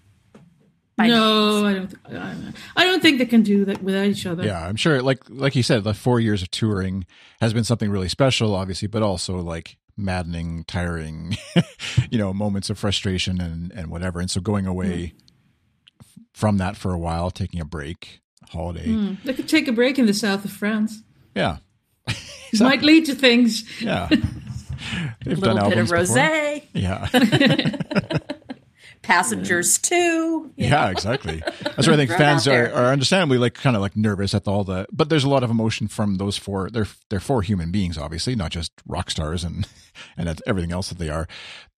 By 1.01 1.09
no 1.09 1.61
No, 1.62 1.66
I 1.66 1.72
don't. 1.74 1.86
Th- 1.88 2.55
I 2.76 2.84
don't- 2.84 3.01
think 3.03 3.18
they 3.18 3.26
can 3.26 3.42
do 3.42 3.64
that 3.64 3.82
without 3.82 4.07
each 4.07 4.26
other. 4.26 4.44
Yeah, 4.44 4.66
I'm 4.66 4.76
sure. 4.76 5.01
Like 5.03 5.22
like 5.28 5.57
you 5.57 5.62
said, 5.62 5.84
the 5.84 5.94
four 5.94 6.20
years 6.20 6.42
of 6.42 6.51
touring 6.51 7.07
has 7.40 7.53
been 7.55 7.64
something 7.64 7.90
really 7.90 8.09
special, 8.09 8.55
obviously, 8.55 8.88
but 8.88 9.03
also 9.03 9.38
like 9.38 9.78
maddening, 9.96 10.64
tiring, 10.64 11.36
you 12.11 12.18
know, 12.18 12.32
moments 12.34 12.68
of 12.70 12.78
frustration 12.78 13.40
and 13.40 13.72
and 13.72 13.88
whatever. 13.90 14.20
And 14.20 14.30
so 14.30 14.40
going 14.40 14.66
away 14.66 15.14
from 16.34 16.59
that 16.59 16.76
for 16.76 16.92
a 16.92 16.98
while, 16.98 17.30
taking 17.30 17.61
a 17.61 17.64
break, 17.64 18.20
holiday, 18.51 18.86
Hmm. 18.92 19.14
They 19.24 19.32
could 19.34 19.48
take 19.48 19.66
a 19.68 19.72
break 19.72 19.98
in 19.98 20.07
the 20.07 20.14
south 20.14 20.44
of 20.44 20.53
France. 20.53 21.03
yeah, 21.34 21.59
It 22.53 22.61
might 22.61 22.82
lead 22.82 23.07
to 23.07 23.14
things. 23.14 23.64
yeah. 23.80 24.09
They've 25.24 25.38
little 25.38 25.55
done 25.57 25.70
bit 25.70 25.78
of 25.78 25.92
albums 25.92 26.11
before. 26.11 26.22
rosé, 26.24 26.62
Yeah, 26.72 28.18
passengers 29.03 29.78
too. 29.78 30.53
yeah, 30.57 30.90
exactly. 30.90 31.42
That's 31.62 31.86
why 31.86 31.94
I 31.94 31.96
think 31.96 32.11
fans 32.18 32.46
are, 32.46 32.72
are 32.72 32.92
understandably 32.92 33.38
like 33.38 33.55
kind 33.55 33.76
of 33.76 33.82
like 33.82 33.96
nervous 33.96 34.34
at 34.34 34.46
all 34.46 34.64
the. 34.64 34.86
But 34.92 35.09
there's 35.09 35.24
a 35.24 35.28
lot 35.28 35.42
of 35.42 35.51
emotion 35.51 35.88
from 35.88 36.16
those 36.16 36.36
four. 36.36 36.70
They're 36.70 36.88
they're 37.09 37.20
four 37.20 37.42
human 37.42 37.70
beings, 37.70 37.98
obviously, 37.98 38.36
not 38.36 38.51
just 38.51 38.72
rock 38.86 39.11
stars 39.11 39.44
and 39.44 39.66
and 40.16 40.40
everything 40.46 40.72
else 40.72 40.88
that 40.88 40.98
they 40.98 41.09
are, 41.09 41.26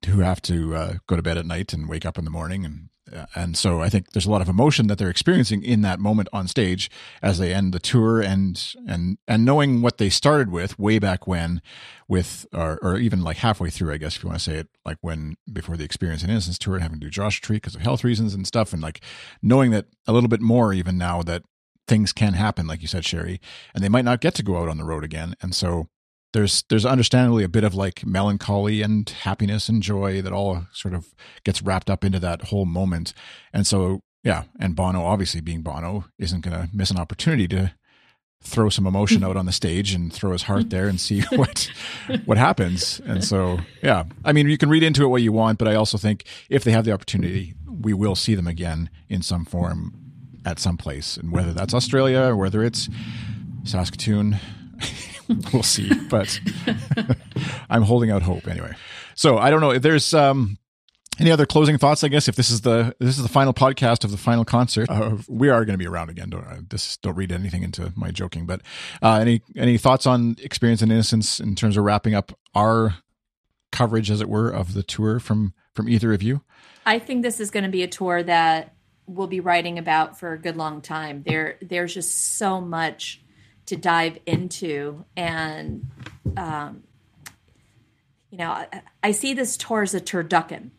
who 0.07 0.21
have 0.21 0.43
to 0.43 0.75
uh, 0.75 0.95
go 1.07 1.17
to 1.17 1.23
bed 1.23 1.39
at 1.39 1.47
night 1.47 1.73
and 1.73 1.89
wake 1.89 2.07
up 2.07 2.19
in 2.19 2.25
the 2.25 2.31
morning 2.31 2.65
and. 2.65 2.89
Uh, 3.13 3.27
And 3.35 3.57
so 3.57 3.81
I 3.81 3.89
think 3.89 4.13
there's 4.13 4.27
a 4.27 4.31
lot 4.31 4.43
of 4.43 4.49
emotion 4.49 4.87
that 4.87 4.99
they're 4.99 5.11
experiencing 5.11 5.63
in 5.63 5.83
that 5.83 6.01
moment 6.01 6.29
on 6.33 6.49
stage 6.49 6.91
as 7.23 7.39
they 7.39 7.53
end 7.53 7.73
the 7.73 7.79
tour 7.79 8.21
and 8.21 8.75
and 8.87 9.19
and 9.27 9.45
knowing 9.45 9.83
what 9.83 9.99
they 9.99 10.09
started 10.09 10.51
with 10.51 10.79
way 10.79 10.99
back 10.99 11.27
when 11.27 11.63
with 12.09 12.47
or, 12.53 12.79
or 12.83 12.97
even 12.99 13.23
like 13.23 13.39
halfway 13.39 13.71
through 13.71 13.93
I 13.93 13.97
guess 13.97 14.17
if 14.17 14.23
you 14.23 14.29
want 14.29 14.41
to 14.41 14.45
say 14.45 14.57
it 14.57 14.69
like 14.85 14.99
when 15.01 15.37
before 15.53 15.77
the 15.77 15.85
experience 15.85 16.23
and 16.23 16.31
innocence 16.31 16.59
tour 16.59 16.75
and 16.75 16.83
having 16.83 17.01
to 17.01 17.07
do 17.07 17.11
Josh 17.11 17.41
Tree 17.41 17.57
because 17.57 17.75
of 17.75 17.83
health 17.83 18.05
reasons 18.05 18.35
and 18.35 18.47
stuff 18.47 18.73
and 18.73 18.83
like 18.83 19.01
knowing 19.43 19.71
that 19.73 19.87
a 20.07 20.13
little 20.13 20.29
bit 20.29 20.41
more 20.41 20.73
even 20.73 20.99
now 20.99 21.23
that 21.23 21.43
things 21.89 22.13
can 22.13 22.35
happen 22.35 22.67
like 22.67 22.81
you 22.81 22.89
said 22.89 23.05
Sherry 23.05 23.41
and 23.75 23.83
they 23.83 23.89
might 23.89 24.05
not 24.05 24.21
get 24.21 24.35
to 24.37 24.43
go 24.43 24.57
out 24.57 24.69
on 24.69 24.79
the 24.79 24.85
road 24.85 25.05
again. 25.05 25.35
And 25.43 25.55
so 25.55 25.89
there's 26.33 26.65
there's 26.69 26.87
understandably 26.87 27.45
a 27.45 27.49
bit 27.49 27.65
of 27.65 27.75
like 27.75 28.05
melancholy 28.05 28.83
and 28.83 29.09
happiness 29.09 29.69
and 29.69 29.83
joy 29.83 30.23
that 30.23 30.33
all 30.33 30.67
sort 30.73 30.95
of 30.95 31.15
gets 31.45 31.63
wrapped 31.63 31.91
up 31.91 32.05
into 32.05 32.19
that 32.21 32.43
whole 32.49 32.67
moment. 32.67 33.13
And 33.53 33.67
so 33.67 34.01
yeah 34.23 34.45
and 34.59 34.77
Bono 34.77 35.05
obviously 35.05 35.41
being 35.41 35.63
Bono 35.63 36.05
isn't 36.19 36.43
going 36.43 36.57
to 36.57 36.69
miss 36.73 36.91
an 36.91 36.99
opportunity 36.99 37.49
to 37.49 37.75
throw 38.43 38.69
some 38.69 38.87
emotion 38.87 39.23
out 39.25 39.37
on 39.37 39.47
the 39.47 39.53
stage 39.53 39.95
and 39.95 40.13
throw 40.13 40.33
his 40.33 40.45
heart 40.45 40.71
there 40.71 40.89
and 40.89 41.01
see 41.01 41.21
what 41.33 41.71
what 42.25 42.39
happens. 42.39 43.01
And 43.05 43.25
so 43.25 43.59
yeah 43.83 44.05
i 44.25 44.33
mean 44.33 44.49
you 44.49 44.59
can 44.59 44.71
read 44.71 44.83
into 44.83 45.05
it 45.05 45.09
what 45.09 45.23
you 45.23 45.33
want 45.33 45.59
but 45.59 45.69
i 45.69 45.75
also 45.75 45.99
think 45.99 46.25
if 46.49 46.65
they 46.65 46.73
have 46.73 46.85
the 46.85 46.93
opportunity 46.93 47.55
we 47.69 47.93
will 47.93 48.15
see 48.15 48.35
them 48.35 48.47
again 48.47 48.91
in 49.09 49.23
some 49.23 49.45
form 49.45 49.95
at 50.45 50.59
some 50.59 50.77
place. 50.77 51.17
And 51.17 51.31
whether 51.31 51.53
that's 51.53 51.75
australia 51.75 52.21
or 52.21 52.37
whether 52.37 52.63
it's 52.63 52.89
saskatoon 53.65 54.39
we'll 55.53 55.63
see 55.63 55.93
but 56.09 56.41
i'm 57.71 57.83
holding 57.83 58.11
out 58.11 58.23
hope 58.23 58.47
anyway 58.47 58.73
so 59.15 59.39
i 59.39 59.51
don't 59.51 59.61
know 59.61 59.71
if 59.71 59.83
there's 59.83 60.15
um 60.15 60.57
any 61.21 61.31
other 61.31 61.47
closing 61.47 61.79
thoughts? 61.79 62.03
I 62.03 62.09
guess 62.09 62.29
if 62.29 62.37
this 62.37 62.51
is 62.51 62.63
the 62.63 62.95
this 62.99 63.17
is 63.17 63.23
the 63.23 63.29
final 63.29 63.53
podcast 63.53 64.05
of 64.05 64.11
the 64.11 64.17
final 64.17 64.45
concert, 64.45 64.89
uh, 64.91 65.17
we 65.29 65.49
are 65.49 65.65
going 65.65 65.75
to 65.75 65.79
be 65.79 65.87
around 65.87 66.11
again. 66.11 66.31
Don't 66.31 66.45
uh, 66.45 66.61
this 66.69 66.97
don't 66.97 67.15
read 67.15 67.33
anything 67.33 67.63
into 67.63 67.93
my 67.97 68.11
joking, 68.11 68.47
but 68.47 68.63
uh, 69.03 69.19
any 69.21 69.43
any 69.57 69.79
thoughts 69.79 70.07
on 70.07 70.37
experience 70.43 70.83
and 70.83 70.91
innocence 70.91 71.39
in 71.39 71.55
terms 71.55 71.77
of 71.77 71.85
wrapping 71.85 72.15
up 72.15 72.33
our 72.55 72.97
coverage, 73.71 74.11
as 74.11 74.21
it 74.21 74.29
were, 74.29 74.49
of 74.49 74.75
the 74.75 74.83
tour 74.83 75.21
from 75.21 75.53
from 75.75 75.89
either 75.89 76.13
of 76.13 76.23
you? 76.23 76.43
I 76.85 76.99
think 76.99 77.23
this 77.23 77.41
is 77.41 77.51
going 77.51 77.65
to 77.65 77.71
be 77.71 77.83
a 77.83 77.89
tour 77.89 78.23
that 78.23 78.75
we'll 79.07 79.27
be 79.27 79.41
writing 79.41 79.79
about 79.79 80.19
for 80.19 80.33
a 80.33 80.39
good 80.39 80.57
long 80.57 80.81
time. 80.81 81.23
There, 81.25 81.57
there's 81.61 81.95
just 81.95 82.37
so 82.37 82.61
much 82.61 83.22
to 83.73 83.79
dive 83.79 84.19
into, 84.27 85.07
and 85.17 85.89
um, 86.37 86.83
you 88.31 88.37
know, 88.37 88.51
I, 88.51 88.83
I 89.03 89.13
see 89.13 89.33
this 89.33 89.57
tour 89.57 89.83
as 89.83 89.95
a 89.95 90.01
turducken. 90.01 90.71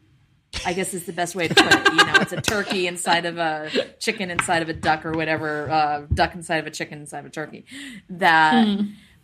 I 0.64 0.74
guess 0.74 0.94
is 0.94 1.06
the 1.06 1.14
best 1.14 1.34
way 1.34 1.48
to 1.48 1.56
put 1.56 1.74
it. 1.74 1.94
You 1.94 2.06
know, 2.06 2.14
it's 2.22 2.32
a 2.32 2.40
turkey 2.40 2.86
inside 2.86 3.26
of 3.26 3.40
a 3.40 3.72
chicken 3.98 4.30
inside 4.30 4.62
of 4.62 4.70
a 4.70 4.74
duck 4.74 5.04
or 5.04 5.12
whatever, 5.12 5.70
uh, 5.70 6.02
duck 6.14 6.36
inside 6.36 6.58
of 6.58 6.68
a 6.68 6.72
chicken 6.72 7.00
inside 7.00 7.20
of 7.20 7.26
a 7.26 7.30
turkey. 7.32 7.66
That 8.10 8.80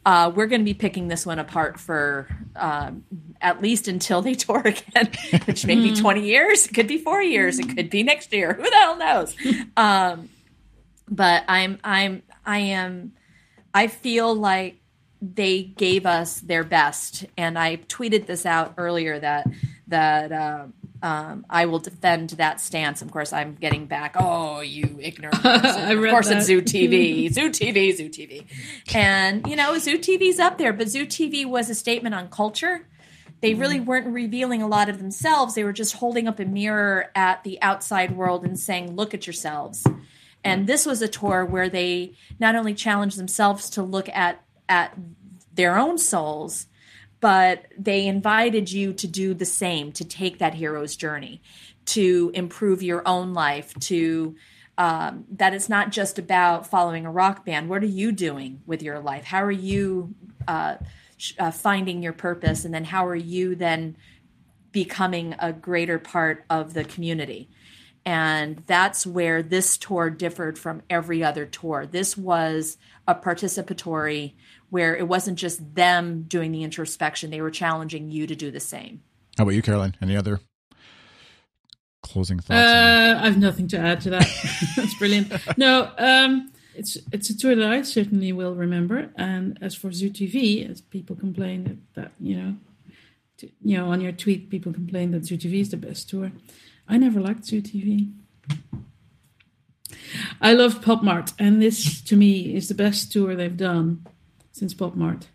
uh, 0.06 0.32
we're 0.34 0.48
going 0.48 0.62
to 0.62 0.66
be 0.66 0.74
picking 0.74 1.08
this 1.08 1.28
one 1.28 1.38
apart 1.38 1.80
for 1.80 2.28
um, 2.56 3.04
at 3.40 3.62
least 3.62 3.88
until 3.88 4.24
they 4.24 4.34
tour 4.46 4.62
again, 4.66 5.12
which 5.46 5.68
may 5.68 5.76
be 5.76 5.96
20 5.96 6.26
years. 6.26 6.66
It 6.66 6.74
could 6.74 6.88
be 6.88 6.98
four 6.98 7.22
years. 7.22 7.60
It 7.60 7.76
could 7.76 7.92
be 7.92 8.02
next 8.02 8.34
year. 8.34 8.54
Who 8.54 8.64
the 8.64 8.76
hell 8.76 8.98
knows? 8.98 9.36
Um, 9.78 10.30
but 11.08 11.44
I'm, 11.48 11.80
I'm, 11.84 12.24
I 12.46 12.60
am, 12.60 13.14
I 13.74 13.88
feel 13.88 14.34
like 14.34 14.82
they 15.22 15.64
gave 15.64 16.06
us 16.06 16.40
their 16.40 16.64
best. 16.64 17.26
And 17.38 17.58
I 17.58 17.78
tweeted 17.78 18.26
this 18.26 18.46
out 18.46 18.76
earlier 18.78 19.20
that, 19.20 19.48
that, 19.88 20.32
um, 20.32 20.74
um, 21.02 21.46
I 21.50 21.66
will 21.66 21.80
defend 21.80 22.32
that 22.32 22.60
stance. 22.60 23.02
Of 23.02 23.12
course, 23.12 23.32
I'm 23.32 23.56
getting 23.56 23.86
back. 23.86 24.16
Oh, 24.20 24.60
you 24.60 24.98
ignorant! 25.00 25.36
of 25.46 25.98
course, 26.10 26.28
that. 26.28 26.38
it's 26.38 26.46
Zoo 26.46 26.62
TV, 26.62 27.30
Zoo 27.34 27.50
TV, 27.50 27.96
Zoo 27.96 28.10
TV, 28.10 28.46
and 28.94 29.48
you 29.48 29.56
know, 29.56 29.78
Zoo 29.78 29.98
TV's 29.98 30.40
up 30.40 30.58
there. 30.58 30.74
But 30.74 30.90
Zoo 30.90 31.06
TV 31.06 31.46
was 31.46 31.70
a 31.70 31.76
statement 31.76 32.16
on 32.16 32.28
culture. 32.30 32.86
They 33.42 33.54
really 33.54 33.80
weren't 33.80 34.08
revealing 34.08 34.62
a 34.62 34.68
lot 34.68 34.90
of 34.90 34.98
themselves. 34.98 35.56
They 35.56 35.64
were 35.64 35.72
just 35.72 35.96
holding 35.96 36.28
up 36.28 36.40
a 36.40 36.46
mirror 36.46 37.10
at 37.16 37.46
the 37.46 37.62
outside 37.62 38.18
world 38.18 38.44
and 38.44 38.60
saying, 38.60 38.96
"Look 38.96 39.14
at 39.14 39.26
yourselves." 39.26 39.86
And 40.44 40.68
this 40.68 40.86
was 40.86 41.02
a 41.02 41.08
tour 41.08 41.46
where 41.46 41.70
they 41.70 42.14
not 42.40 42.56
only 42.56 42.74
challenged 42.74 43.18
themselves 43.18 43.70
to 43.72 43.84
look 43.84 44.10
at 44.10 44.44
at 44.68 44.96
their 45.54 45.78
own 45.78 45.98
souls, 45.98 46.68
but 47.20 47.66
they 47.78 48.08
invited 48.08 48.72
you 48.72 48.94
to 48.94 49.08
do 49.08 49.34
the 49.34 49.46
same, 49.46 49.92
to 49.94 50.06
take 50.06 50.40
that 50.40 50.54
hero's 50.54 50.96
journey, 50.96 51.42
to 51.86 52.32
improve 52.34 52.82
your 52.82 53.06
own 53.08 53.34
life, 53.34 53.74
to 53.80 54.36
um, 54.78 55.26
that 55.32 55.54
it's 55.54 55.68
not 55.68 55.92
just 55.92 56.18
about 56.18 56.66
following 56.66 57.06
a 57.06 57.12
rock 57.12 57.46
band. 57.46 57.68
What 57.68 57.84
are 57.84 57.88
you 57.88 58.14
doing 58.14 58.62
with 58.66 58.82
your 58.82 59.00
life? 59.00 59.26
How 59.26 59.44
are 59.44 59.52
you 59.52 60.16
uh, 60.48 60.76
sh- 61.18 61.34
uh, 61.38 61.52
finding 61.52 62.02
your 62.02 62.14
purpose? 62.14 62.64
And 62.64 62.74
then 62.74 62.86
how 62.86 63.06
are 63.06 63.16
you 63.16 63.56
then 63.56 63.98
becoming 64.72 65.36
a 65.40 65.52
greater 65.52 66.00
part 66.00 66.46
of 66.50 66.74
the 66.74 66.86
community? 66.86 67.50
And 68.10 68.64
that's 68.66 69.06
where 69.06 69.44
this 69.44 69.78
tour 69.78 70.10
differed 70.10 70.58
from 70.58 70.82
every 70.90 71.24
other 71.24 71.46
tour. 71.46 71.86
This 71.86 72.18
was 72.18 72.80
a 73.08 73.14
participatory 73.14 74.34
where 74.72 74.98
it 74.98 75.08
wasn't 75.08 75.38
just 75.38 75.76
them 75.76 76.24
doing 76.24 76.52
the 76.52 76.64
introspection, 76.64 77.30
they 77.30 77.40
were 77.40 77.52
challenging 77.52 78.10
you 78.10 78.26
to 78.26 78.36
do 78.36 78.50
the 78.50 78.60
same. 78.60 79.04
How 79.38 79.44
about 79.44 79.54
you, 79.54 79.62
Caroline? 79.62 79.96
Any 80.02 80.18
other 80.18 80.40
closing 82.02 82.40
thoughts? 82.40 82.58
Uh, 82.58 83.20
I 83.22 83.26
have 83.26 83.38
nothing 83.38 83.68
to 83.68 83.78
add 83.78 84.02
to 84.02 84.10
that. 84.10 84.28
That's 84.76 84.96
brilliant. 84.96 85.32
No, 85.56 85.92
um, 86.00 86.52
it's 86.74 86.98
it's 87.12 87.30
a 87.30 87.38
tour 87.38 87.54
that 87.54 87.72
I 87.72 87.84
certainly 87.84 88.32
will 88.32 88.56
remember. 88.56 89.12
And 89.18 89.60
as 89.62 89.76
for 89.76 89.92
Zoo 89.92 90.10
TV, 90.10 90.68
as 90.68 90.82
people 90.82 91.16
complain 91.16 91.64
that, 91.66 91.78
that 91.94 92.12
you 92.20 92.38
know, 92.38 92.56
to, 93.38 93.52
you 93.64 93.78
know, 93.78 93.92
on 93.92 94.02
your 94.02 94.14
tweet, 94.14 94.50
people 94.50 94.74
complain 94.74 95.12
that 95.12 95.26
Zoo 95.26 95.38
TV 95.38 95.62
is 95.62 95.70
the 95.70 95.78
best 95.78 96.10
tour. 96.10 96.32
I 96.90 96.98
never 96.98 97.22
liked 97.22 97.46
Zoo 97.46 97.62
TV. 97.62 98.12
I 100.42 100.54
love 100.54 100.82
Pop 100.82 101.04
Mart, 101.04 101.34
and 101.38 101.62
this 101.62 102.02
to 102.02 102.16
me 102.16 102.56
is 102.56 102.68
the 102.68 102.74
best 102.74 103.12
tour 103.12 103.36
they've 103.36 103.56
done 103.56 104.06
since 104.52 104.74
Pop 104.74 104.96
Mart. 104.96 105.28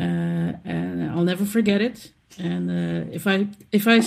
Uh, 0.00 0.54
and 0.64 1.10
I'll 1.10 1.24
never 1.24 1.44
forget 1.44 1.82
it. 1.82 2.12
And 2.38 2.70
uh, 2.70 3.10
if 3.12 3.26
I 3.26 3.48
if 3.72 3.86
I 3.86 4.02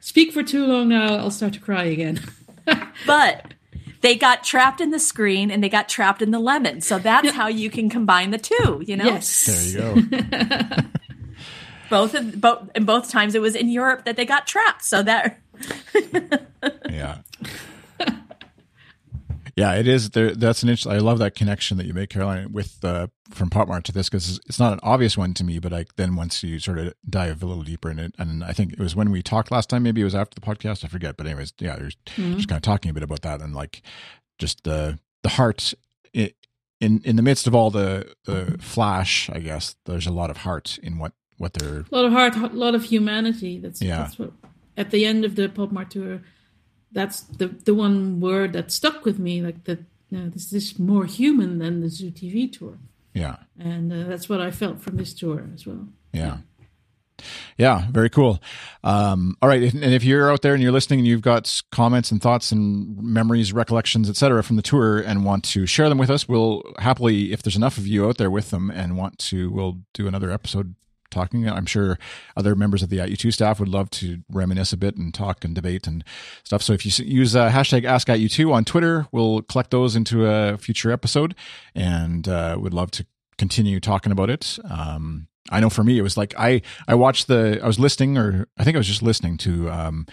speak 0.00 0.32
for 0.32 0.42
too 0.42 0.66
long 0.66 0.88
now, 0.88 1.16
I'll 1.16 1.30
start 1.30 1.54
to 1.54 1.60
cry 1.60 1.84
again. 1.84 2.20
but 3.06 3.54
they 4.00 4.16
got 4.16 4.44
trapped 4.44 4.80
in 4.80 4.90
the 4.90 4.98
screen 4.98 5.50
and 5.50 5.62
they 5.62 5.68
got 5.68 5.88
trapped 5.88 6.20
in 6.20 6.30
the 6.30 6.38
lemon. 6.38 6.80
So 6.80 6.98
that's 6.98 7.30
how 7.30 7.48
you 7.48 7.70
can 7.70 7.88
combine 7.88 8.30
the 8.30 8.38
two, 8.38 8.82
you 8.84 8.96
know? 8.96 9.04
Yes. 9.04 9.44
there 9.46 9.94
you 9.94 10.02
go. 10.02 10.76
Both 11.90 12.14
of 12.14 12.40
both 12.40 12.70
and 12.76 12.86
both 12.86 13.10
times 13.10 13.34
it 13.34 13.40
was 13.40 13.56
in 13.56 13.68
Europe 13.68 14.04
that 14.04 14.14
they 14.14 14.24
got 14.24 14.46
trapped. 14.46 14.84
So 14.84 15.02
that 15.02 15.40
yeah. 16.88 17.18
Yeah, 19.56 19.74
it 19.74 19.88
is. 19.88 20.10
There, 20.10 20.34
that's 20.34 20.62
an 20.62 20.68
interesting. 20.68 20.92
I 20.92 20.98
love 20.98 21.18
that 21.18 21.34
connection 21.34 21.76
that 21.78 21.84
you 21.86 21.92
make, 21.92 22.08
Caroline, 22.08 22.52
with 22.52 22.82
uh, 22.84 23.08
from 23.30 23.50
Pop 23.50 23.68
Mart 23.68 23.84
to 23.84 23.92
this 23.92 24.08
because 24.08 24.38
it's 24.46 24.60
not 24.60 24.72
an 24.72 24.80
obvious 24.82 25.18
one 25.18 25.34
to 25.34 25.44
me. 25.44 25.58
But 25.58 25.72
I, 25.72 25.84
then 25.96 26.14
once 26.16 26.42
you 26.42 26.58
sort 26.60 26.78
of 26.78 26.94
dive 27.08 27.42
a 27.42 27.46
little 27.46 27.64
deeper 27.64 27.90
in 27.90 27.98
it, 27.98 28.14
and 28.16 28.42
I 28.44 28.52
think 28.52 28.72
it 28.72 28.78
was 28.78 28.94
when 28.96 29.10
we 29.10 29.22
talked 29.22 29.50
last 29.50 29.68
time. 29.68 29.82
Maybe 29.82 30.00
it 30.00 30.04
was 30.04 30.14
after 30.14 30.34
the 30.34 30.40
podcast. 30.40 30.84
I 30.84 30.88
forget. 30.88 31.16
But 31.16 31.26
anyways, 31.26 31.52
yeah, 31.58 31.76
there's 31.76 31.96
Mm-hmm. 32.16 32.36
just 32.36 32.48
kind 32.48 32.56
of 32.56 32.62
talking 32.62 32.90
a 32.90 32.94
bit 32.94 33.02
about 33.02 33.22
that 33.22 33.42
and 33.42 33.54
like 33.54 33.82
just 34.38 34.64
the 34.64 34.98
the 35.24 35.30
heart 35.30 35.74
in 36.14 36.30
in 36.80 37.16
the 37.16 37.22
midst 37.22 37.46
of 37.46 37.54
all 37.54 37.70
the 37.70 38.14
the 38.24 38.56
flash. 38.60 39.28
I 39.30 39.40
guess 39.40 39.74
there's 39.84 40.06
a 40.06 40.12
lot 40.12 40.30
of 40.30 40.38
heart 40.38 40.78
in 40.82 40.96
what 40.98 41.12
what 41.38 41.54
they're. 41.54 41.80
a 41.80 41.94
lot 41.94 42.04
of 42.06 42.12
heart, 42.12 42.34
a 42.36 42.46
lot 42.56 42.74
of 42.74 42.84
humanity. 42.84 43.58
That's 43.58 43.82
Yeah. 43.82 43.98
that's 43.98 44.18
what 44.18 44.32
at 44.76 44.90
the 44.90 45.04
end 45.04 45.24
of 45.24 45.36
the 45.36 45.48
Pop 45.48 45.72
Mart 45.72 45.90
tour. 45.90 46.22
That's 46.92 47.20
the 47.20 47.46
the 47.48 47.74
one 47.74 48.20
word 48.20 48.52
that 48.54 48.72
stuck 48.72 49.04
with 49.04 49.18
me. 49.18 49.40
Like 49.42 49.64
that, 49.64 49.80
you 50.10 50.18
know, 50.18 50.28
this 50.28 50.52
is 50.52 50.78
more 50.78 51.04
human 51.04 51.58
than 51.58 51.80
the 51.80 51.88
Zoo 51.88 52.10
TV 52.10 52.50
tour, 52.52 52.78
Yeah, 53.14 53.36
and 53.58 53.92
uh, 53.92 54.04
that's 54.08 54.28
what 54.28 54.40
I 54.40 54.50
felt 54.50 54.80
from 54.80 54.96
this 54.96 55.14
tour 55.14 55.48
as 55.54 55.66
well. 55.66 55.86
Yeah. 56.12 56.38
Yeah, 57.58 57.86
very 57.90 58.08
cool. 58.08 58.40
Um, 58.82 59.36
all 59.42 59.48
right, 59.48 59.62
and 59.74 59.84
if 59.84 60.02
you're 60.02 60.32
out 60.32 60.40
there 60.40 60.54
and 60.54 60.62
you're 60.62 60.72
listening 60.72 61.00
and 61.00 61.06
you've 61.06 61.20
got 61.20 61.62
comments 61.70 62.10
and 62.10 62.20
thoughts 62.20 62.50
and 62.50 62.96
memories, 62.96 63.52
recollections, 63.52 64.08
etc., 64.08 64.42
from 64.42 64.56
the 64.56 64.62
tour 64.62 64.98
and 65.00 65.24
want 65.24 65.44
to 65.44 65.66
share 65.66 65.90
them 65.90 65.98
with 65.98 66.08
us, 66.10 66.26
we'll 66.26 66.62
happily, 66.78 67.32
if 67.32 67.42
there's 67.42 67.56
enough 67.56 67.76
of 67.76 67.86
you 67.86 68.08
out 68.08 68.16
there 68.16 68.30
with 68.30 68.48
them 68.50 68.70
and 68.70 68.96
want 68.96 69.18
to, 69.18 69.50
we'll 69.50 69.80
do 69.92 70.08
another 70.08 70.30
episode 70.30 70.74
talking. 71.10 71.48
I'm 71.48 71.66
sure 71.66 71.98
other 72.36 72.54
members 72.54 72.82
of 72.82 72.88
the 72.88 73.00
At 73.00 73.10
U2 73.10 73.32
staff 73.32 73.60
would 73.60 73.68
love 73.68 73.90
to 73.90 74.22
reminisce 74.30 74.72
a 74.72 74.76
bit 74.76 74.96
and 74.96 75.12
talk 75.12 75.44
and 75.44 75.54
debate 75.54 75.86
and 75.86 76.04
stuff. 76.44 76.62
So 76.62 76.72
if 76.72 76.84
you 76.84 77.04
use 77.04 77.36
uh, 77.36 77.50
hashtag 77.50 77.84
Ask 77.84 78.08
At 78.08 78.18
U2 78.18 78.52
on 78.52 78.64
Twitter, 78.64 79.06
we'll 79.12 79.42
collect 79.42 79.70
those 79.70 79.96
into 79.96 80.26
a 80.26 80.58
future 80.58 80.90
episode 80.90 81.34
and 81.74 82.28
uh, 82.28 82.56
would 82.58 82.74
love 82.74 82.90
to 82.92 83.06
continue 83.38 83.80
talking 83.80 84.12
about 84.12 84.30
it. 84.30 84.58
Um, 84.68 85.28
I 85.50 85.60
know 85.60 85.70
for 85.70 85.82
me, 85.82 85.98
it 85.98 86.02
was 86.02 86.16
like 86.16 86.34
I 86.38 86.62
I 86.86 86.94
watched 86.94 87.26
the 87.26 87.60
I 87.62 87.66
was 87.66 87.78
listening 87.78 88.18
or 88.18 88.48
I 88.58 88.64
think 88.64 88.76
I 88.76 88.78
was 88.78 88.86
just 88.86 89.02
listening 89.02 89.38
to 89.38 89.70
um, 89.70 90.06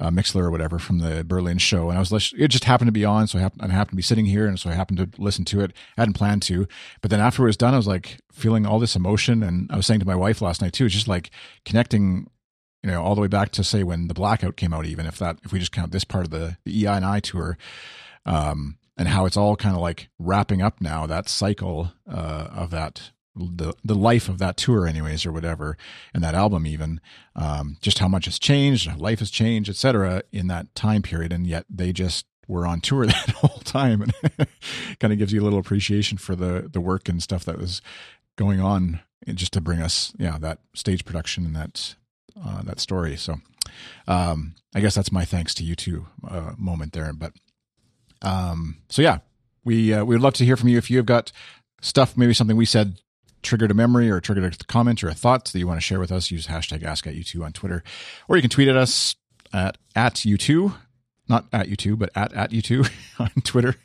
uh, 0.00 0.10
Mixlr 0.10 0.42
or 0.42 0.50
whatever 0.50 0.78
from 0.78 0.98
the 0.98 1.24
Berlin 1.24 1.58
show, 1.58 1.88
and 1.88 1.96
I 1.96 2.00
was 2.00 2.32
it 2.36 2.48
just 2.48 2.64
happened 2.64 2.88
to 2.88 2.92
be 2.92 3.04
on, 3.04 3.26
so 3.26 3.38
I 3.38 3.42
happened, 3.42 3.62
I 3.62 3.68
happened 3.68 3.92
to 3.92 3.96
be 3.96 4.02
sitting 4.02 4.26
here, 4.26 4.46
and 4.46 4.58
so 4.58 4.70
I 4.70 4.74
happened 4.74 4.98
to 4.98 5.22
listen 5.22 5.44
to 5.46 5.60
it. 5.60 5.72
I 5.96 6.02
hadn't 6.02 6.14
planned 6.14 6.42
to, 6.42 6.66
but 7.00 7.10
then 7.10 7.20
after 7.20 7.42
it 7.42 7.46
was 7.46 7.56
done, 7.56 7.74
I 7.74 7.78
was 7.78 7.86
like 7.86 8.18
feeling 8.32 8.66
all 8.66 8.78
this 8.78 8.96
emotion, 8.96 9.42
and 9.42 9.70
I 9.70 9.76
was 9.76 9.86
saying 9.86 10.00
to 10.00 10.06
my 10.06 10.16
wife 10.16 10.42
last 10.42 10.60
night 10.62 10.72
too, 10.72 10.86
it's 10.86 10.94
just 10.94 11.08
like 11.08 11.30
connecting 11.64 12.28
you 12.82 12.90
know, 12.90 13.02
all 13.02 13.14
the 13.14 13.20
way 13.20 13.28
back 13.28 13.50
to 13.52 13.64
say 13.64 13.84
when 13.84 14.08
the 14.08 14.14
blackout 14.14 14.56
came 14.56 14.72
out, 14.72 14.86
even 14.86 15.06
if 15.06 15.18
that, 15.18 15.38
if 15.44 15.52
we 15.52 15.58
just 15.58 15.72
count 15.72 15.92
this 15.92 16.04
part 16.04 16.24
of 16.24 16.30
the, 16.30 16.56
the 16.64 16.84
EI 16.84 16.96
and 16.96 17.04
I 17.04 17.20
tour, 17.20 17.56
um, 18.26 18.76
and 18.96 19.08
how 19.08 19.24
it's 19.24 19.36
all 19.36 19.56
kind 19.56 19.74
of 19.74 19.80
like 19.80 20.08
wrapping 20.18 20.62
up 20.62 20.80
now, 20.80 21.06
that 21.06 21.28
cycle, 21.28 21.92
uh, 22.10 22.48
of 22.52 22.70
that, 22.70 23.12
the, 23.34 23.74
the 23.84 23.94
life 23.94 24.28
of 24.28 24.38
that 24.38 24.56
tour 24.56 24.86
anyways, 24.86 25.24
or 25.24 25.32
whatever, 25.32 25.76
and 26.12 26.22
that 26.22 26.34
album 26.34 26.66
even, 26.66 27.00
um, 27.34 27.76
just 27.80 27.98
how 27.98 28.08
much 28.08 28.26
has 28.26 28.38
changed, 28.38 28.94
life 28.98 29.20
has 29.20 29.30
changed, 29.30 29.70
etc. 29.70 30.22
in 30.32 30.48
that 30.48 30.74
time 30.74 31.02
period. 31.02 31.32
And 31.32 31.46
yet 31.46 31.64
they 31.70 31.92
just 31.92 32.26
were 32.46 32.66
on 32.66 32.80
tour 32.80 33.06
that 33.06 33.30
whole 33.30 33.60
time 33.60 34.02
and 34.02 34.12
kind 35.00 35.12
of 35.12 35.18
gives 35.18 35.32
you 35.32 35.40
a 35.40 35.44
little 35.44 35.58
appreciation 35.58 36.18
for 36.18 36.36
the, 36.36 36.68
the 36.70 36.80
work 36.80 37.08
and 37.08 37.22
stuff 37.22 37.44
that 37.44 37.58
was 37.58 37.80
going 38.36 38.60
on 38.60 39.00
just 39.28 39.52
to 39.52 39.60
bring 39.60 39.80
us, 39.80 40.12
yeah, 40.18 40.36
that 40.38 40.58
stage 40.74 41.04
production 41.04 41.46
and 41.46 41.56
that, 41.56 41.94
uh, 42.44 42.62
that 42.62 42.80
story. 42.80 43.16
So, 43.16 43.36
um, 44.08 44.54
I 44.74 44.80
guess 44.80 44.94
that's 44.94 45.12
my 45.12 45.24
thanks 45.24 45.54
to 45.54 45.64
you 45.64 45.74
two, 45.76 46.06
uh, 46.26 46.52
moment 46.58 46.92
there. 46.92 47.12
But, 47.12 47.32
um, 48.20 48.78
so 48.88 49.00
yeah, 49.00 49.18
we, 49.64 49.92
uh, 49.92 50.04
we 50.04 50.16
would 50.16 50.22
love 50.22 50.34
to 50.34 50.44
hear 50.44 50.56
from 50.56 50.68
you 50.68 50.78
if 50.78 50.90
you 50.90 50.96
have 50.96 51.06
got 51.06 51.30
stuff, 51.80 52.16
maybe 52.16 52.34
something 52.34 52.56
we 52.56 52.64
said 52.64 53.00
triggered 53.42 53.70
a 53.70 53.74
memory 53.74 54.10
or 54.10 54.20
triggered 54.20 54.54
a 54.60 54.64
comment 54.64 55.02
or 55.02 55.08
a 55.08 55.14
thought 55.14 55.46
that 55.46 55.58
you 55.58 55.66
want 55.66 55.78
to 55.78 55.84
share 55.84 56.00
with 56.00 56.12
us. 56.12 56.30
Use 56.30 56.46
hashtag 56.46 56.84
ask 56.84 57.06
at 57.06 57.14
U2 57.14 57.44
on 57.44 57.52
Twitter, 57.52 57.82
or 58.28 58.36
you 58.36 58.42
can 58.42 58.50
tweet 58.50 58.68
at 58.68 58.76
us 58.76 59.14
at, 59.52 59.76
at 59.94 60.14
U2, 60.14 60.74
not 61.28 61.46
at 61.52 61.68
U2, 61.68 61.98
but 61.98 62.10
at, 62.14 62.32
at 62.32 62.50
U2 62.50 62.90
on 63.18 63.30
Twitter. 63.42 63.76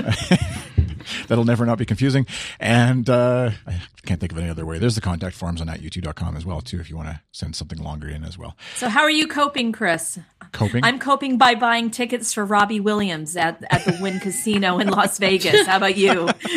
That'll 1.28 1.44
never 1.44 1.66
not 1.66 1.78
be 1.78 1.86
confusing. 1.86 2.26
And 2.58 3.08
uh, 3.08 3.50
I 3.66 3.82
can't 4.04 4.20
think 4.20 4.32
of 4.32 4.38
any 4.38 4.48
other 4.48 4.66
way. 4.66 4.78
There's 4.78 4.94
the 4.94 5.00
contact 5.00 5.34
forms 5.34 5.60
on 5.60 5.68
at 5.68 5.80
u2.com 5.80 6.36
as 6.36 6.44
well, 6.44 6.60
too, 6.60 6.80
if 6.80 6.90
you 6.90 6.96
want 6.96 7.08
to 7.08 7.20
send 7.32 7.56
something 7.56 7.78
longer 7.78 8.08
in 8.08 8.24
as 8.24 8.38
well. 8.38 8.56
So 8.76 8.88
how 8.88 9.02
are 9.02 9.10
you 9.10 9.26
coping, 9.26 9.72
Chris? 9.72 10.18
Coping? 10.52 10.84
I'm 10.84 10.98
coping 10.98 11.38
by 11.38 11.54
buying 11.54 11.90
tickets 11.90 12.32
for 12.32 12.44
Robbie 12.44 12.80
Williams 12.80 13.36
at, 13.36 13.64
at 13.70 13.84
the 13.84 13.98
Wynn 14.00 14.20
Casino 14.20 14.78
in 14.78 14.88
Las 14.88 15.18
Vegas. 15.20 15.66
How 15.66 15.76
about 15.76 15.96
you? 15.96 16.28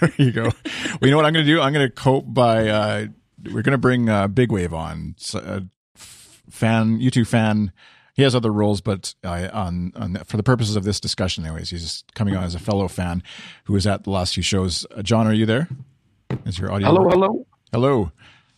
there 0.00 0.12
you 0.16 0.32
go. 0.32 0.42
Well, 0.44 0.98
you 1.02 1.10
know 1.10 1.16
what 1.16 1.26
I'm 1.26 1.32
going 1.32 1.46
to 1.46 1.52
do? 1.52 1.60
I'm 1.60 1.72
going 1.72 1.86
to 1.86 1.94
cope 1.94 2.24
by 2.26 2.68
uh, 2.68 3.06
we're 3.44 3.62
going 3.62 3.72
to 3.72 3.78
bring 3.78 4.08
uh, 4.08 4.28
Big 4.28 4.52
Wave 4.52 4.74
on. 4.74 5.14
Uh, 5.34 5.60
fan, 6.50 6.98
U2 7.00 7.26
fan. 7.26 7.72
He 8.20 8.24
has 8.24 8.34
other 8.34 8.52
roles, 8.52 8.82
but 8.82 9.14
uh, 9.24 9.48
on, 9.50 9.92
on 9.96 10.14
for 10.26 10.36
the 10.36 10.42
purposes 10.42 10.76
of 10.76 10.84
this 10.84 11.00
discussion, 11.00 11.46
anyways, 11.46 11.70
he's 11.70 12.04
coming 12.14 12.36
on 12.36 12.44
as 12.44 12.54
a 12.54 12.58
fellow 12.58 12.86
fan 12.86 13.22
who 13.64 13.72
was 13.72 13.86
at 13.86 14.04
the 14.04 14.10
last 14.10 14.34
few 14.34 14.42
shows. 14.42 14.84
Uh, 14.94 15.00
John, 15.00 15.26
are 15.26 15.32
you 15.32 15.46
there? 15.46 15.70
Is 16.44 16.58
your 16.58 16.70
audio? 16.70 16.88
Hello, 16.88 17.00
working? 17.00 17.18
hello. 17.18 17.46
Hello. 17.72 18.12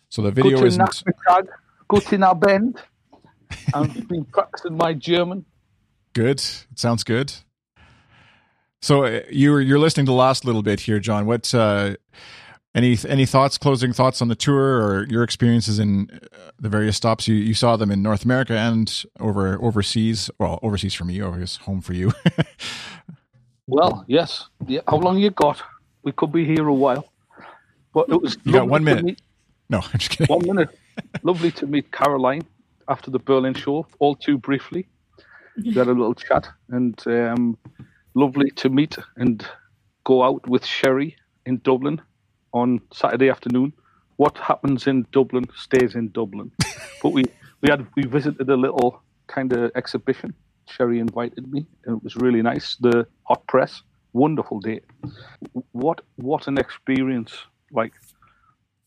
So 0.09 0.21
the 0.21 0.33
video. 0.33 0.59
Nachmittag. 0.59 1.47
Guten 1.87 2.25
Abend. 2.25 2.83
I've 3.73 4.09
been 4.09 4.25
practicing 4.25 4.77
my 4.77 4.95
German. 4.95 5.45
Good. 6.13 6.41
It 6.41 6.67
sounds 6.75 7.05
good. 7.05 7.33
So 8.81 9.05
uh, 9.05 9.21
you're 9.31 9.61
you're 9.61 9.79
listening 9.79 10.07
to 10.07 10.11
the 10.11 10.19
last 10.19 10.45
little 10.45 10.65
bit 10.65 10.81
here, 10.81 10.99
John. 10.99 11.25
What 11.25 11.55
uh, 11.55 11.95
any 12.75 12.97
any 13.09 13.27
thoughts, 13.27 13.59
closing 13.59 13.93
thoughts 13.93 14.23
on 14.23 14.29
the 14.29 14.35
tour 14.35 14.83
or 14.83 15.07
your 15.09 15.23
experiences 15.23 15.79
in 15.79 16.09
uh, 16.33 16.51
the 16.59 16.69
various 16.69 16.97
stops? 16.97 17.29
You 17.29 17.35
you 17.35 17.55
saw 17.55 17.77
them 17.77 17.91
in 17.91 18.03
North 18.03 18.25
America 18.25 18.55
and 18.57 19.05
over 19.21 19.63
overseas. 19.63 20.31
Well, 20.39 20.59
overseas 20.63 20.95
for 20.95 21.05
me, 21.05 21.21
over 21.23 21.39
his 21.39 21.57
home 21.57 21.81
for 21.81 21.93
you. 21.95 22.13
Well, 23.69 24.05
yes. 24.09 24.49
Yeah. 24.67 24.81
How 24.89 24.97
long 24.97 25.19
you 25.19 25.31
got? 25.31 25.63
We 26.03 26.13
could 26.13 26.33
be 26.33 26.45
here 26.45 26.67
a 26.67 26.75
while. 26.75 27.09
But 27.95 28.09
it 28.09 28.21
was 28.21 28.37
You 28.45 28.53
got 28.53 28.69
one 28.69 28.85
minute. 28.85 29.05
meet- 29.05 29.23
no, 29.71 29.79
I'm 29.79 29.99
just 29.99 30.11
kidding. 30.11 30.35
one 30.35 30.47
minute. 30.47 30.79
lovely 31.23 31.51
to 31.53 31.67
meet 31.67 31.91
Caroline 31.93 32.43
after 32.89 33.11
the 33.11 33.19
Berlin 33.21 33.55
show, 33.55 33.87
all 34.01 34.15
too 34.17 34.37
briefly. 34.37 34.87
We 35.57 35.73
had 35.73 35.87
a 35.87 35.93
little 35.93 36.15
chat, 36.15 36.49
and 36.71 37.01
um, 37.07 37.57
lovely 38.15 38.51
to 38.57 38.69
meet 38.69 38.99
and 39.17 39.47
go 40.05 40.23
out 40.23 40.47
with 40.49 40.67
Sherry 40.67 41.17
in 41.47 41.59
Dublin 41.59 42.01
on 42.53 42.81
Saturday 42.93 43.31
afternoon. 43.31 43.73
What 44.17 44.37
happens 44.39 44.87
in 44.87 45.07
Dublin 45.13 45.47
stays 45.57 45.95
in 45.95 46.11
Dublin. 46.11 46.51
but 47.03 47.11
we 47.11 47.25
we 47.61 47.71
had 47.71 47.87
we 47.97 48.05
visited 48.05 48.49
a 48.49 48.57
little 48.57 49.03
kind 49.27 49.53
of 49.53 49.73
exhibition. 49.75 50.35
Sherry 50.69 50.99
invited 50.99 51.51
me, 51.51 51.67
and 51.85 51.97
it 51.97 52.05
was 52.05 52.17
really 52.17 52.43
nice. 52.43 52.77
The 52.77 53.07
hot 53.25 53.47
press, 53.47 53.83
wonderful 54.13 54.61
day. 54.61 54.81
What 55.73 56.03
what 56.17 56.47
an 56.47 56.59
experience! 56.59 57.37
Like 57.73 57.93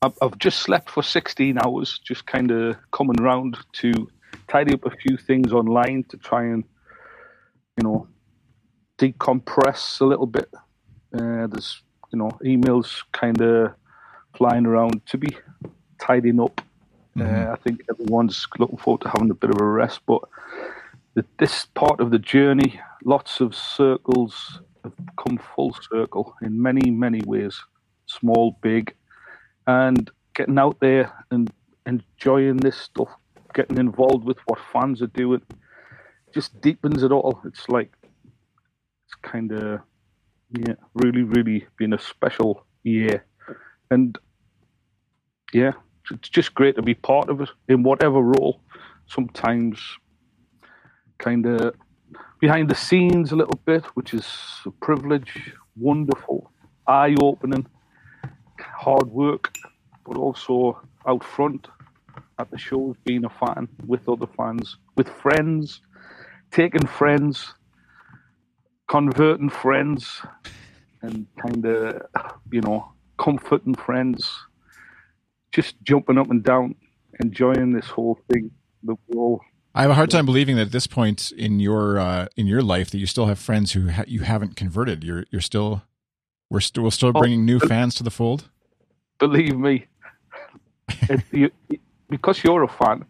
I've, 0.01 0.17
I've 0.21 0.37
just 0.37 0.59
slept 0.59 0.89
for 0.89 1.03
16 1.03 1.57
hours, 1.57 1.99
just 1.99 2.25
kind 2.25 2.51
of 2.51 2.77
coming 2.91 3.17
round 3.17 3.57
to 3.73 4.09
tidy 4.47 4.73
up 4.73 4.85
a 4.85 4.91
few 4.91 5.17
things 5.17 5.51
online 5.51 6.03
to 6.09 6.17
try 6.17 6.43
and 6.43 6.63
you 7.77 7.83
know 7.83 8.07
decompress 8.97 9.99
a 10.01 10.05
little 10.05 10.27
bit. 10.27 10.49
Uh, 11.13 11.47
there's 11.47 11.81
you 12.11 12.19
know 12.19 12.31
emails 12.43 13.03
kind 13.11 13.41
of 13.41 13.73
flying 14.35 14.65
around 14.65 15.05
to 15.07 15.17
be 15.17 15.35
tidying 15.99 16.39
up. 16.39 16.61
Uh, 17.17 17.53
I 17.53 17.55
think 17.63 17.81
everyone's 17.89 18.45
looking 18.59 18.77
forward 18.77 19.01
to 19.03 19.09
having 19.09 19.31
a 19.31 19.35
bit 19.35 19.49
of 19.49 19.61
a 19.61 19.65
rest, 19.65 20.01
but 20.05 20.21
the, 21.13 21.25
this 21.39 21.65
part 21.67 22.01
of 22.01 22.11
the 22.11 22.19
journey, 22.19 22.79
lots 23.05 23.39
of 23.39 23.55
circles 23.55 24.59
have 24.83 24.93
come 25.17 25.39
full 25.55 25.73
circle 25.89 26.35
in 26.41 26.61
many, 26.61 26.91
many 26.91 27.21
ways, 27.25 27.57
small, 28.05 28.57
big, 28.61 28.93
and 29.65 30.11
getting 30.35 30.59
out 30.59 30.77
there 30.81 31.11
and 31.31 31.51
enjoying 31.85 32.57
this 32.57 32.77
stuff, 32.77 33.09
getting 33.53 33.77
involved 33.77 34.25
with 34.25 34.37
what 34.45 34.59
fans 34.73 35.01
are 35.01 35.07
doing, 35.07 35.41
just 36.33 36.59
deepens 36.61 37.01
it 37.01 37.11
all. 37.11 37.39
It's 37.45 37.69
like 37.69 37.93
it's 38.03 39.15
kind 39.21 39.53
of 39.53 39.79
yeah, 40.59 40.75
really, 40.93 41.23
really 41.23 41.67
been 41.77 41.93
a 41.93 41.99
special 41.99 42.65
year, 42.83 43.25
and 43.91 44.17
yeah, 45.53 45.73
it's 46.11 46.29
just 46.29 46.53
great 46.53 46.75
to 46.75 46.81
be 46.81 46.93
part 46.93 47.29
of 47.29 47.41
it 47.41 47.49
in 47.67 47.83
whatever 47.83 48.21
role. 48.21 48.61
Sometimes, 49.07 49.79
kind 51.17 51.45
of 51.45 51.75
behind 52.39 52.69
the 52.69 52.75
scenes 52.75 53.31
a 53.31 53.35
little 53.35 53.59
bit, 53.65 53.83
which 53.95 54.13
is 54.13 54.27
a 54.65 54.71
privilege, 54.71 55.53
wonderful, 55.75 56.51
eye 56.87 57.15
opening, 57.21 57.65
hard 58.59 59.07
work, 59.07 59.55
but 60.05 60.17
also 60.17 60.79
out 61.07 61.23
front 61.23 61.67
at 62.39 62.49
the 62.51 62.57
shows, 62.57 62.95
being 63.05 63.25
a 63.25 63.29
fan 63.29 63.67
with 63.87 64.07
other 64.09 64.27
fans, 64.37 64.77
with 64.95 65.09
friends, 65.09 65.81
taking 66.51 66.85
friends, 66.85 67.53
converting 68.87 69.49
friends, 69.49 70.21
and 71.01 71.27
kind 71.41 71.65
of, 71.65 72.01
you 72.51 72.61
know, 72.61 72.91
comforting 73.17 73.75
friends, 73.75 74.31
just 75.51 75.75
jumping 75.83 76.17
up 76.17 76.29
and 76.29 76.43
down, 76.43 76.75
enjoying 77.19 77.73
this 77.73 77.87
whole 77.87 78.19
thing. 78.29 78.51
The 78.83 78.95
whole 79.11 79.41
I 79.77 79.81
have 79.81 79.91
a 79.91 79.95
hard 79.95 80.09
time 80.09 80.25
believing 80.25 80.55
that 80.55 80.67
at 80.67 80.71
this 80.71 80.87
point 80.87 81.31
in 81.31 81.59
your 81.59 81.99
uh, 81.99 82.27
in 82.37 82.47
your 82.47 82.61
life 82.61 82.91
that 82.91 82.97
you 82.97 83.05
still 83.05 83.25
have 83.25 83.37
friends 83.37 83.73
who 83.73 83.89
ha- 83.89 84.05
you 84.07 84.21
haven't 84.21 84.55
converted. 84.55 85.03
You're 85.03 85.25
you're 85.31 85.41
still 85.41 85.83
we're 86.49 86.61
still 86.61 86.83
we're 86.83 86.91
still 86.91 87.11
bringing 87.11 87.45
new 87.45 87.59
fans 87.59 87.93
to 87.95 88.03
the 88.03 88.09
fold. 88.09 88.49
believe 89.19 89.57
me, 89.57 89.85
you, 91.31 91.51
because 92.09 92.41
you're 92.41 92.63
a 92.63 92.69
fan, 92.69 93.03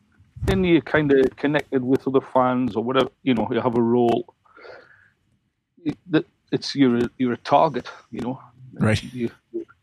then 0.43 0.63
you're 0.63 0.81
kind 0.81 1.11
of 1.11 1.35
connected 1.35 1.83
with 1.83 2.07
other 2.07 2.21
fans 2.21 2.75
or 2.75 2.83
whatever. 2.83 3.11
You 3.21 3.35
know, 3.35 3.47
you 3.51 3.61
have 3.61 3.77
a 3.77 3.81
role. 3.81 4.33
It, 5.85 6.25
it's 6.51 6.75
you're 6.75 6.97
a, 6.97 7.09
you're 7.17 7.33
a 7.33 7.37
target. 7.37 7.87
You 8.11 8.21
know, 8.21 8.41
Right. 8.79 9.01
You, 9.13 9.29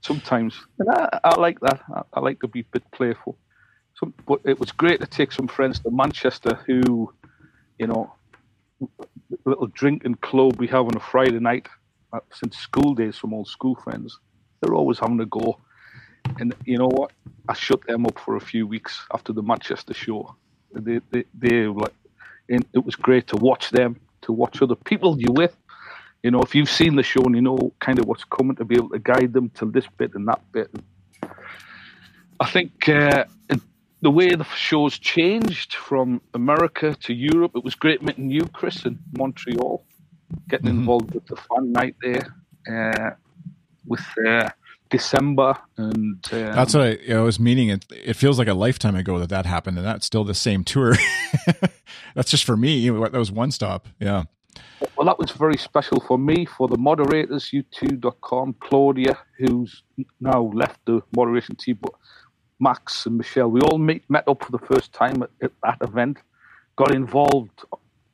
sometimes, 0.01 0.55
and 0.79 0.91
I, 0.91 1.21
I 1.25 1.41
like 1.41 1.61
that. 1.61 1.81
I, 1.95 2.03
I 2.15 2.21
like 2.21 2.41
to 2.41 2.49
be 2.49 2.61
a 2.61 2.65
bit 2.73 2.91
playful. 2.91 3.39
Some, 3.95 4.15
but 4.27 4.41
it 4.45 4.59
was 4.59 4.73
great 4.73 5.01
to 5.01 5.07
take 5.07 5.33
some 5.33 5.49
friends 5.49 5.79
to 5.81 5.91
Manchester 5.91 6.59
who, 6.67 7.13
you 7.79 7.87
know, 7.87 8.13
little 9.45 9.69
drinking 9.69 10.17
club 10.17 10.59
we 10.59 10.67
have 10.69 10.87
on 10.87 10.97
a 10.97 11.01
Friday 11.01 11.39
night 11.39 11.69
uh, 12.13 12.21
since 12.33 12.57
school 12.59 12.95
days 12.95 13.17
from 13.17 13.33
old 13.35 13.49
school 13.49 13.75
friends. 13.77 14.19
They're 14.61 14.75
always 14.75 14.99
having 14.99 15.21
a 15.21 15.27
go. 15.27 15.59
And 16.39 16.55
you 16.65 16.79
know 16.79 16.89
what? 16.89 17.13
I 17.49 17.55
shut 17.55 17.87
them 17.87 18.07
up 18.07 18.19
for 18.19 18.37
a 18.37 18.41
few 18.41 18.67
weeks 18.67 19.05
after 19.13 19.33
the 19.33 19.43
Manchester 19.43 19.95
show. 19.95 20.35
They, 20.73 21.01
they, 21.11 21.25
they 21.35 21.67
were 21.67 21.83
like, 21.83 21.95
and 22.49 22.65
it 22.73 22.85
was 22.85 22.97
great 22.97 23.27
to 23.29 23.37
watch 23.37 23.71
them, 23.71 24.01
to 24.23 24.33
watch 24.33 24.63
other 24.63 24.75
people 24.75 25.21
you're 25.21 25.33
with. 25.33 25.57
You 26.23 26.31
know, 26.31 26.43
if 26.43 26.55
you've 26.55 26.71
seen 26.71 26.97
the 26.97 27.03
show 27.03 27.23
and 27.23 27.35
you 27.35 27.43
know 27.43 27.73
kind 27.81 27.99
of 27.99 28.07
what's 28.07 28.25
coming, 28.25 28.57
to 28.57 28.65
be 28.65 28.77
able 28.77 28.91
to 28.91 28.99
guide 28.99 29.33
them 29.33 29.51
to 29.51 29.67
this 29.67 29.87
bit 29.97 30.15
and 30.15 30.27
that 30.29 30.41
bit. 30.53 30.71
I 32.41 32.51
think 32.51 32.89
uh, 32.89 33.25
the 34.03 34.11
way 34.11 34.35
the 34.35 34.45
show's 34.45 34.99
changed 34.99 35.75
from 35.75 36.21
America 36.35 36.95
to 37.03 37.15
Europe, 37.15 37.53
it 37.55 37.65
was 37.65 37.75
great 37.75 38.03
meeting 38.03 38.31
you, 38.31 38.47
Chris, 38.47 38.85
in 38.85 38.99
Montreal, 39.17 39.85
getting 40.49 40.69
involved 40.69 41.15
with 41.15 41.27
the 41.27 41.37
fan 41.37 41.73
night 41.73 41.95
there, 42.03 42.35
uh, 42.71 43.11
with 43.87 44.05
uh, 44.27 44.49
December 44.91 45.57
and 45.79 46.29
um, 46.33 46.39
That's 46.39 46.75
what 46.75 47.01
I, 47.09 47.15
I 47.15 47.21
was 47.21 47.41
meaning. 47.41 47.71
It 47.71 47.87
it 47.91 48.15
feels 48.15 48.39
like 48.39 48.49
a 48.49 48.55
lifetime 48.55 48.95
ago 48.95 49.19
that 49.21 49.31
that 49.31 49.47
happened, 49.47 49.79
and 49.79 49.87
that's 49.87 50.05
still 50.05 50.23
the 50.23 50.35
same 50.35 50.65
tour. 50.65 50.95
that's 52.15 52.31
just 52.31 52.45
for 52.45 52.57
me. 52.57 52.91
That 52.91 53.13
was 53.13 53.33
one 53.33 53.51
stop. 53.51 53.89
Yeah. 53.99 54.25
Well, 54.97 55.07
that 55.07 55.19
was 55.19 55.31
very 55.31 55.57
special 55.57 56.01
for 56.01 56.19
me, 56.19 56.45
for 56.45 56.69
the 56.69 56.77
moderators, 56.77 57.51
u2.com, 57.51 58.57
Claudia, 58.61 59.19
who's 59.39 59.83
now 60.21 60.51
left 60.55 60.81
the 60.85 61.03
moderation 61.17 61.57
team, 61.57 61.79
but 61.81 61.95
Max 62.61 63.07
and 63.07 63.17
Michelle, 63.17 63.51
we 63.51 63.61
all 63.61 63.79
meet, 63.79 64.09
met 64.09 64.27
up 64.29 64.45
for 64.45 64.53
the 64.53 64.65
first 64.67 64.93
time 64.93 65.23
at, 65.23 65.31
at 65.43 65.53
that 65.63 65.79
event, 65.81 66.19
got 66.77 66.95
involved, 66.95 67.65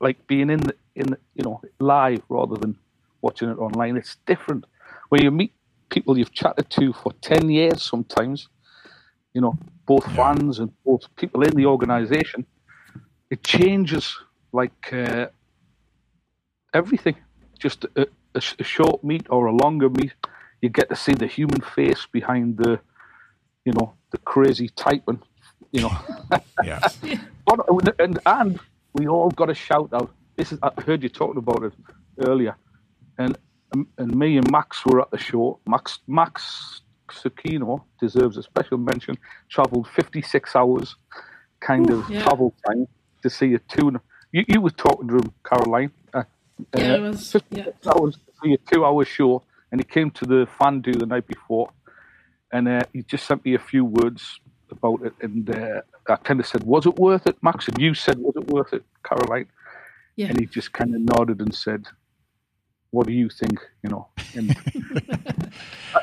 like 0.00 0.24
being 0.26 0.50
in 0.50 0.60
the, 0.60 0.74
in 0.94 1.06
the, 1.08 1.18
you 1.34 1.44
know, 1.44 1.60
live 1.80 2.22
rather 2.28 2.56
than 2.56 2.76
watching 3.20 3.48
it 3.48 3.58
online. 3.58 3.96
It's 3.96 4.16
different 4.26 4.64
when 5.08 5.22
you 5.22 5.30
meet 5.30 5.52
people 5.90 6.18
you've 6.18 6.32
chatted 6.32 6.70
to 6.70 6.92
for 6.92 7.12
10 7.20 7.50
years 7.50 7.82
sometimes, 7.82 8.48
you 9.34 9.40
know, 9.40 9.56
both 9.86 10.04
fans 10.14 10.58
and 10.58 10.70
both 10.84 11.14
people 11.16 11.42
in 11.42 11.54
the 11.54 11.66
organization. 11.66 12.46
It 13.30 13.42
changes 13.42 14.16
like, 14.52 14.92
uh, 14.92 15.26
everything. 16.78 17.16
Just 17.58 17.84
a, 17.96 18.06
a, 18.34 18.42
a 18.58 18.64
short 18.64 19.02
meet 19.02 19.26
or 19.30 19.46
a 19.46 19.52
longer 19.52 19.90
meet, 19.90 20.14
you 20.62 20.68
get 20.68 20.88
to 20.88 20.96
see 20.96 21.14
the 21.14 21.26
human 21.26 21.60
face 21.60 22.06
behind 22.18 22.56
the, 22.56 22.80
you 23.64 23.72
know, 23.72 23.88
the 24.12 24.18
crazy 24.18 24.68
typing. 24.84 25.20
You 25.72 25.82
know, 25.82 25.92
Yeah. 26.64 26.80
But- 27.46 28.00
and 28.00 28.18
and 28.26 28.60
we 28.92 29.08
all 29.08 29.30
got 29.30 29.48
a 29.50 29.54
shout 29.54 29.90
out. 29.92 30.10
This 30.36 30.52
is 30.52 30.58
I 30.62 30.70
heard 30.86 31.02
you 31.02 31.08
talking 31.08 31.38
about 31.38 31.62
it 31.64 31.72
earlier, 32.28 32.54
and 33.16 33.36
and 33.98 34.14
me 34.22 34.36
and 34.36 34.50
Max 34.50 34.84
were 34.86 35.00
at 35.00 35.10
the 35.10 35.18
show. 35.18 35.58
Max 35.66 35.98
Max 36.06 36.82
Sakino 37.10 37.82
deserves 38.00 38.36
a 38.36 38.42
special 38.42 38.78
mention. 38.78 39.16
Travelled 39.48 39.88
56 39.88 40.54
hours, 40.56 40.96
kind 41.60 41.90
of 41.90 42.08
yeah. 42.10 42.22
travel 42.22 42.54
time 42.66 42.86
to 43.22 43.30
see 43.30 43.54
a 43.54 43.58
tune. 43.58 43.98
You 44.32 44.44
you 44.46 44.60
were 44.60 44.76
talking 44.86 45.08
to 45.08 45.16
him, 45.16 45.32
Caroline. 45.44 45.90
Uh, 46.12 46.24
Yeah, 46.76 46.94
it 46.94 47.00
was. 47.00 47.32
56 47.32 47.76
Yeah. 47.84 47.92
hours 47.92 48.16
to 48.16 48.32
see 48.42 48.52
a 48.54 48.58
two-hour 48.58 49.04
show, 49.04 49.42
and 49.70 49.80
he 49.80 49.84
came 49.84 50.10
to 50.12 50.24
the 50.24 50.46
fan 50.58 50.80
do 50.80 50.92
the 50.92 51.06
night 51.06 51.26
before, 51.26 51.70
and 52.52 52.68
uh, 52.68 52.80
he 52.92 53.02
just 53.02 53.26
sent 53.26 53.44
me 53.44 53.54
a 53.54 53.58
few 53.58 53.84
words 53.84 54.40
about 54.70 55.02
it, 55.02 55.14
and 55.20 55.48
uh, 55.50 55.80
I 56.08 56.16
kind 56.16 56.40
of 56.40 56.46
said, 56.46 56.62
"Was 56.64 56.86
it 56.86 56.96
worth 56.96 57.26
it, 57.26 57.36
Max?" 57.42 57.68
And 57.68 57.78
you 57.78 57.94
said, 57.94 58.18
"Was 58.18 58.36
it 58.36 58.46
worth 58.48 58.72
it, 58.72 58.84
Caroline?" 59.02 59.46
Yeah. 60.16 60.28
And 60.28 60.40
he 60.40 60.46
just 60.46 60.72
kind 60.72 60.94
of 60.94 61.00
nodded 61.00 61.40
and 61.40 61.54
said, 61.54 61.86
"What 62.90 63.06
do 63.06 63.12
you 63.12 63.28
think?" 63.28 63.58
You 63.82 63.90
know, 63.90 64.08
and 64.34 64.54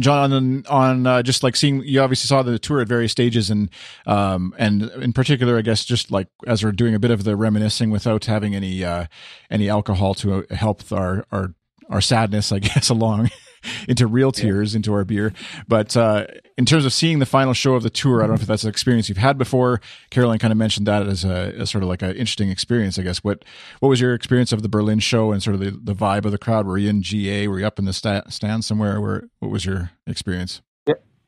John, 0.00 0.32
on 0.32 0.64
on 0.68 1.06
uh, 1.06 1.22
just 1.22 1.42
like 1.42 1.54
seeing 1.56 1.82
you 1.84 2.00
obviously 2.00 2.26
saw 2.26 2.42
the 2.42 2.58
tour 2.58 2.80
at 2.80 2.88
various 2.88 3.12
stages, 3.12 3.50
and 3.50 3.70
um, 4.06 4.54
and 4.58 4.82
in 4.82 5.12
particular, 5.12 5.56
I 5.56 5.62
guess 5.62 5.84
just 5.84 6.10
like 6.10 6.28
as 6.46 6.64
we're 6.64 6.72
doing 6.72 6.94
a 6.94 6.98
bit 6.98 7.10
of 7.10 7.24
the 7.24 7.36
reminiscing 7.36 7.90
without 7.90 8.24
having 8.24 8.54
any 8.54 8.84
uh, 8.84 9.06
any 9.50 9.68
alcohol 9.68 10.14
to 10.14 10.46
help 10.50 10.90
our 10.92 11.24
our 11.30 11.54
our 11.88 12.00
sadness, 12.00 12.50
I 12.50 12.58
guess, 12.60 12.88
along 12.88 13.30
into 13.88 14.06
real 14.06 14.32
tears 14.32 14.74
into 14.74 14.92
our 14.92 15.04
beer. 15.04 15.32
But 15.68 15.96
uh, 15.96 16.26
in 16.56 16.64
terms 16.66 16.84
of 16.84 16.92
seeing 16.92 17.18
the 17.18 17.26
final 17.26 17.52
show 17.52 17.74
of 17.74 17.82
the 17.82 17.90
tour, 17.90 18.22
I 18.22 18.26
don't 18.26 18.36
know 18.36 18.42
if 18.42 18.46
that's 18.46 18.64
an 18.64 18.70
experience 18.70 19.08
you've 19.08 19.18
had 19.18 19.38
before. 19.38 19.80
Caroline 20.10 20.38
kind 20.38 20.52
of 20.52 20.58
mentioned 20.58 20.86
that 20.86 21.06
as 21.06 21.24
a 21.24 21.52
as 21.58 21.70
sort 21.70 21.82
of 21.82 21.88
like 21.88 22.02
an 22.02 22.10
interesting 22.10 22.50
experience, 22.50 22.98
I 22.98 23.02
guess. 23.02 23.18
What 23.18 23.44
what 23.80 23.88
was 23.88 24.00
your 24.00 24.14
experience 24.14 24.52
of 24.52 24.62
the 24.62 24.68
Berlin 24.68 25.00
show 25.00 25.32
and 25.32 25.42
sort 25.42 25.54
of 25.54 25.60
the, 25.60 25.70
the 25.70 25.94
vibe 25.94 26.24
of 26.24 26.32
the 26.32 26.38
crowd? 26.38 26.66
Were 26.66 26.78
you 26.78 26.90
in 26.90 27.02
GA? 27.02 27.48
Were 27.48 27.58
you 27.58 27.66
up 27.66 27.78
in 27.78 27.84
the 27.84 27.92
sta- 27.92 28.28
stand 28.28 28.64
somewhere? 28.64 29.00
Where 29.00 29.28
what 29.40 29.50
was 29.50 29.64
your 29.64 29.90
experience? 30.06 30.62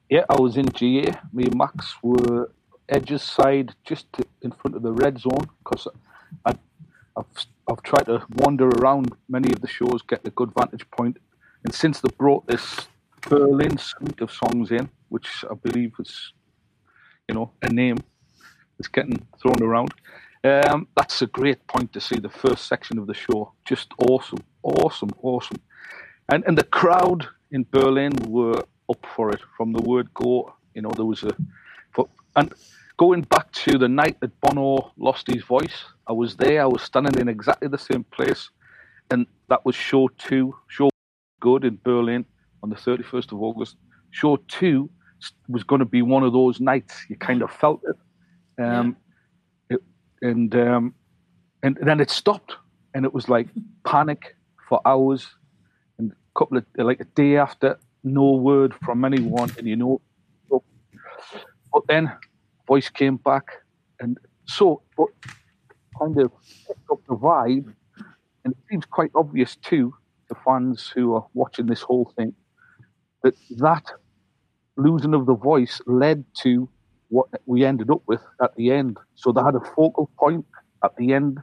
yeah, 0.08 0.24
I 0.28 0.40
was 0.40 0.56
in 0.56 0.68
GA. 0.70 1.12
Me 1.32 1.44
and 1.44 1.56
Max 1.56 1.94
were 2.02 2.50
edges 2.88 3.22
side, 3.22 3.74
just 3.84 4.12
to, 4.14 4.24
in 4.42 4.52
front 4.52 4.76
of 4.76 4.82
the 4.82 4.92
red 4.92 5.18
zone, 5.18 5.48
because 5.64 5.88
I, 6.44 6.54
I've 7.16 7.46
I've 7.68 7.82
tried 7.82 8.06
to 8.06 8.24
wander 8.36 8.68
around 8.68 9.12
many 9.28 9.52
of 9.52 9.60
the 9.60 9.66
shows, 9.66 10.00
get 10.06 10.20
a 10.24 10.30
good 10.30 10.52
vantage 10.56 10.88
point, 10.92 11.16
and 11.64 11.74
since 11.74 12.00
they 12.00 12.10
brought 12.16 12.46
this 12.46 12.86
Berlin 13.28 13.76
suite 13.78 14.20
of 14.20 14.30
songs 14.30 14.70
in, 14.70 14.88
which 15.08 15.44
I 15.50 15.54
believe 15.54 15.92
is, 15.98 16.32
you 17.28 17.34
know, 17.34 17.50
a 17.62 17.68
name 17.68 17.98
that's 18.78 18.88
getting 18.88 19.26
thrown 19.40 19.62
around. 19.62 19.92
Um, 20.44 20.86
that's 20.96 21.22
a 21.22 21.26
great 21.26 21.66
point 21.66 21.92
to 21.92 22.00
see 22.00 22.18
the 22.20 22.28
first 22.28 22.66
section 22.66 22.98
of 22.98 23.06
the 23.06 23.14
show. 23.14 23.52
Just 23.64 23.92
awesome, 23.98 24.44
awesome, 24.62 25.10
awesome. 25.22 25.60
And 26.28 26.44
and 26.46 26.56
the 26.56 26.64
crowd 26.64 27.26
in 27.50 27.66
Berlin 27.70 28.12
were 28.28 28.62
up 28.88 29.06
for 29.14 29.30
it 29.30 29.40
from 29.56 29.72
the 29.72 29.82
word 29.82 30.12
go. 30.14 30.54
You 30.74 30.82
know, 30.82 30.90
there 30.90 31.04
was 31.04 31.24
a, 31.24 31.34
for, 31.92 32.08
and 32.36 32.52
going 32.96 33.22
back 33.22 33.50
to 33.52 33.78
the 33.78 33.88
night 33.88 34.20
that 34.20 34.38
Bono 34.40 34.92
lost 34.98 35.26
his 35.26 35.42
voice, 35.42 35.84
I 36.06 36.12
was 36.12 36.36
there. 36.36 36.62
I 36.62 36.66
was 36.66 36.82
standing 36.82 37.18
in 37.18 37.28
exactly 37.28 37.68
the 37.68 37.78
same 37.78 38.04
place, 38.04 38.50
and 39.10 39.26
that 39.48 39.64
was 39.64 39.74
show 39.74 40.08
two, 40.18 40.54
show 40.68 40.90
good 41.40 41.64
in 41.64 41.78
Berlin 41.82 42.24
on 42.62 42.70
the 42.70 42.76
31st 42.76 43.32
of 43.32 43.42
August. 43.42 43.76
Show 44.10 44.36
two 44.48 44.90
was 45.48 45.64
going 45.64 45.78
to 45.78 45.86
be 45.86 46.02
one 46.02 46.22
of 46.22 46.32
those 46.32 46.60
nights. 46.60 47.04
You 47.08 47.16
kind 47.16 47.42
of 47.42 47.50
felt 47.50 47.82
it. 47.88 48.62
Um, 48.62 48.96
it 49.68 49.82
and 50.22 50.54
um, 50.54 50.94
and 51.62 51.78
then 51.82 52.00
it 52.00 52.10
stopped, 52.10 52.54
and 52.94 53.04
it 53.04 53.12
was 53.12 53.28
like 53.28 53.48
panic 53.84 54.36
for 54.68 54.80
hours, 54.84 55.28
and 55.98 56.12
a 56.12 56.38
couple 56.38 56.58
of 56.58 56.64
like 56.76 57.00
a 57.00 57.04
day 57.04 57.36
after, 57.36 57.78
no 58.04 58.32
word 58.32 58.74
from 58.84 59.04
anyone, 59.04 59.50
and 59.58 59.66
you 59.66 59.76
know, 59.76 60.00
but 60.50 61.82
then 61.88 62.10
voice 62.66 62.88
came 62.88 63.16
back, 63.16 63.46
and 64.00 64.18
so 64.46 64.82
but 64.96 65.08
kind 65.98 66.18
of 66.18 66.32
picked 66.66 66.90
up 66.90 67.00
the 67.08 67.14
vibe, 67.14 67.72
and 68.44 68.52
it 68.54 68.58
seems 68.70 68.86
quite 68.86 69.10
obvious 69.14 69.56
too 69.56 69.94
to 70.28 70.34
fans 70.44 70.90
who 70.94 71.14
are 71.14 71.26
watching 71.34 71.66
this 71.66 71.82
whole 71.82 72.12
thing 72.16 72.32
that 73.22 73.34
that 73.58 73.84
losing 74.76 75.14
of 75.14 75.26
the 75.26 75.34
voice 75.34 75.80
led 75.86 76.24
to 76.42 76.68
what 77.08 77.28
we 77.46 77.64
ended 77.64 77.90
up 77.90 78.02
with 78.06 78.20
at 78.42 78.54
the 78.56 78.70
end. 78.70 78.98
So 79.14 79.32
they 79.32 79.42
had 79.42 79.54
a 79.54 79.60
focal 79.74 80.10
point 80.18 80.44
at 80.84 80.96
the 80.96 81.12
end 81.12 81.38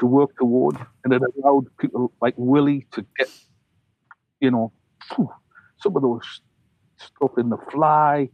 to 0.00 0.06
work 0.06 0.36
toward, 0.38 0.76
and 1.04 1.12
it 1.12 1.22
allowed 1.38 1.66
people 1.78 2.12
like 2.20 2.34
Willie 2.36 2.86
to 2.92 3.04
get, 3.18 3.28
you 4.40 4.50
know, 4.50 4.72
some 5.78 5.96
of 5.96 6.02
those 6.02 6.40
stuff 6.98 7.32
in 7.38 7.50
the 7.50 7.58
fly 7.70 8.28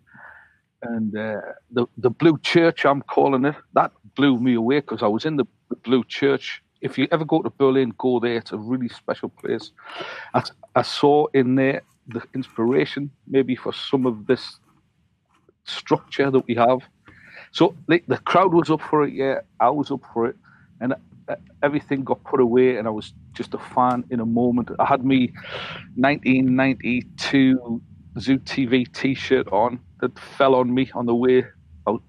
and 0.83 1.17
uh, 1.17 1.41
the 1.71 1.87
the 1.99 2.11
blue 2.11 2.39
church 2.39 2.85
I'm 2.85 3.03
calling 3.03 3.45
it 3.45 3.55
that 3.75 3.93
blew 4.17 4.39
me 4.39 4.55
away 4.55 4.81
because 4.81 5.03
I 5.03 5.07
was 5.07 5.25
in 5.25 5.37
the, 5.37 5.45
the 5.71 5.77
blue 5.77 6.05
church. 6.05 6.62
If 6.83 6.99
you 6.99 7.09
ever 7.11 7.25
go 7.25 7.41
to 7.43 7.51
Berlin, 7.51 7.95
go 7.97 8.21
there. 8.21 8.37
It's 8.37 8.53
a 8.53 8.59
really 8.59 8.89
special 8.89 9.29
place. 9.29 9.71
I, 10.35 10.43
I 10.75 10.83
saw 10.83 11.27
in 11.33 11.55
there 11.55 11.83
the 12.09 12.23
inspiration 12.35 13.11
maybe 13.27 13.55
for 13.55 13.73
some 13.73 14.05
of 14.07 14.27
this 14.27 14.59
structure 15.65 16.31
that 16.31 16.47
we 16.47 16.55
have. 16.57 16.81
So 17.53 17.77
the, 17.87 18.03
the 18.09 18.19
crowd 18.19 18.53
was 18.53 18.71
up 18.71 18.81
for 18.81 19.05
it, 19.05 19.15
yeah. 19.15 19.41
I 19.61 19.71
was 19.71 19.91
up 19.91 20.01
for 20.13 20.27
it, 20.27 20.37
and 20.81 20.95
uh, 21.29 21.37
everything 21.63 22.03
got 22.03 22.25
put 22.25 22.41
away, 22.41 22.77
and 22.77 22.89
I 22.89 22.91
was 22.91 23.13
just 23.33 23.55
a 23.55 23.59
fan 23.59 24.05
in 24.11 24.21
a 24.21 24.27
moment. 24.27 24.71
I 24.79 24.85
had 24.87 25.05
me 25.05 25.33
1992 25.97 27.81
Zoo 28.19 28.39
TV 28.39 28.93
T-shirt 28.93 29.49
on 29.49 29.79
that 30.01 30.19
fell 30.19 30.55
on 30.55 30.75
me 30.75 30.91
on 30.95 31.07
the 31.07 31.15
way 31.15 31.45
out 31.87 32.03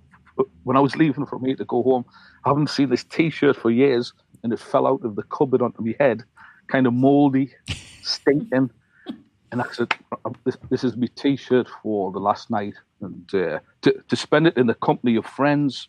when 0.64 0.76
I 0.76 0.80
was 0.80 0.96
leaving 0.96 1.26
from 1.26 1.46
here 1.46 1.56
to 1.56 1.66
go 1.66 1.84
home. 1.84 2.06
I 2.46 2.50
haven't 2.50 2.70
seen 2.70 2.90
this 2.90 3.04
T-shirt 3.04 3.56
for 3.56 3.70
years, 3.70 4.14
and 4.44 4.54
it 4.54 4.60
fell 4.60 4.86
out 4.86 5.04
of 5.04 5.16
the 5.16 5.24
cupboard 5.24 5.62
onto 5.62 5.82
my 5.82 5.96
head, 6.00 6.24
kind 6.68 6.88
of 6.88 6.94
mouldy, 6.94 7.52
stinking. 8.02 8.70
And 9.52 9.62
I 9.62 9.66
said, 9.72 9.94
this, 10.46 10.58
this 10.70 10.84
is 10.84 10.98
my 10.98 11.08
T-shirt 11.16 11.68
for 11.82 12.12
the 12.12 12.20
last 12.20 12.50
night, 12.50 12.74
and 13.02 13.36
uh, 13.36 13.60
to 13.84 14.04
to 14.08 14.16
spend 14.16 14.48
it 14.48 14.58
in 14.58 14.68
the 14.68 14.74
company 14.74 15.16
of 15.16 15.26
friends, 15.26 15.88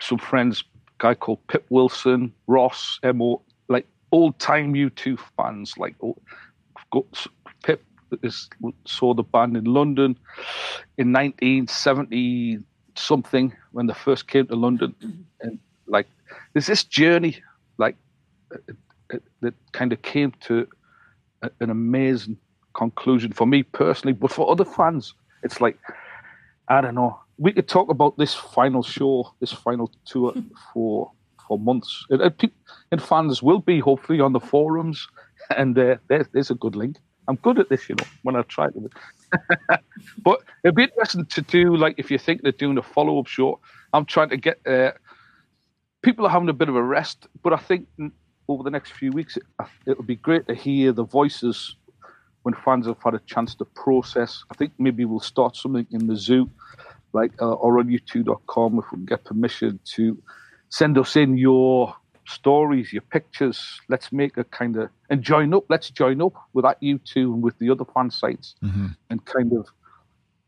some 0.00 0.18
friends, 0.18 0.64
guy 0.98 1.14
called 1.14 1.46
Pip 1.48 1.66
Wilson, 1.68 2.32
Ross, 2.46 2.98
Mo, 3.04 3.42
like 3.68 3.86
old 4.10 4.38
time 4.38 4.72
U2 4.72 5.18
fans, 5.36 5.74
like 5.76 5.96
oh, 6.02 6.16
Pip 7.62 7.84
is, 8.22 8.48
saw 8.86 9.14
the 9.14 9.22
band 9.22 9.56
in 9.56 9.64
London 9.64 10.16
in 10.98 11.12
1970 11.12 12.58
something 12.96 13.52
when 13.72 13.86
they 13.86 13.94
first 13.94 14.28
came 14.28 14.46
to 14.46 14.56
London, 14.56 14.94
and 15.40 15.58
like 15.86 16.06
there's 16.52 16.66
this 16.66 16.84
journey, 16.84 17.42
like 17.78 17.96
that 19.40 19.54
kind 19.72 19.92
of 19.92 20.02
came 20.02 20.32
to 20.40 20.66
an 21.60 21.70
amazing 21.70 22.36
conclusion 22.74 23.32
for 23.32 23.46
me 23.46 23.62
personally, 23.62 24.12
but 24.12 24.30
for 24.30 24.50
other 24.50 24.64
fans, 24.64 25.14
it's 25.42 25.60
like 25.60 25.78
I 26.68 26.80
don't 26.80 26.94
know. 26.94 27.18
We 27.38 27.52
could 27.52 27.68
talk 27.68 27.90
about 27.90 28.16
this 28.16 28.34
final 28.34 28.82
show, 28.82 29.34
this 29.40 29.52
final 29.52 29.90
tour 30.04 30.34
for 30.72 31.10
for 31.48 31.58
months, 31.58 32.06
and, 32.10 32.52
and 32.92 33.02
fans 33.02 33.42
will 33.42 33.58
be 33.58 33.80
hopefully 33.80 34.20
on 34.20 34.32
the 34.32 34.40
forums, 34.40 35.08
and 35.56 35.78
uh, 35.78 35.96
there's 36.08 36.26
there's 36.32 36.50
a 36.50 36.54
good 36.54 36.76
link. 36.76 36.96
I'm 37.28 37.36
good 37.36 37.60
at 37.60 37.68
this, 37.68 37.88
you 37.88 37.94
know, 37.94 38.06
when 38.22 38.34
I 38.34 38.42
try 38.42 38.70
to. 38.70 38.90
but 40.24 40.40
it'd 40.64 40.74
be 40.74 40.84
interesting 40.84 41.26
to 41.26 41.42
do, 41.42 41.76
like, 41.76 41.94
if 41.96 42.10
you 42.10 42.18
think 42.18 42.42
they're 42.42 42.50
doing 42.50 42.76
a 42.76 42.82
follow 42.82 43.20
up 43.20 43.28
show, 43.28 43.60
I'm 43.92 44.04
trying 44.04 44.30
to 44.30 44.36
get. 44.36 44.58
Uh, 44.66 44.92
people 46.02 46.26
are 46.26 46.30
having 46.30 46.48
a 46.48 46.54
bit 46.54 46.68
of 46.68 46.76
a 46.76 46.82
rest, 46.82 47.26
but 47.42 47.52
I 47.52 47.56
think 47.56 47.88
over 48.48 48.62
the 48.62 48.70
next 48.70 48.92
few 48.92 49.12
weeks, 49.12 49.36
it, 49.36 49.42
it'll 49.86 50.04
be 50.04 50.16
great 50.16 50.46
to 50.48 50.54
hear 50.54 50.92
the 50.92 51.04
voices 51.04 51.76
when 52.42 52.54
fans 52.64 52.86
have 52.86 53.02
had 53.02 53.14
a 53.14 53.20
chance 53.26 53.54
to 53.56 53.64
process. 53.64 54.44
I 54.50 54.54
think 54.54 54.72
maybe 54.78 55.04
we'll 55.04 55.20
start 55.20 55.56
something 55.56 55.86
in 55.90 56.06
the 56.06 56.16
zoo, 56.16 56.50
like 57.12 57.32
uh, 57.40 57.52
or 57.52 57.78
on 57.78 57.88
u2.com 57.88 58.78
if 58.78 58.84
we 58.90 58.98
can 58.98 59.04
get 59.04 59.24
permission 59.24 59.78
to 59.96 60.20
send 60.70 60.96
us 60.98 61.16
in 61.16 61.36
your 61.36 61.94
stories, 62.26 62.92
your 62.92 63.02
pictures. 63.02 63.80
Let's 63.88 64.12
make 64.12 64.36
a 64.36 64.44
kind 64.44 64.76
of 64.76 64.90
and 65.10 65.22
join 65.22 65.52
up. 65.52 65.64
Let's 65.68 65.90
join 65.90 66.22
up 66.22 66.34
with 66.52 66.64
that 66.64 66.80
U2 66.80 67.16
and 67.16 67.42
with 67.42 67.58
the 67.58 67.70
other 67.70 67.84
fan 67.84 68.10
sites 68.10 68.54
mm-hmm. 68.62 68.88
and 69.10 69.24
kind 69.24 69.52
of 69.52 69.66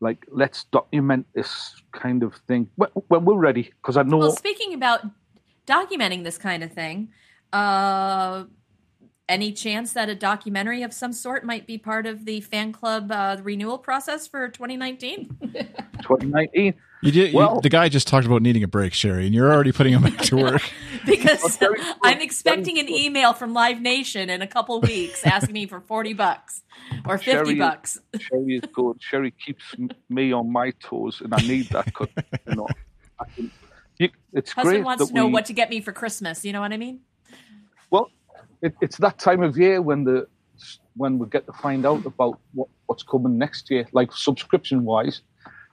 like 0.01 0.25
let's 0.31 0.65
document 0.65 1.27
this 1.35 1.75
kind 1.93 2.23
of 2.23 2.35
thing 2.49 2.69
when, 2.77 2.91
when 3.09 3.25
we're 3.25 3.37
ready. 3.37 3.73
Because 3.83 3.97
I 3.97 4.03
know. 4.03 4.19
Well, 4.19 4.33
speaking 4.33 4.75
about 4.75 5.03
documenting 5.67 6.25
this 6.25 6.39
kind 6.39 6.63
of 6.63 6.73
thing, 6.73 7.09
uh, 7.53 8.45
any 9.29 9.53
chance 9.53 9.93
that 9.95 10.09
a 10.09 10.15
documentary 10.15 10.83
of 10.83 10.93
some 10.93 11.13
sort 11.13 11.45
might 11.45 11.67
be 11.67 11.79
part 11.79 12.07
of 12.07 12.25
the 12.25 12.41
fan 12.41 12.73
club 12.73 13.11
uh, 13.13 13.37
renewal 13.43 13.79
process 13.79 14.27
for 14.27 14.49
2019? 14.49 15.29
2019. 16.03 16.75
You 17.05 17.11
did. 17.11 17.35
Well- 17.35 17.57
you, 17.57 17.63
the 17.63 17.69
guy 17.69 17.89
just 17.89 18.07
talked 18.07 18.27
about 18.27 18.43
needing 18.43 18.63
a 18.63 18.69
break, 18.69 18.93
Sherry, 18.95 19.27
and 19.27 19.35
you're 19.35 19.53
already 19.53 19.73
putting 19.73 19.93
him 19.93 20.03
back 20.03 20.19
to 20.19 20.37
work. 20.37 20.63
because 21.05 21.59
I'm 22.05 22.21
expecting 22.21 22.79
an 22.79 22.89
email 22.89 23.33
from 23.33 23.53
Live 23.53 23.81
Nation 23.81 24.31
in 24.31 24.41
a 24.41 24.47
couple 24.47 24.81
weeks 24.81 25.27
asking 25.27 25.53
me 25.53 25.67
for 25.67 25.81
40 25.81 26.13
bucks 26.13 26.63
or 27.05 27.19
50 27.19 27.33
Sherry- 27.33 27.55
bucks. 27.57 27.99
Sherry 28.21 28.55
is 28.59 28.63
good. 28.73 28.99
Sherry 29.03 29.33
keeps 29.33 29.65
me 30.11 30.33
on 30.33 30.53
my 30.53 30.71
toes, 30.79 31.21
and 31.25 31.35
I 31.35 31.39
need 31.39 31.67
that. 31.71 31.93
'cause, 31.93 32.07
you 32.47 32.55
know, 32.55 32.69
I 33.19 33.25
can, 33.35 33.51
you, 34.03 34.11
it's 34.33 34.53
Husband 34.53 34.77
great 34.77 34.85
wants 34.85 35.07
to 35.07 35.15
know 35.15 35.27
we, 35.27 35.33
what 35.33 35.47
to 35.47 35.53
get 35.53 35.71
me 35.71 35.81
for 35.81 35.93
Christmas. 35.93 36.45
You 36.45 36.53
know 36.53 36.61
what 36.61 36.73
I 36.73 36.77
mean? 36.77 37.01
Well, 37.91 38.11
it, 38.61 38.75
it's 38.81 38.97
that 38.99 39.19
time 39.19 39.43
of 39.43 39.57
year 39.57 39.81
when 39.83 40.05
the 40.05 40.27
when 40.95 41.19
we 41.19 41.27
get 41.29 41.47
to 41.47 41.53
find 41.55 41.87
out 41.87 42.05
about 42.05 42.39
what, 42.53 42.69
what's 42.87 43.03
coming 43.03 43.39
next 43.39 43.71
year, 43.71 43.87
like 43.93 44.13
subscription 44.13 44.85
wise. 44.85 45.23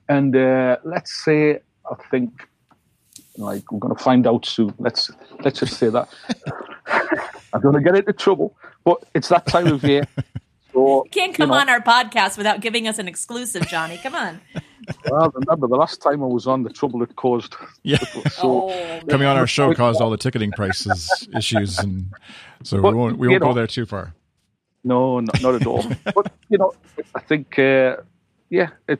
And 0.08 0.36
uh, 0.36 0.78
let's 0.84 1.24
say 1.24 1.60
I 1.90 1.96
think 2.10 2.48
like 3.38 3.72
we're 3.72 3.80
going 3.80 3.96
to 3.96 4.04
find 4.04 4.28
out 4.28 4.46
soon. 4.46 4.74
Let's 4.80 5.12
let's 5.44 5.60
just 5.60 5.78
say 5.78 5.90
that. 5.90 6.10
I'm 7.54 7.62
going 7.62 7.76
to 7.76 7.82
get 7.82 7.96
into 7.96 8.14
trouble, 8.14 8.56
but 8.84 9.04
it's 9.16 9.30
that 9.30 9.48
time 9.48 9.68
of 9.68 9.84
year. 9.84 10.08
So 10.72 11.04
You 11.04 11.10
can't 11.10 11.32
you 11.32 11.38
come 11.38 11.50
know, 11.50 11.56
on 11.56 11.68
our 11.68 11.82
podcast 11.82 12.38
without 12.38 12.62
giving 12.62 12.88
us 12.88 13.00
an 13.00 13.08
exclusive, 13.08 13.68
Johnny. 13.68 13.98
Come 13.98 14.14
on. 14.14 14.40
Well, 15.10 15.32
remember 15.34 15.68
the 15.68 15.76
last 15.76 16.02
time 16.02 16.24
I 16.24 16.28
was 16.28 16.48
on, 16.48 16.64
the 16.64 16.70
trouble 16.70 17.04
it 17.04 17.16
caused. 17.16 17.56
Yeah. 17.84 17.98
So 18.32 18.70
oh, 18.70 19.02
Coming 19.10 19.28
on 19.28 19.38
our 19.38 19.48
show 19.48 19.74
caused 19.74 20.02
all 20.02 20.10
the 20.10 20.18
ticketing 20.18 20.52
prices 20.52 21.28
issues, 21.36 21.80
and 21.80 22.12
so 22.64 22.82
But, 22.82 22.94
we 22.94 23.00
won't 23.00 23.18
we 23.18 23.28
won't 23.28 23.42
go 23.42 23.54
there 23.54 23.68
too 23.68 23.86
far. 23.86 24.14
No, 24.84 25.20
not, 25.20 25.42
not 25.42 25.56
at 25.56 25.66
all. 25.66 25.84
but 26.16 26.32
you 26.50 26.58
know, 26.58 26.74
I 27.16 27.20
think, 27.20 27.60
uh, 27.60 27.98
yeah, 28.50 28.70
it. 28.88 29.00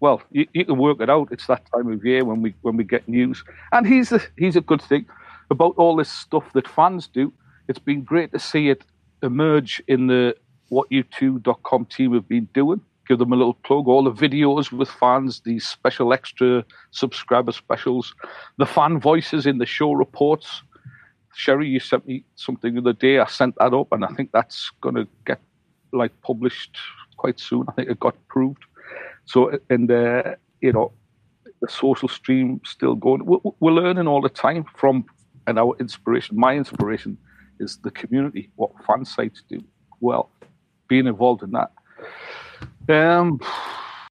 Well, 0.00 0.22
you, 0.30 0.46
you 0.52 0.64
can 0.64 0.78
work 0.78 1.00
it 1.00 1.10
out. 1.10 1.28
It's 1.32 1.46
that 1.48 1.62
time 1.74 1.90
of 1.92 2.04
year 2.04 2.24
when 2.24 2.40
we 2.40 2.54
when 2.62 2.76
we 2.76 2.84
get 2.84 3.08
news, 3.08 3.44
and 3.72 3.86
he's 3.86 4.10
the 4.10 4.24
here's 4.36 4.56
a 4.56 4.60
good 4.60 4.82
thing 4.82 5.06
about 5.50 5.74
all 5.76 5.96
this 5.96 6.10
stuff 6.10 6.52
that 6.52 6.68
fans 6.68 7.08
do. 7.08 7.32
It's 7.68 7.78
been 7.78 8.02
great 8.02 8.32
to 8.32 8.38
see 8.38 8.70
it 8.70 8.84
emerge 9.22 9.82
in 9.88 10.06
the 10.06 10.36
what 10.68 10.88
u2.com 10.90 11.86
team 11.86 12.14
have 12.14 12.28
been 12.28 12.48
doing. 12.52 12.80
Give 13.08 13.18
them 13.18 13.32
a 13.32 13.36
little 13.36 13.54
plug. 13.54 13.88
All 13.88 14.04
the 14.04 14.12
videos 14.12 14.70
with 14.70 14.90
fans, 14.90 15.40
these 15.40 15.66
special 15.66 16.12
extra 16.12 16.64
subscriber 16.90 17.52
specials, 17.52 18.14
the 18.58 18.66
fan 18.66 19.00
voices 19.00 19.46
in 19.46 19.58
the 19.58 19.66
show 19.66 19.92
reports 19.92 20.62
Sherry, 21.38 21.68
you 21.68 21.78
sent 21.78 22.04
me 22.04 22.24
something 22.34 22.74
the 22.74 22.80
other 22.80 22.92
day. 22.92 23.20
I 23.20 23.26
sent 23.26 23.54
that 23.58 23.72
up, 23.72 23.92
and 23.92 24.04
I 24.04 24.08
think 24.08 24.32
that's 24.32 24.72
going 24.80 24.96
to 24.96 25.06
get 25.24 25.40
like 25.92 26.10
published 26.22 26.76
quite 27.16 27.38
soon. 27.38 27.64
I 27.68 27.72
think 27.72 27.90
it 27.90 28.00
got 28.00 28.16
approved. 28.16 28.64
So, 29.24 29.56
and 29.70 29.88
uh, 29.88 30.34
you 30.60 30.72
know, 30.72 30.90
the 31.60 31.68
social 31.68 32.08
stream 32.08 32.60
still 32.64 32.96
going. 32.96 33.24
We're, 33.24 33.38
we're 33.60 33.70
learning 33.70 34.08
all 34.08 34.20
the 34.20 34.28
time 34.28 34.64
from, 34.74 35.04
and 35.46 35.60
our 35.60 35.76
inspiration, 35.78 36.36
my 36.36 36.56
inspiration, 36.56 37.16
is 37.60 37.78
the 37.84 37.92
community. 37.92 38.50
What 38.56 38.72
fan 38.84 39.04
sites 39.04 39.44
do 39.48 39.62
well, 40.00 40.30
being 40.88 41.06
involved 41.06 41.44
in 41.44 41.52
that. 41.52 41.70
Um, 42.88 43.40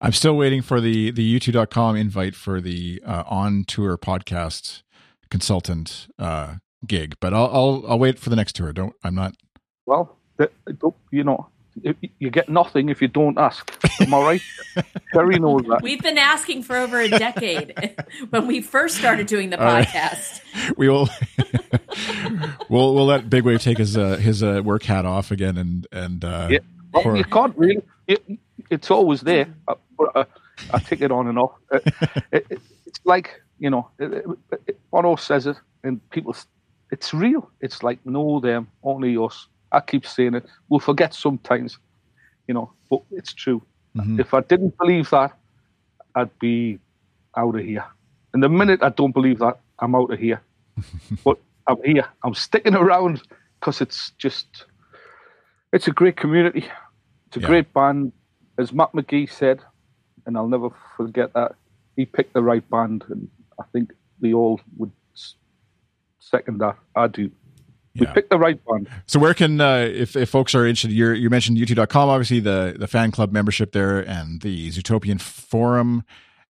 I'm 0.02 0.12
still 0.12 0.38
waiting 0.38 0.62
for 0.62 0.80
the 0.80 1.12
the 1.12 1.39
U2.com 1.39 1.95
invite 1.95 2.36
for 2.36 2.62
the 2.62 3.02
uh, 3.06 3.24
on 3.28 3.64
tour 3.66 3.98
podcast 3.98 4.84
consultant 5.30 6.08
uh, 6.20 6.56
gig, 6.86 7.16
but 7.20 7.34
I'll, 7.34 7.50
I'll 7.52 7.84
I'll 7.88 8.00
wait 8.00 8.20
for 8.20 8.30
the 8.30 8.36
next 8.36 8.56
tour. 8.56 8.74
Don't 8.74 8.93
I'm 9.04 9.16
not. 9.16 9.34
Well, 9.86 10.18
you 11.12 11.24
know, 11.24 11.48
you 12.20 12.30
get 12.30 12.50
nothing 12.50 12.89
if 12.89 13.02
you 13.02 13.08
don't 13.08 13.38
ask. 13.38 13.76
Am 14.02 14.14
I 14.14 14.22
right? 14.22 14.41
Terry 15.14 15.39
knows 15.39 15.64
that. 15.70 15.82
We've 15.82 16.02
been 16.02 16.18
asking 16.18 16.64
for 16.64 16.76
over 16.76 17.00
a 17.00 17.10
decade 17.10 17.95
when 18.30 18.48
we 18.48 18.62
first 18.62 18.98
started 18.98 19.28
doing 19.28 19.50
the 19.50 19.58
podcast. 19.58 19.86
Right. 19.93 20.41
We 20.78 20.89
will. 20.89 21.08
we'll 22.68 22.93
we'll 22.95 23.06
let 23.06 23.30
Big 23.30 23.43
Wave 23.43 23.62
take 23.62 23.78
his 23.78 23.95
uh, 23.95 24.18
his 24.18 24.43
uh, 24.43 24.62
work 24.64 24.84
hat 24.84 25.06
off 25.06 25.32
again 25.32 25.58
and 25.58 25.88
and 25.91 26.26
uh, 26.26 26.48
yeah. 26.50 26.60
well, 26.93 27.04
for... 27.04 27.16
you 27.16 27.24
can't 27.24 27.56
really. 27.58 27.82
It, 28.08 28.24
it's 28.70 28.89
always 28.89 29.22
there. 29.22 29.53
I, 29.68 29.74
I, 30.16 30.26
I, 30.74 30.80
take 30.80 31.01
it 31.01 31.12
on 31.12 31.28
and 31.28 31.38
off. 31.38 31.53
It, 31.72 31.93
it, 32.32 32.62
it's 32.86 32.99
like 33.03 33.41
you 33.60 33.70
know, 33.70 33.89
Bono 34.91 35.16
says 35.16 35.47
it, 35.47 35.58
and 35.84 36.08
people. 36.10 36.36
It's 36.89 37.14
real. 37.14 37.51
It's 37.60 37.84
like 37.84 37.99
no 38.05 38.39
them, 38.39 38.68
only 38.82 39.18
us. 39.18 39.47
I 39.72 39.82
keep 39.82 40.05
saying 40.05 40.36
it. 40.36 40.45
We'll 40.70 40.80
forget 40.80 41.14
sometimes, 41.14 41.78
you 42.47 42.53
know, 42.53 42.72
but 42.89 43.01
it's 43.12 43.34
true. 43.34 43.62
Mm-hmm. 43.95 44.20
If 44.20 44.34
I 44.34 44.41
didn't 44.41 44.78
believe 44.78 45.10
that, 45.10 45.38
I'd 46.16 46.39
be 46.39 46.80
out 47.36 47.55
of 47.55 47.66
here. 47.66 47.86
And 48.34 48.41
the 48.41 48.49
minute 48.49 48.84
I 48.84 48.89
don't 48.89 49.12
believe 49.12 49.39
that, 49.39 49.60
I'm 49.80 49.95
out 49.95 50.12
of 50.12 50.20
here. 50.20 50.41
but 51.24 51.38
I'm 51.68 51.82
here. 51.84 52.05
I'm 52.24 52.34
sticking 52.34 52.76
around 52.76 53.22
because 53.60 53.82
it's 53.82 54.12
just, 54.18 54.66
it's 55.74 55.88
a 55.88 55.91
great 55.91 56.16
community. 56.16 56.66
It's 57.28 57.38
a 57.38 57.40
yeah. 57.42 57.48
great 57.48 57.74
band. 57.74 58.14
As 58.58 58.74
Matt 58.74 58.94
McGee 58.94 59.30
said, 59.30 59.60
and 60.26 60.38
I'll 60.38 60.48
never 60.48 60.70
forget 60.96 61.34
that, 61.34 61.56
he 61.96 62.06
picked 62.06 62.34
the 62.34 62.42
right 62.42 62.68
band. 62.70 63.04
And 63.10 63.30
I 63.60 63.64
think 63.72 63.94
we 64.20 64.34
all 64.34 64.60
would 64.78 64.92
second 66.20 66.60
that. 66.60 66.78
I 66.96 67.08
do. 67.08 67.32
We 67.96 68.06
yeah. 68.06 68.14
picked 68.14 68.30
the 68.30 68.38
right 68.38 68.60
band. 68.66 68.90
So 69.08 69.20
where 69.20 69.34
can 69.34 69.60
uh, 69.60 69.90
if 69.92 70.16
if 70.16 70.30
folks 70.30 70.54
are 70.54 70.66
interested, 70.68 70.92
you 70.92 71.12
you 71.12 71.30
mentioned 71.30 71.58
U2.com, 71.58 72.10
obviously 72.10 72.40
the 72.40 72.76
the 72.78 72.88
fan 72.88 73.12
club 73.12 73.32
membership 73.32 73.72
there, 73.72 74.00
and 74.00 74.42
the 74.42 74.70
Zootopian 74.70 75.20
forum 75.20 76.04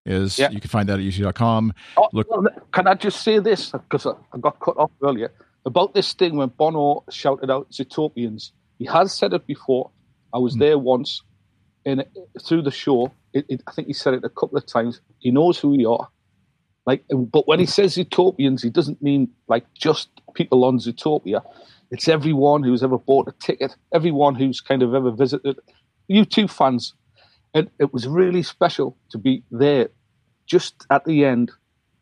is 0.05 0.39
yeah. 0.39 0.49
you 0.49 0.59
can 0.59 0.69
find 0.69 0.89
that 0.89 0.99
at 0.99 1.05
U2.com. 1.05 1.73
Oh, 1.97 2.09
Look, 2.11 2.27
can 2.71 2.87
I 2.87 2.95
just 2.95 3.23
say 3.23 3.39
this 3.39 3.71
because 3.71 4.05
I, 4.05 4.11
I 4.33 4.39
got 4.39 4.59
cut 4.59 4.77
off 4.77 4.91
earlier 5.03 5.31
about 5.65 5.93
this 5.93 6.13
thing 6.13 6.35
when 6.35 6.49
Bono 6.49 7.03
shouted 7.09 7.51
out 7.51 7.69
Zootopians. 7.71 8.51
He 8.79 8.85
has 8.85 9.13
said 9.13 9.33
it 9.33 9.45
before. 9.47 9.91
I 10.33 10.37
was 10.37 10.55
mm. 10.55 10.59
there 10.59 10.77
once, 10.77 11.21
and 11.85 12.05
through 12.43 12.63
the 12.63 12.71
show, 12.71 13.11
it, 13.33 13.45
it, 13.49 13.63
I 13.67 13.71
think 13.71 13.87
he 13.87 13.93
said 13.93 14.13
it 14.13 14.23
a 14.23 14.29
couple 14.29 14.57
of 14.57 14.65
times. 14.65 15.01
He 15.19 15.31
knows 15.31 15.59
who 15.59 15.69
we 15.69 15.85
are. 15.85 16.09
Like, 16.85 17.03
but 17.09 17.47
when 17.47 17.59
he 17.59 17.65
says 17.65 17.95
Zootopians, 17.97 18.63
he 18.63 18.69
doesn't 18.69 19.01
mean 19.01 19.29
like 19.47 19.65
just 19.73 20.09
people 20.33 20.63
on 20.63 20.79
Zootopia. 20.79 21.41
It's 21.91 22.07
everyone 22.07 22.63
who's 22.63 22.83
ever 22.83 22.97
bought 22.97 23.27
a 23.27 23.33
ticket, 23.33 23.75
everyone 23.93 24.35
who's 24.35 24.61
kind 24.61 24.81
of 24.81 24.93
ever 24.93 25.11
visited. 25.11 25.59
U2 26.09 26.49
fans, 26.49 26.93
and 27.53 27.69
it 27.79 27.93
was 27.93 28.07
really 28.07 28.41
special 28.41 28.97
to 29.11 29.17
be 29.17 29.43
there, 29.51 29.89
just 30.45 30.85
at 30.89 31.03
the 31.03 31.25
end, 31.25 31.51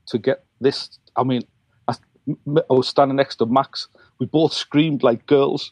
to 0.07 0.19
get 0.19 0.45
this. 0.61 0.99
I 1.15 1.23
mean, 1.23 1.41
I, 1.87 1.95
I 2.47 2.73
was 2.73 2.87
standing 2.87 3.17
next 3.17 3.37
to 3.37 3.47
Max. 3.47 3.87
We 4.19 4.27
both 4.27 4.53
screamed 4.53 5.01
like 5.01 5.25
girls, 5.25 5.71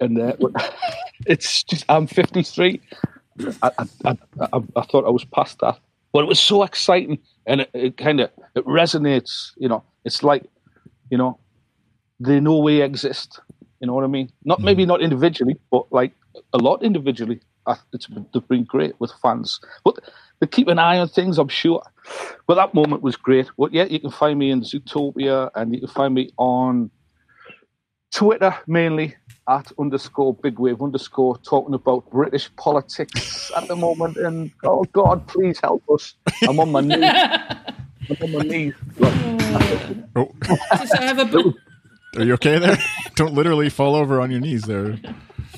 and 0.00 0.20
uh, 0.20 0.34
it's 1.26 1.62
just 1.62 1.84
I'm 1.88 2.06
53. 2.06 2.80
I, 3.62 3.70
I, 3.78 3.86
I, 4.04 4.16
I, 4.76 4.82
thought 4.82 5.06
I 5.06 5.10
was 5.10 5.24
past 5.24 5.58
that, 5.60 5.78
but 6.12 6.20
it 6.20 6.26
was 6.26 6.40
so 6.40 6.62
exciting, 6.62 7.18
and 7.46 7.62
it, 7.62 7.70
it 7.72 7.96
kind 7.96 8.20
of 8.20 8.30
it 8.54 8.64
resonates. 8.66 9.52
You 9.56 9.68
know, 9.68 9.84
it's 10.04 10.22
like 10.22 10.44
you 11.10 11.18
know 11.18 11.38
they 12.20 12.40
know 12.40 12.58
we 12.58 12.82
exist. 12.82 13.40
You 13.80 13.86
know 13.86 13.94
what 13.94 14.04
I 14.04 14.08
mean? 14.08 14.30
Not 14.44 14.60
mm. 14.60 14.64
maybe 14.64 14.86
not 14.86 15.02
individually, 15.02 15.56
but 15.70 15.90
like 15.92 16.12
a 16.52 16.58
lot 16.58 16.82
individually. 16.82 17.40
It's 17.92 18.08
they've 18.34 18.48
been 18.48 18.64
great 18.64 18.98
with 19.00 19.12
fans, 19.22 19.60
but 19.84 19.98
they 20.40 20.46
keep 20.46 20.68
an 20.68 20.78
eye 20.78 20.98
on 20.98 21.08
things. 21.08 21.38
I'm 21.38 21.48
sure. 21.48 21.82
But 22.46 22.56
that 22.56 22.74
moment 22.74 23.02
was 23.02 23.16
great. 23.16 23.48
But 23.56 23.72
yeah, 23.72 23.84
you 23.84 24.00
can 24.00 24.10
find 24.10 24.38
me 24.38 24.50
in 24.50 24.62
Zootopia, 24.62 25.50
and 25.54 25.72
you 25.72 25.80
can 25.80 25.88
find 25.88 26.12
me 26.12 26.30
on 26.36 26.90
Twitter 28.12 28.54
mainly 28.66 29.16
at 29.48 29.72
underscore 29.78 30.34
big 30.34 30.58
wave 30.58 30.80
underscore 30.80 31.36
talking 31.38 31.74
about 31.74 32.08
British 32.10 32.54
politics 32.56 33.50
at 33.56 33.66
the 33.68 33.76
moment. 33.76 34.16
And 34.16 34.52
oh 34.64 34.84
God, 34.92 35.26
please 35.26 35.58
help 35.60 35.82
us. 35.90 36.14
I'm 36.48 36.60
on 36.60 36.70
my 36.70 36.80
knees. 36.80 37.02
I'm 37.02 38.16
on 38.22 38.32
my 38.32 38.42
knees. 38.42 38.74
oh. 40.16 40.32
I 40.70 41.02
have 41.02 41.18
a. 41.18 41.54
Are 42.16 42.24
you 42.24 42.34
okay 42.34 42.58
there? 42.58 42.78
Don't 43.16 43.34
literally 43.34 43.70
fall 43.70 43.94
over 43.94 44.20
on 44.20 44.30
your 44.30 44.40
knees 44.40 44.62
there. 44.62 44.98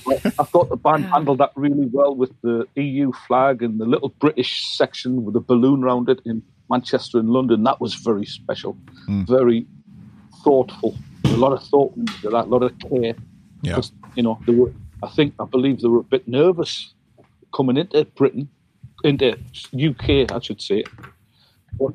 I 0.07 0.45
thought 0.45 0.69
the 0.69 0.77
band 0.77 1.07
handled 1.07 1.39
that 1.39 1.53
really 1.57 1.87
well 1.87 2.15
with 2.15 2.31
the 2.43 2.67
EU 2.77 3.11
flag 3.27 3.63
and 3.63 3.81
the 3.81 3.87
little 3.87 4.11
British 4.11 4.77
section 4.77 5.25
with 5.25 5.35
a 5.35 5.41
balloon 5.41 5.83
around 5.83 6.09
it 6.09 6.21
in 6.25 6.43
Manchester 6.71 7.19
and 7.19 7.31
London. 7.31 7.65
That 7.65 7.81
was 7.81 7.95
very 7.95 8.27
special, 8.27 8.77
mm. 9.09 9.27
very 9.27 9.67
thoughtful. 10.43 10.97
A 11.25 11.37
lot 11.37 11.53
of 11.53 11.63
thought 11.65 11.97
into 11.97 12.29
that, 12.31 12.45
a 12.45 12.49
lot 12.49 12.63
of 12.63 12.79
care. 12.79 13.15
Yeah. 13.65 13.81
You 14.15 14.23
know, 14.23 14.39
they 14.47 14.53
were. 14.53 14.73
I 15.03 15.09
think 15.09 15.35
I 15.39 15.45
believe 15.45 15.81
they 15.81 15.89
were 15.89 16.01
a 16.01 16.05
bit 16.05 16.27
nervous 16.27 16.95
coming 17.55 17.77
into 17.77 18.05
Britain, 18.05 18.49
into 19.03 19.33
UK, 19.75 20.33
I 20.33 20.41
should 20.41 20.63
say. 20.63 20.85
But 21.79 21.93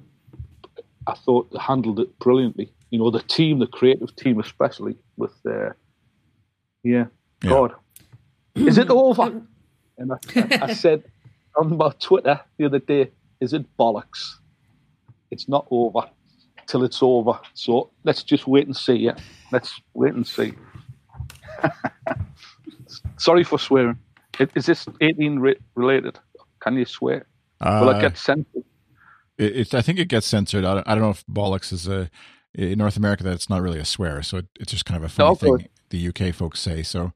I 1.07 1.13
thought 1.13 1.51
they 1.51 1.59
handled 1.59 1.99
it 1.99 2.19
brilliantly 2.19 2.71
you 2.89 2.97
know, 2.97 3.11
the 3.11 3.21
team, 3.21 3.59
the 3.59 3.67
creative 3.67 4.15
team, 4.15 4.39
especially 4.39 4.95
with 5.17 5.33
uh, 5.45 5.69
yeah, 6.83 7.05
yeah. 7.43 7.49
God, 7.49 7.75
is 8.55 8.77
it 8.77 8.89
over? 8.89 9.41
And 9.97 10.13
I, 10.13 10.17
I 10.61 10.73
said 10.73 11.03
on 11.55 11.77
my 11.77 11.91
Twitter 11.99 12.39
the 12.57 12.65
other 12.65 12.79
day, 12.79 13.11
is 13.39 13.53
it 13.53 13.65
bollocks? 13.77 14.37
It's 15.29 15.47
not 15.47 15.67
over 15.69 16.09
till 16.65 16.83
it's 16.83 17.01
over. 17.01 17.39
So 17.53 17.91
let's 18.03 18.23
just 18.23 18.47
wait 18.47 18.65
and 18.65 18.75
see. 18.75 18.95
Yeah, 18.95 19.17
let's 19.51 19.79
wait 19.93 20.13
and 20.13 20.25
see. 20.25 20.53
Sorry 23.17 23.43
for 23.43 23.59
swearing. 23.59 23.97
Is 24.55 24.65
this 24.65 24.87
18 25.01 25.55
related? 25.75 26.17
Can 26.59 26.77
you 26.77 26.85
swear? 26.85 27.27
Uh, 27.61 27.79
Will 27.81 27.89
I 27.89 28.01
get 28.01 28.17
censored? 28.17 28.63
It, 29.37 29.73
I 29.73 29.81
think 29.81 29.99
it 29.99 30.07
gets 30.07 30.27
censored. 30.27 30.65
I 30.65 30.75
don't, 30.75 30.87
I 30.87 30.95
don't 30.95 31.03
know 31.03 31.09
if 31.11 31.25
bollocks 31.25 31.71
is 31.71 31.87
a 31.87 32.09
in 32.53 32.79
North 32.79 32.97
America 32.97 33.23
that's 33.23 33.49
not 33.49 33.61
really 33.61 33.79
a 33.79 33.85
swear, 33.85 34.21
so 34.23 34.37
it, 34.37 34.47
it's 34.59 34.71
just 34.71 34.85
kind 34.85 34.97
of 34.97 35.03
a 35.03 35.09
funny 35.09 35.29
no, 35.29 35.35
thing 35.35 35.69
the 35.89 36.07
UK 36.09 36.33
folks 36.33 36.59
say. 36.59 36.83
So 36.83 37.13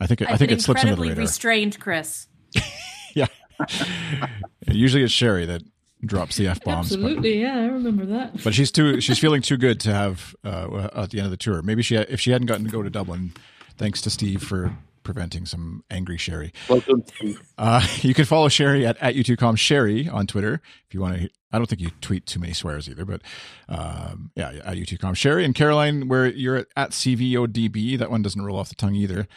I 0.00 0.06
think 0.06 0.22
I've 0.22 0.30
I 0.30 0.36
think 0.36 0.50
it 0.50 0.60
slips 0.60 0.82
under 0.82 0.96
the 0.96 1.02
radar. 1.02 1.16
Restrained, 1.16 1.78
Chris. 1.78 2.28
yeah. 3.14 3.26
Usually 4.68 5.02
it's 5.02 5.12
Sherry 5.12 5.46
that 5.46 5.62
drops 6.04 6.36
the 6.36 6.48
f 6.48 6.62
bombs. 6.62 6.92
Absolutely, 6.92 7.32
but, 7.32 7.38
yeah, 7.38 7.56
I 7.56 7.66
remember 7.66 8.06
that. 8.06 8.42
But 8.42 8.54
she's 8.54 8.70
too 8.70 9.00
she's 9.00 9.18
feeling 9.18 9.42
too 9.42 9.56
good 9.56 9.80
to 9.80 9.92
have 9.92 10.34
uh, 10.44 10.88
at 10.94 11.10
the 11.10 11.18
end 11.18 11.26
of 11.26 11.30
the 11.30 11.36
tour. 11.36 11.62
Maybe 11.62 11.82
she 11.82 11.96
if 11.96 12.20
she 12.20 12.30
hadn't 12.30 12.46
gotten 12.46 12.64
to 12.64 12.70
go 12.70 12.82
to 12.82 12.90
Dublin, 12.90 13.32
thanks 13.76 14.00
to 14.02 14.10
Steve 14.10 14.42
for 14.42 14.76
preventing 15.02 15.46
some 15.46 15.84
angry 15.88 16.18
Sherry. 16.18 16.52
Welcome, 16.68 17.04
Steve. 17.06 17.40
Uh, 17.56 17.86
you 18.02 18.12
can 18.12 18.24
follow 18.24 18.48
Sherry 18.48 18.84
at, 18.84 18.96
at 19.00 19.14
U2com 19.14 19.56
Sherry 19.56 20.08
on 20.08 20.26
Twitter 20.26 20.60
if 20.86 20.94
you 20.94 21.00
want 21.00 21.20
to. 21.20 21.30
I 21.52 21.58
don't 21.58 21.66
think 21.68 21.80
you 21.80 21.90
tweet 22.00 22.26
too 22.26 22.40
many 22.40 22.52
swears 22.52 22.88
either, 22.88 23.04
but 23.04 23.22
um, 23.68 24.30
yeah, 24.34 24.50
at 24.64 24.76
U2com 24.76 25.16
Sherry. 25.16 25.44
And 25.44 25.54
Caroline, 25.54 26.08
where 26.08 26.26
you're 26.26 26.56
at, 26.56 26.66
at 26.76 26.90
CVODB, 26.90 27.98
that 27.98 28.10
one 28.10 28.20
doesn't 28.20 28.42
roll 28.42 28.58
off 28.58 28.68
the 28.68 28.74
tongue 28.74 28.96
either. 28.96 29.28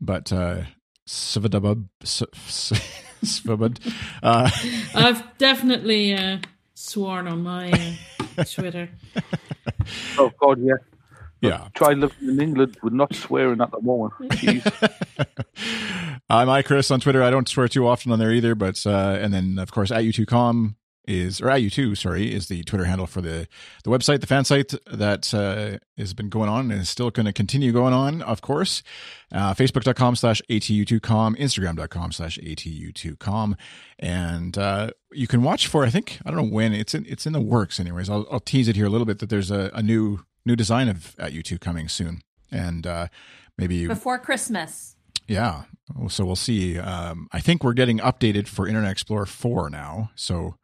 But 0.00 0.30
uh, 0.32 0.62
Svabud, 3.24 3.78
uh, 4.22 4.50
I've 4.94 5.38
definitely 5.38 6.14
uh, 6.14 6.38
sworn 6.74 7.26
on 7.26 7.42
my 7.42 7.98
uh, 8.36 8.44
Twitter. 8.50 8.88
Oh, 10.18 10.30
God, 10.38 10.60
yeah. 10.60 10.74
Yeah. 11.40 11.68
Try 11.74 11.92
living 11.92 12.28
in 12.28 12.40
England 12.40 12.76
with 12.82 12.92
not 12.92 13.14
swearing 13.14 13.60
at 13.60 13.70
the 13.70 13.80
moment. 13.80 14.12
I'm 16.28 16.50
I 16.50 16.62
Chris 16.62 16.90
on 16.90 16.98
Twitter. 17.00 17.22
I 17.22 17.30
don't 17.30 17.48
swear 17.48 17.68
too 17.68 17.86
often 17.86 18.10
on 18.10 18.18
there 18.18 18.32
either, 18.32 18.56
but 18.56 18.84
uh, 18.84 19.18
and 19.20 19.32
then 19.32 19.58
of 19.60 19.70
course 19.70 19.92
at 19.92 20.02
U2com 20.02 20.74
is, 21.08 21.40
or 21.40 21.50
at 21.50 21.60
U2, 21.60 21.96
sorry, 21.96 22.32
is 22.32 22.48
the 22.48 22.62
Twitter 22.64 22.84
handle 22.84 23.06
for 23.06 23.20
the, 23.20 23.48
the 23.82 23.90
website, 23.90 24.20
the 24.20 24.26
fan 24.26 24.44
site 24.44 24.74
that 24.86 25.32
uh, 25.34 25.78
has 25.96 26.14
been 26.14 26.28
going 26.28 26.48
on 26.48 26.70
and 26.70 26.80
is 26.80 26.88
still 26.88 27.10
going 27.10 27.26
to 27.26 27.32
continue 27.32 27.72
going 27.72 27.94
on, 27.94 28.22
of 28.22 28.40
course. 28.42 28.82
Uh, 29.32 29.54
Facebook.com 29.54 30.16
slash 30.16 30.42
ATU2com, 30.48 31.36
Instagram.com 31.38 32.12
slash 32.12 32.38
ATU2com. 32.38 33.54
And 33.98 34.58
uh, 34.58 34.90
you 35.12 35.26
can 35.26 35.42
watch 35.42 35.66
for, 35.66 35.84
I 35.84 35.90
think, 35.90 36.18
I 36.24 36.30
don't 36.30 36.36
know 36.36 36.54
when, 36.54 36.72
it's 36.72 36.94
in, 36.94 37.04
it's 37.08 37.26
in 37.26 37.32
the 37.32 37.40
works 37.40 37.80
anyways. 37.80 38.08
I'll, 38.08 38.26
I'll 38.30 38.40
tease 38.40 38.68
it 38.68 38.76
here 38.76 38.86
a 38.86 38.90
little 38.90 39.06
bit 39.06 39.18
that 39.20 39.30
there's 39.30 39.50
a, 39.50 39.70
a 39.74 39.82
new 39.82 40.20
new 40.48 40.56
design 40.56 40.88
of 40.88 41.14
at 41.18 41.32
U2 41.32 41.60
coming 41.60 41.88
soon. 41.88 42.22
And 42.50 42.86
uh, 42.86 43.08
maybe 43.56 43.86
before 43.86 44.18
Christmas. 44.18 44.96
Yeah. 45.28 45.64
So 46.08 46.24
we'll 46.24 46.36
see. 46.36 46.78
Um, 46.78 47.28
I 47.32 47.40
think 47.40 47.62
we're 47.62 47.74
getting 47.74 47.98
updated 47.98 48.48
for 48.48 48.66
Internet 48.66 48.92
Explorer 48.92 49.26
4 49.26 49.70
now. 49.70 50.10
So 50.14 50.56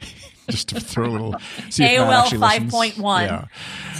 just 0.50 0.68
to 0.70 0.80
throw 0.80 1.06
a 1.06 1.10
little 1.12 1.34
see 1.70 1.84
AOL 1.84 2.24
5.1. 2.24 3.26
Yeah. 3.26 3.44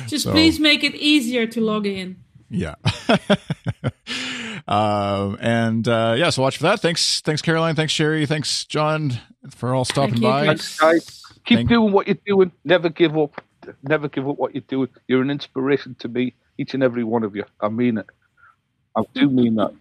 Just 0.07 0.25
so, 0.25 0.33
please 0.33 0.59
make 0.59 0.85
it 0.85 0.95
easier 0.95 1.47
to 1.47 1.61
log 1.61 1.87
in. 1.87 2.17
Yeah. 2.51 2.77
um, 4.69 5.37
and 5.41 5.87
uh, 5.87 6.15
yeah, 6.17 6.31
so 6.31 6.43
watch 6.43 6.57
for 6.57 6.65
that. 6.65 6.81
Thanks, 6.81 7.21
thanks 7.21 7.43
Caroline. 7.43 7.75
Thanks 7.75 7.93
Sherry. 7.93 8.27
Thanks 8.27 8.65
John 8.65 9.13
for 9.51 9.75
all 9.75 9.85
stopping 9.85 10.21
by. 10.21 10.47
Thanks, 10.47 10.79
guys. 10.79 11.23
Keep 11.45 11.59
Thank- 11.59 11.69
doing 11.69 11.93
what 11.93 12.07
you're 12.07 12.17
doing. 12.27 12.53
Never 12.65 12.89
give 12.89 13.17
up. 13.17 13.43
Never 13.83 14.09
give 14.09 14.29
up 14.29 14.39
what 14.39 14.55
you're 14.55 14.63
doing. 14.67 14.89
You're 15.09 15.21
an 15.21 15.31
inspiration 15.31 15.95
to 15.97 16.09
me, 16.09 16.35
each 16.57 16.73
and 16.73 16.83
every 16.83 17.05
one 17.05 17.23
of 17.23 17.37
you. 17.37 17.45
I 17.61 17.69
mean 17.69 17.99
it. 17.99 18.07
I 18.97 19.03
do 19.15 19.29
mean 19.29 19.57
that. 19.57 19.73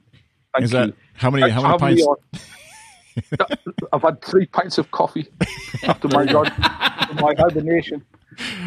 Thank 0.54 0.66
Is 0.66 0.72
that 0.72 0.88
you. 0.88 0.94
how 1.14 1.30
many? 1.30 1.50
How 1.50 1.78
many 1.78 1.78
pints? 2.04 2.06
I've 3.94 4.02
had 4.02 4.22
three 4.22 4.46
pints 4.46 4.78
of 4.78 4.92
coffee 4.92 5.28
after 5.84 6.08
my 6.10 6.26
my 7.22 7.34
hibernation. 7.38 8.06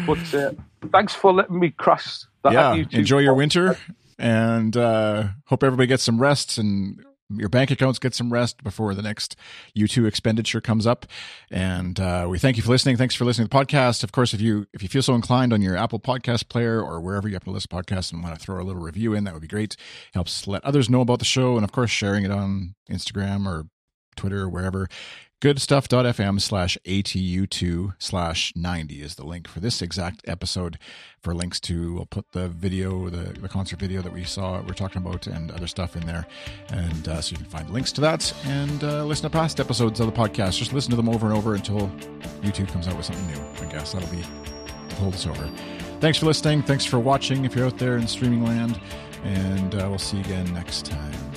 But 0.05 0.33
uh, 0.33 0.51
thanks 0.91 1.13
for 1.13 1.33
letting 1.33 1.59
me 1.59 1.71
crash. 1.71 2.23
That 2.43 2.53
yeah, 2.53 2.83
enjoy 2.91 3.19
your 3.19 3.35
winter, 3.35 3.77
and 4.17 4.75
uh, 4.75 5.27
hope 5.45 5.63
everybody 5.63 5.87
gets 5.87 6.03
some 6.03 6.19
rest 6.19 6.57
and 6.57 6.99
your 7.37 7.49
bank 7.49 7.71
accounts 7.71 7.99
get 7.99 8.13
some 8.13 8.31
rest 8.31 8.63
before 8.63 8.93
the 8.93 9.01
next 9.01 9.35
U2 9.77 10.07
expenditure 10.07 10.61
comes 10.61 10.85
up. 10.85 11.05
And 11.49 11.99
uh, 11.99 12.27
we 12.29 12.39
thank 12.39 12.57
you 12.57 12.63
for 12.63 12.69
listening. 12.69 12.97
Thanks 12.97 13.15
for 13.15 13.25
listening 13.25 13.47
to 13.47 13.57
the 13.57 13.65
podcast. 13.65 14.03
Of 14.03 14.11
course, 14.11 14.33
if 14.33 14.41
you 14.41 14.67
if 14.73 14.83
you 14.83 14.89
feel 14.89 15.01
so 15.01 15.15
inclined 15.15 15.53
on 15.53 15.61
your 15.61 15.77
Apple 15.77 15.99
Podcast 15.99 16.49
player 16.49 16.81
or 16.81 16.99
wherever 17.01 17.27
you 17.27 17.33
have 17.35 17.43
to 17.45 17.51
listen 17.51 17.69
to 17.69 17.75
podcasts 17.75 18.11
and 18.11 18.23
want 18.23 18.37
to 18.37 18.41
throw 18.43 18.61
a 18.61 18.65
little 18.65 18.81
review 18.81 19.13
in, 19.13 19.23
that 19.23 19.33
would 19.33 19.41
be 19.41 19.47
great. 19.47 19.75
Helps 20.13 20.47
let 20.47 20.63
others 20.63 20.89
know 20.89 21.01
about 21.01 21.19
the 21.19 21.25
show, 21.25 21.55
and 21.55 21.63
of 21.63 21.71
course, 21.71 21.91
sharing 21.91 22.25
it 22.25 22.31
on 22.31 22.75
Instagram 22.89 23.45
or 23.45 23.67
Twitter 24.15 24.49
wherever. 24.49 24.87
Goodstuff.fm 25.41 26.39
slash 26.39 26.77
ATU2 26.85 27.95
slash 27.97 28.53
90 28.55 29.01
is 29.01 29.15
the 29.15 29.25
link 29.25 29.47
for 29.47 29.59
this 29.59 29.81
exact 29.81 30.21
episode. 30.27 30.77
For 31.19 31.33
links 31.33 31.59
to, 31.61 31.95
we'll 31.95 32.05
put 32.05 32.31
the 32.31 32.47
video, 32.47 33.09
the, 33.09 33.33
the 33.39 33.49
concert 33.49 33.79
video 33.79 34.03
that 34.03 34.13
we 34.13 34.23
saw, 34.23 34.61
we're 34.61 34.75
talking 34.75 35.01
about, 35.01 35.25
and 35.25 35.49
other 35.49 35.65
stuff 35.65 35.95
in 35.95 36.05
there. 36.05 36.27
And 36.69 37.07
uh, 37.07 37.21
so 37.21 37.31
you 37.31 37.37
can 37.37 37.47
find 37.47 37.67
links 37.71 37.91
to 37.93 38.01
that 38.01 38.31
and 38.45 38.83
uh, 38.83 39.03
listen 39.03 39.23
to 39.23 39.35
past 39.35 39.59
episodes 39.59 39.99
of 39.99 40.05
the 40.05 40.11
podcast. 40.11 40.59
Just 40.59 40.73
listen 40.73 40.91
to 40.91 40.95
them 40.95 41.09
over 41.09 41.25
and 41.25 41.35
over 41.35 41.55
until 41.55 41.87
U2 42.43 42.67
comes 42.67 42.87
out 42.87 42.95
with 42.95 43.07
something 43.07 43.25
new. 43.25 43.67
I 43.67 43.71
guess 43.71 43.93
that'll 43.93 44.09
be 44.09 44.23
hold 44.97 45.15
us 45.15 45.25
over. 45.25 45.49
Thanks 46.01 46.19
for 46.19 46.27
listening. 46.27 46.61
Thanks 46.61 46.85
for 46.85 46.99
watching 46.99 47.45
if 47.45 47.55
you're 47.55 47.65
out 47.65 47.79
there 47.79 47.97
in 47.97 48.07
streaming 48.07 48.43
land. 48.43 48.79
And 49.23 49.73
uh, 49.73 49.87
we'll 49.89 49.97
see 49.97 50.17
you 50.17 50.23
again 50.23 50.53
next 50.53 50.85
time. 50.85 51.30